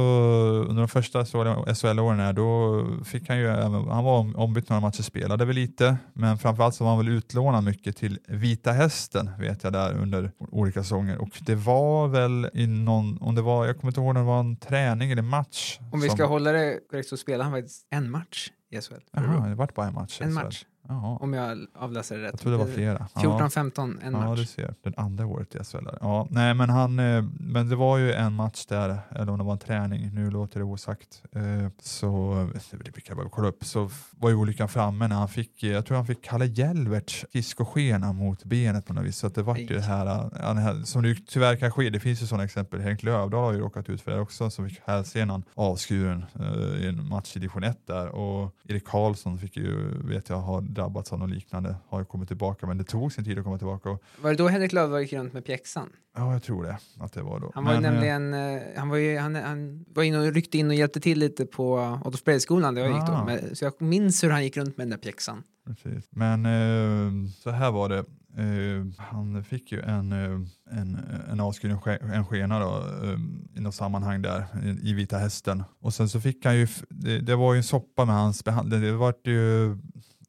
under 0.70 0.82
de 0.82 0.88
första 0.88 1.26
SHL-åren 1.26 2.20
här, 2.20 2.34
då 2.34 2.86
fick 3.06 3.30
han 3.30 3.38
ju, 3.40 3.48
han 3.48 4.04
var 4.04 4.20
om- 4.20 4.36
ombytt 4.36 4.70
några 4.70 4.80
matcher, 4.82 5.02
spelade 5.04 5.46
väl 5.46 5.56
lite, 5.56 5.98
men 6.14 6.38
framförallt 6.38 6.76
så 6.76 6.84
var 6.84 6.92
han 6.96 7.06
väl 7.06 7.10
utlånad 7.10 7.64
mycket 7.64 7.98
till 7.98 8.20
Vita 8.28 8.72
Hästen, 8.72 9.30
vet 9.40 9.64
jag, 9.64 9.74
där 9.74 9.94
under 9.98 10.32
olika 10.52 10.84
säsonger. 10.84 11.22
Och 11.22 11.30
det 11.42 11.56
var 11.56 12.08
väl 12.08 12.50
i 12.54 12.68
någon, 12.68 13.18
om 13.22 13.36
det 13.36 13.42
var, 13.42 13.66
jag 13.66 13.78
kommer 13.80 13.92
inte 13.92 14.00
ihåg 14.00 14.10
om 14.10 14.16
det 14.16 14.22
var 14.22 14.40
en 14.40 14.56
träning 14.56 15.12
eller 15.12 15.22
match. 15.22 15.80
Om 15.92 16.02
vi 16.02 16.08
som- 16.08 16.18
ska 16.18 16.26
hålla 16.26 16.52
det 16.52 16.80
korrekt 16.92 17.10
så 17.10 17.18
spelade 17.18 17.44
han 17.44 17.54
faktiskt 17.54 17.88
en 17.90 18.12
match 18.12 18.50
i 18.72 18.76
SHL. 18.82 18.94
Jaha, 19.12 19.48
det 19.48 19.56
vart 19.56 19.74
bara 19.76 19.88
en 19.88 19.94
match. 19.94 20.22
En 20.22 20.34
match, 20.34 20.66
Jaha. 20.88 21.18
om 21.22 21.34
jag 21.34 21.58
avläser 21.76 22.18
det 22.18 22.24
rätt. 22.24 22.32
Jag 22.34 22.40
tror 22.40 22.52
det 22.52 22.58
var 22.58 22.66
flera. 22.66 23.08
Ja. 23.16 23.22
14-15, 23.22 23.98
en 24.04 24.14
Ja, 24.14 24.20
match. 24.30 24.40
du 24.40 24.46
ser. 24.46 24.74
Den 24.84 24.94
andra 24.98 25.26
året 25.26 25.56
i 25.56 25.64
SHL. 25.64 25.88
Ja, 26.02 26.28
nej, 26.30 26.54
men, 26.54 26.70
han, 26.70 27.00
eh, 27.00 27.24
men 27.40 27.70
det 27.70 27.76
var 27.76 27.98
ju 27.98 28.14
en 28.14 28.34
match 28.34 28.66
där, 28.66 28.98
eller 29.16 29.32
om 29.32 29.38
det 29.38 29.44
var 29.44 29.54
en 29.54 29.58
träning, 29.60 30.10
nu 30.14 30.32
låter 30.32 30.60
det 30.60 30.66
osagt. 30.66 31.24
Eh, 31.32 31.42
Så, 31.82 32.50
det 32.72 32.92
brukar 32.92 33.12
jag 33.12 33.18
bara 33.18 33.30
kolla 33.30 33.48
upp, 33.48 33.66
så 33.66 33.90
var 34.12 34.30
ju 34.30 34.36
olyckan 34.36 34.70
framme 34.70 35.08
när 35.08 35.16
han 35.16 35.30
fick, 35.30 35.64
eh, 35.64 35.72
jag 35.72 35.86
tror 35.86 35.98
han 35.98 36.06
fick 36.06 36.24
Kalle 36.24 36.46
Jelverts 36.46 37.26
skridskoskena 37.30 38.14
mot 38.14 38.44
benet 38.44 38.86
på 38.86 38.94
något 38.94 39.06
vis. 39.06 39.18
Så 39.18 39.28
att 39.28 39.36
det 39.36 39.44
var 39.44 39.56
ju 39.58 39.66
det 39.66 39.82
här, 39.82 40.06
eh, 40.06 40.64
ja, 40.66 40.86
som 40.86 41.02
det 41.04 41.18
tyvärr 41.28 41.56
kan 41.56 41.72
ske, 41.72 41.90
det 41.90 42.00
finns 42.00 42.22
ju 42.22 42.26
sådana 42.26 42.44
exempel. 42.44 42.80
Henk 42.82 43.04
Lövdahl 43.04 43.44
har 43.44 43.54
ju 43.54 43.60
råkat 43.60 43.90
ut 43.90 44.02
för 44.02 44.12
det 44.12 44.20
också, 44.20 44.50
som 44.50 44.70
fick 44.70 44.82
hälsenan 44.86 45.44
avskuren 45.56 46.26
eh, 46.40 46.84
i 46.84 46.88
en 46.88 47.08
match 47.08 47.36
i 47.36 47.40
division 47.40 47.64
1 47.64 47.78
där. 47.88 48.08
Och 48.08 48.56
Erik 48.68 48.86
Karlsson 48.88 49.38
fick 49.40 49.58
ju, 49.58 49.98
vet 50.04 50.30
jag, 50.30 50.38
har 50.38 50.62
drabbats 50.74 51.14
av 51.14 51.20
något 51.20 51.30
liknande, 51.30 51.76
har 51.88 52.00
ju 52.00 52.06
kommit 52.06 52.28
tillbaka, 52.28 52.68
men 52.68 52.78
det 52.78 52.84
tog 52.84 53.14
sin 53.14 53.24
tid 53.24 53.38
att 53.38 53.44
komma 53.44 53.58
tillbaka. 53.58 53.90
Och, 53.90 54.04
Var 54.22 54.30
det 54.30 54.36
då 54.38 54.48
Henrik 54.48 54.72
Löfdahl 54.74 55.02
gick 55.02 55.14
runt 55.14 55.34
med 55.34 55.46
pjäxan? 55.46 55.90
Ja, 56.16 56.34
jag 56.34 56.44
tror 56.44 56.64
det. 56.64 56.78
Att 57.00 57.14
det 57.14 57.22
var 57.22 57.40
då. 57.40 57.52
Han 57.56 57.66
var 57.66 57.74
Men, 57.74 57.86
eh, 57.86 57.92
nämligen, 57.92 58.34
eh, 58.34 58.62
han 58.78 58.90
var 58.90 58.98
ju, 58.98 59.18
han, 59.18 59.36
han 59.36 59.86
var 59.94 60.04
inne 60.04 60.20
och 60.20 60.34
ryckte 60.34 60.58
in 60.58 60.68
och 60.68 60.76
hjälpte 60.76 61.00
till 61.00 61.20
lite 61.20 61.46
på 61.46 61.78
Adolfsbergsskolan 61.80 62.76
där 62.76 62.82
jag 62.82 62.92
gick 62.92 63.08
då. 63.08 63.14
Ah. 63.14 63.26
Men, 63.26 63.56
så 63.56 63.66
jag 63.66 63.82
minns 63.82 64.24
hur 64.24 64.30
han 64.30 64.44
gick 64.44 64.58
runt 64.58 64.78
med 64.78 64.86
den 64.88 64.92
där 64.92 64.98
pjäxan. 64.98 65.44
Precis. 65.68 66.08
Men 66.12 66.46
eh, 66.46 67.30
så 67.32 67.50
här 67.50 67.72
var 67.72 67.90
det. 67.90 68.06
Eh, 68.38 68.86
han 68.98 69.44
fick 69.44 69.72
ju 69.72 69.82
en, 69.82 70.12
eh, 70.12 70.80
en, 70.80 71.00
en 71.32 71.40
avskuren 71.40 71.82
ske- 71.82 72.00
en 72.14 72.26
skena 72.26 72.60
då, 72.60 72.78
eh, 73.04 73.20
i 73.58 73.62
något 73.62 73.76
sammanhang 73.76 74.22
där 74.22 74.46
i, 74.64 74.90
i 74.90 74.94
Vita 74.94 75.18
Hästen. 75.18 75.64
Och 75.82 75.94
sen 75.94 76.10
så 76.10 76.22
fick 76.22 76.46
han 76.46 76.58
ju, 76.58 76.68
det, 76.90 77.20
det 77.20 77.36
var 77.36 77.54
ju 77.54 77.58
en 77.58 77.64
soppa 77.64 78.06
med 78.06 78.16
hans 78.16 78.44
behandling. 78.44 78.82
Det 78.82 78.92
vart 78.92 79.28
ju 79.28 79.78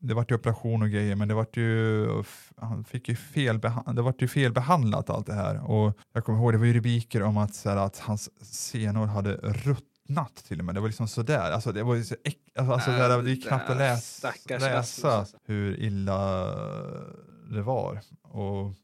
det 0.07 0.15
vart 0.15 0.31
ju 0.31 0.35
operation 0.35 0.83
och 0.83 0.91
grejer 0.91 1.17
men 1.17 1.29
det 1.29 1.35
vart 1.35 1.57
ju, 1.57 2.07
han 2.57 2.85
fick 2.85 3.09
ju 3.09 3.17
fel, 3.17 3.61
det 3.95 4.03
vart 4.03 4.23
ju 4.23 4.29
felbehandlat 4.29 5.11
allt 5.11 5.27
det 5.27 5.35
här. 5.35 5.71
Och 5.71 5.99
jag 6.13 6.25
kommer 6.25 6.39
ihåg 6.39 6.53
det 6.53 6.59
var 6.59 6.67
ju 6.67 6.73
rubriker 6.73 7.23
om 7.23 7.37
att, 7.37 7.55
så 7.55 7.71
här, 7.71 7.77
att 7.77 7.99
hans 7.99 8.31
senor 8.47 9.07
hade 9.07 9.35
ruttnat 9.37 10.37
till 10.37 10.59
och 10.59 10.65
med. 10.65 10.75
Det 10.75 10.81
var 10.81 10.89
liksom 10.89 11.09
sådär, 11.09 11.51
alltså 11.51 11.73
det 11.73 11.83
var 11.83 11.95
ju 11.95 12.05
så 12.05 12.15
äck, 12.25 12.39
alltså, 12.59 12.73
alltså, 12.73 12.91
Äh, 12.91 13.23
det 13.23 13.31
gick 13.31 13.49
knappt 13.49 13.71
att 13.71 13.77
läsa, 13.77 14.33
läsa 14.49 15.11
alltså. 15.13 15.37
hur 15.45 15.81
illa 15.81 16.45
det 17.51 17.63
var. 17.63 18.01
Och, 18.23 18.75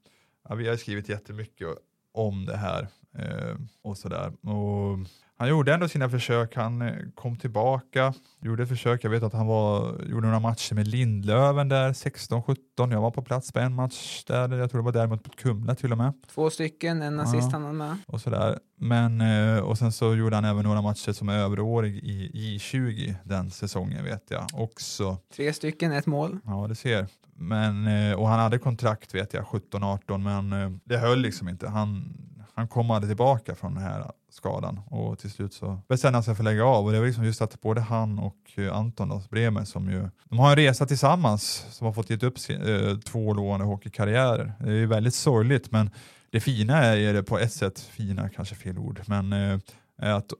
ja, 0.49 0.55
vi 0.55 0.69
har 0.69 0.77
skrivit 0.77 1.09
jättemycket 1.09 1.69
om 2.13 2.47
det 2.47 2.57
här 2.57 2.89
eh, 3.19 3.57
och 3.83 3.99
sådär. 3.99 4.33
Och 4.49 4.99
han 5.41 5.49
gjorde 5.49 5.75
ändå 5.75 5.89
sina 5.89 6.09
försök, 6.11 6.57
han 6.57 6.83
eh, 6.83 6.95
kom 7.15 7.37
tillbaka, 7.37 8.15
gjorde 8.41 8.67
försök, 8.67 9.05
jag 9.05 9.11
vet 9.11 9.23
att 9.23 9.33
han 9.33 9.47
var, 9.47 10.03
gjorde 10.11 10.27
några 10.27 10.41
matcher 10.41 10.75
med 10.75 10.89
Lindlöven 10.89 11.69
där, 11.69 11.93
16-17, 11.93 12.57
jag 12.93 13.01
var 13.01 13.11
på 13.11 13.23
plats 13.23 13.53
på 13.53 13.59
en 13.59 13.75
match 13.75 14.25
där, 14.25 14.57
jag 14.59 14.71
tror 14.71 14.81
det 14.81 14.85
var 14.85 14.93
däremot 14.93 15.27
mot 15.27 15.37
Kumla 15.37 15.75
till 15.75 15.93
och 15.93 15.99
med. 15.99 16.13
Två 16.35 16.51
stycken, 16.51 17.03
en 17.03 17.21
assist 17.21 17.43
Ja. 17.43 17.49
han 17.53 17.63
hade 17.63 17.75
med. 17.75 17.97
Och, 18.07 18.21
sådär. 18.21 18.59
Men, 18.79 19.21
eh, 19.21 19.59
och 19.59 19.79
sen 19.79 19.93
så 19.93 20.15
gjorde 20.15 20.37
han 20.37 20.45
även 20.45 20.65
några 20.65 20.83
matcher 20.83 21.13
som 21.13 21.29
överårig 21.29 21.97
i 21.97 22.31
J20 22.59 23.15
den 23.25 23.51
säsongen 23.51 24.05
vet 24.05 24.25
jag 24.31 24.47
också. 24.55 25.17
Tre 25.37 25.53
stycken, 25.53 25.93
ett 25.93 26.07
mål. 26.07 26.39
Ja, 26.45 26.67
det 26.69 26.75
ser. 26.75 27.07
Men, 27.37 27.87
eh, 27.87 28.15
och 28.19 28.29
han 28.29 28.41
hade 28.41 28.59
kontrakt 28.59 29.15
vet 29.15 29.35
jag, 29.35 29.45
17-18, 29.45 30.23
men 30.23 30.81
det 30.85 30.99
höll 30.99 31.19
liksom 31.21 31.49
inte. 31.49 31.69
Han, 31.69 32.17
han 32.61 32.69
kom 32.69 32.91
aldrig 32.91 33.11
tillbaka 33.11 33.55
från 33.55 33.75
den 33.75 33.83
här 33.83 34.11
skadan 34.31 34.81
och 34.87 35.19
till 35.19 35.31
slut 35.31 35.53
så 35.53 35.81
bestämde 35.89 36.17
han 36.17 36.23
sig 36.23 36.35
för 36.35 36.43
att 36.43 36.45
lägga 36.45 36.65
av 36.65 36.85
och 36.85 36.93
det 36.93 36.99
var 36.99 37.07
liksom 37.07 37.25
just 37.25 37.43
att 37.43 37.61
både 37.61 37.81
han 37.81 38.19
och 38.19 38.37
eh, 38.55 38.77
Anton 38.77 39.09
då, 39.09 39.23
Bremer 39.31 39.65
som 39.65 39.91
ju, 39.91 40.09
de 40.25 40.39
har 40.39 40.51
en 40.51 40.57
resa 40.57 40.87
tillsammans 40.87 41.67
som 41.71 41.87
har 41.87 41.93
fått 41.93 42.11
gett 42.11 42.23
upp 42.23 42.39
sin, 42.39 42.63
eh, 42.63 42.99
två 42.99 43.35
lovande 43.35 43.67
hockeykarriärer. 43.67 44.53
Det 44.59 44.71
är 44.71 44.75
ju 44.75 44.87
väldigt 44.87 45.15
sorgligt 45.15 45.73
men 45.73 45.91
det 46.31 46.41
fina 46.41 46.77
är 46.77 47.15
det 47.15 47.23
på 47.23 47.39
ett 47.39 47.53
sätt, 47.53 47.81
fina 47.81 48.29
kanske 48.29 48.55
fel 48.55 48.79
ord, 48.79 49.01
men 49.07 49.33
eh, 49.33 49.59
är 49.99 50.13
att 50.13 50.33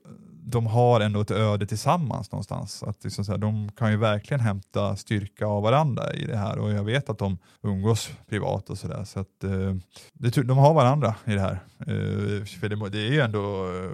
de 0.43 0.67
har 0.67 1.01
ändå 1.01 1.21
ett 1.21 1.31
öde 1.31 1.65
tillsammans 1.65 2.31
någonstans. 2.31 2.83
Att 2.83 3.03
liksom 3.03 3.25
så 3.25 3.31
här, 3.31 3.39
de 3.39 3.71
kan 3.71 3.91
ju 3.91 3.97
verkligen 3.97 4.41
hämta 4.41 4.95
styrka 4.95 5.45
av 5.45 5.63
varandra 5.63 6.13
i 6.13 6.25
det 6.25 6.37
här 6.37 6.59
och 6.59 6.71
jag 6.71 6.83
vet 6.83 7.09
att 7.09 7.17
de 7.17 7.37
umgås 7.63 8.09
privat 8.29 8.69
och 8.69 8.77
sådär. 8.77 9.03
Så 9.03 9.19
att, 9.19 9.43
eh, 9.43 9.75
det, 10.13 10.43
de 10.43 10.57
har 10.57 10.73
varandra 10.73 11.15
i 11.25 11.31
det 11.33 11.39
här. 11.39 11.59
Eh, 11.79 12.45
för 12.45 12.69
det, 12.69 12.89
det, 12.89 12.99
är 12.99 13.11
ju 13.11 13.19
ändå 13.19 13.65
eh, 13.65 13.91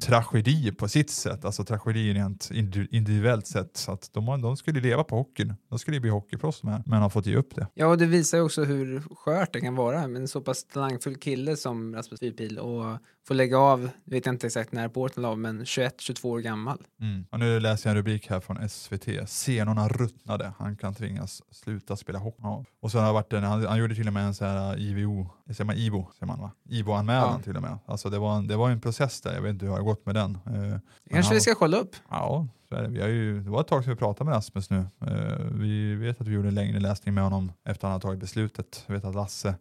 tragedi 0.00 0.72
på 0.72 0.88
sitt 0.88 1.10
sätt, 1.10 1.44
alltså 1.44 1.64
tragedi 1.64 2.14
rent 2.14 2.50
individuellt 2.90 3.46
sett. 3.46 3.76
Så 3.76 3.92
att 3.92 4.10
de, 4.12 4.40
de 4.42 4.56
skulle 4.56 4.80
leva 4.80 5.04
på 5.04 5.16
hockeyn, 5.16 5.54
de 5.68 5.78
skulle 5.78 6.00
bli 6.00 6.10
hockeyproffs 6.10 6.62
med, 6.62 6.82
men 6.86 7.02
har 7.02 7.10
fått 7.10 7.26
ge 7.26 7.36
upp 7.36 7.54
det. 7.54 7.66
Ja, 7.74 7.86
och 7.86 7.98
det 7.98 8.06
visar 8.06 8.38
ju 8.38 8.44
också 8.44 8.64
hur 8.64 9.00
skört 9.00 9.52
det 9.52 9.60
kan 9.60 9.74
vara 9.74 10.08
med 10.08 10.20
en 10.20 10.28
så 10.28 10.40
pass 10.40 10.64
talangfull 10.64 11.16
kille 11.16 11.56
som 11.56 11.94
Rasmus 11.94 12.20
Fyrpil 12.20 12.58
och 12.58 12.98
få 13.26 13.34
lägga 13.34 13.58
av, 13.58 13.90
vet 14.04 14.26
jag 14.26 14.34
inte 14.34 14.46
exakt 14.46 14.72
när 14.72 15.20
la 15.20 15.28
av, 15.28 15.38
men 15.38 15.64
21-22 15.64 16.26
år 16.26 16.38
gammal. 16.38 16.78
Mm. 17.00 17.26
Och 17.30 17.38
nu 17.38 17.60
läser 17.60 17.88
jag 17.88 17.90
en 17.90 17.96
rubrik 17.96 18.30
här 18.30 18.40
från 18.40 18.68
SVT. 18.68 19.28
Senorna 19.28 19.88
ruttnade, 19.88 20.52
han 20.58 20.76
kan 20.76 20.94
tvingas 20.94 21.42
sluta 21.50 21.96
spela 21.96 22.18
hockey. 22.18 22.42
Och 22.80 22.90
så 22.90 22.98
har 22.98 23.12
varit 23.12 23.32
en, 23.32 23.44
han, 23.44 23.66
han, 23.66 23.78
gjorde 23.78 23.94
till 23.94 24.06
och 24.06 24.12
med 24.12 24.26
en 24.26 24.34
sån 24.34 24.46
här 24.46 24.78
IVO, 24.78 25.26
säger 25.46 25.64
man 25.64 25.76
IVO, 25.76 26.08
säger 26.12 26.26
man 26.26 26.40
va? 26.40 26.50
IVO-anmälan 26.68 27.34
ja. 27.36 27.42
till 27.42 27.56
och 27.56 27.62
med. 27.62 27.78
Alltså 27.86 28.10
det 28.10 28.18
var, 28.18 28.36
en, 28.36 28.46
det 28.46 28.56
var 28.56 28.70
en 28.70 28.80
process 28.80 29.20
där, 29.20 29.34
jag 29.34 29.42
vet 29.42 29.50
inte 29.50 29.64
hur 29.64 29.72
det 29.72 29.78
har 29.78 29.84
gått 29.84 30.06
med 30.06 30.14
den. 30.14 30.38
Uh, 30.56 30.78
kanske 31.10 31.34
vi 31.34 31.40
ska 31.40 31.54
kolla 31.54 31.76
upp. 31.76 31.96
Ja, 32.10 32.46
det. 32.70 32.88
Vi 32.88 33.00
har 33.00 33.08
ju, 33.08 33.40
det 33.40 33.50
var 33.50 33.60
ett 33.60 33.68
tag 33.68 33.84
sedan 33.84 33.92
vi 33.92 33.98
pratade 33.98 34.30
med 34.30 34.36
Rasmus 34.36 34.70
nu. 34.70 34.78
Uh, 34.78 35.52
vi 35.52 35.94
vet 35.94 36.20
att 36.20 36.28
vi 36.28 36.34
gjorde 36.34 36.48
en 36.48 36.54
längre 36.54 36.80
läsning 36.80 37.14
med 37.14 37.24
honom 37.24 37.52
efter 37.64 37.72
att 37.72 37.82
han 37.82 37.92
har 37.92 38.00
tagit 38.00 38.20
beslutet. 38.20 38.84
Jag 38.86 38.94
vet 38.94 39.04
att 39.04 39.14
Lasse 39.14 39.54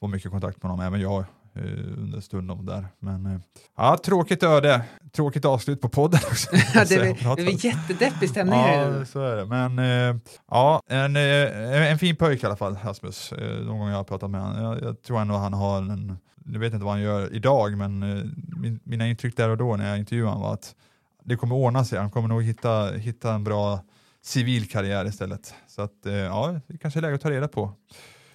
får 0.00 0.08
mycket 0.08 0.30
kontakt 0.30 0.62
med 0.62 0.70
honom, 0.70 0.86
även 0.86 1.00
jag 1.00 1.24
Eh, 1.43 1.43
under 1.56 2.20
stunden 2.20 2.66
där. 2.66 2.86
Men 2.98 3.26
eh, 3.26 3.40
ja, 3.76 3.98
tråkigt 4.04 4.42
öde. 4.42 4.82
Tråkigt 5.12 5.44
avslut 5.44 5.80
på 5.80 5.88
podden 5.88 6.20
också. 6.30 6.50
det 6.56 6.94
är 6.94 7.64
jättedeppig 7.64 8.30
stämning 8.30 8.58
ja, 8.58 9.04
så 9.04 9.20
är 9.20 9.36
det. 9.36 9.46
Men 9.46 9.78
eh, 9.78 10.16
ja, 10.50 10.82
en, 10.86 11.16
en 11.16 11.98
fin 11.98 12.16
pojk 12.16 12.42
i 12.42 12.46
alla 12.46 12.56
fall, 12.56 12.76
Rasmus. 12.84 13.32
De 13.38 13.66
gånger 13.66 13.90
jag 13.90 13.96
har 13.96 14.04
pratat 14.04 14.30
med 14.30 14.40
honom. 14.40 14.62
Jag, 14.64 14.82
jag 14.82 15.02
tror 15.02 15.20
ändå 15.20 15.34
han 15.34 15.52
har 15.52 15.78
en, 15.78 16.16
jag 16.52 16.60
vet 16.60 16.72
inte 16.72 16.84
vad 16.84 16.94
han 16.94 17.02
gör 17.02 17.34
idag, 17.34 17.76
men 17.76 17.98
min, 18.56 18.80
mina 18.84 19.06
intryck 19.06 19.36
där 19.36 19.48
och 19.48 19.56
då 19.56 19.76
när 19.76 19.88
jag 19.88 19.98
intervjuade 19.98 20.30
honom 20.30 20.42
var 20.42 20.54
att 20.54 20.74
det 21.24 21.36
kommer 21.36 21.54
ordna 21.54 21.84
sig. 21.84 21.98
Han 21.98 22.10
kommer 22.10 22.28
nog 22.28 22.42
hitta, 22.42 22.90
hitta 22.90 23.34
en 23.34 23.44
bra 23.44 23.80
civil 24.22 24.68
karriär 24.68 25.06
istället. 25.06 25.54
Så 25.68 25.82
att 25.82 25.98
ja, 26.04 26.60
det 26.66 26.78
kanske 26.78 27.00
är 27.00 27.02
läge 27.02 27.14
att 27.14 27.20
ta 27.20 27.30
reda 27.30 27.48
på. 27.48 27.72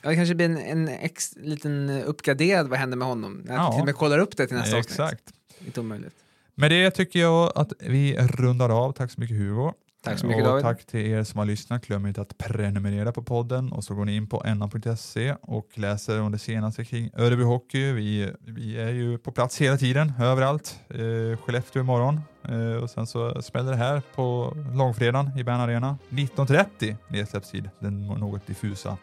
Ja, 0.01 0.09
det 0.09 0.15
kanske 0.15 0.35
blir 0.35 0.45
en, 0.45 0.57
en 0.57 0.87
ex, 0.87 1.35
liten 1.35 1.89
uppgraderad 1.89 2.67
vad 2.67 2.79
händer 2.79 2.97
med 2.97 3.07
honom. 3.07 3.41
När 3.45 3.55
ja. 3.55 3.71
till 3.71 3.79
och 3.79 3.85
med 3.85 3.95
kollar 3.95 4.19
upp 4.19 4.37
det 4.37 4.47
till 4.47 4.57
nästa 4.57 4.77
Exakt. 4.77 4.99
avsnitt. 4.99 5.33
Inte 5.65 5.79
omöjligt. 5.79 6.13
Med 6.55 6.71
det 6.71 6.91
tycker 6.91 7.19
jag 7.19 7.51
att 7.55 7.73
vi 7.79 8.17
rundar 8.17 8.69
av. 8.69 8.91
Tack 8.91 9.11
så 9.11 9.21
mycket 9.21 9.37
Hugo. 9.37 9.73
Tack 10.03 10.19
så 10.19 10.25
mycket 10.25 10.43
och 10.43 10.49
David. 10.49 10.63
Tack 10.63 10.85
till 10.85 10.99
er 10.99 11.23
som 11.23 11.37
har 11.37 11.45
lyssnat. 11.45 11.85
Glöm 11.85 12.05
inte 12.05 12.21
att 12.21 12.37
prenumerera 12.37 13.11
på 13.11 13.23
podden 13.23 13.71
och 13.71 13.83
så 13.83 13.95
går 13.95 14.05
ni 14.05 14.15
in 14.15 14.27
på 14.27 14.43
enna.se 14.45 15.35
och 15.41 15.67
läser 15.73 16.21
om 16.21 16.31
det 16.31 16.39
senaste 16.39 16.85
kring 16.85 17.09
Örebro 17.17 17.43
Hockey. 17.43 17.91
Vi, 17.91 18.31
vi 18.39 18.77
är 18.77 18.89
ju 18.89 19.17
på 19.17 19.31
plats 19.31 19.61
hela 19.61 19.77
tiden, 19.77 20.13
överallt. 20.21 20.79
Eh, 20.89 21.37
Skellefteå 21.37 21.81
imorgon 21.81 22.21
eh, 22.43 22.83
och 22.83 22.89
sen 22.89 23.07
så 23.07 23.41
smäller 23.41 23.71
det 23.71 23.77
här 23.77 24.01
på 24.15 24.57
långfredagen 24.73 25.37
i 25.37 25.43
Bern 25.43 25.59
Arena. 25.59 25.97
19.30 26.09 26.95
nedsläppstid, 27.07 27.69
den 27.79 28.07
något 28.07 28.47
diffusa 28.47 28.97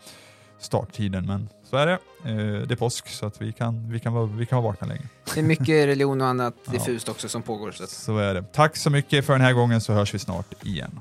starttiden, 0.58 1.26
men 1.26 1.48
så 1.70 1.76
är 1.76 1.86
det. 1.86 1.92
Eh, 2.24 2.66
det 2.66 2.74
är 2.74 2.76
påsk 2.76 3.08
så 3.08 3.26
att 3.26 3.42
vi 3.42 3.52
kan, 3.52 3.90
vi 3.90 4.00
kan, 4.00 4.12
vara, 4.12 4.26
vi 4.26 4.46
kan 4.46 4.62
vara 4.62 4.72
vakna 4.72 4.86
länge. 4.86 5.08
Det 5.34 5.40
är 5.40 5.44
mycket 5.44 5.68
religion 5.86 6.20
och 6.20 6.26
annat 6.26 6.54
diffust 6.70 7.08
också 7.08 7.28
som 7.28 7.42
pågår. 7.42 7.70
Så. 7.70 7.86
så 7.86 8.18
är 8.18 8.34
det. 8.34 8.42
Tack 8.42 8.76
så 8.76 8.90
mycket 8.90 9.26
för 9.26 9.32
den 9.32 9.42
här 9.42 9.52
gången 9.52 9.80
så 9.80 9.92
hörs 9.92 10.14
vi 10.14 10.18
snart 10.18 10.64
igen. 10.64 11.00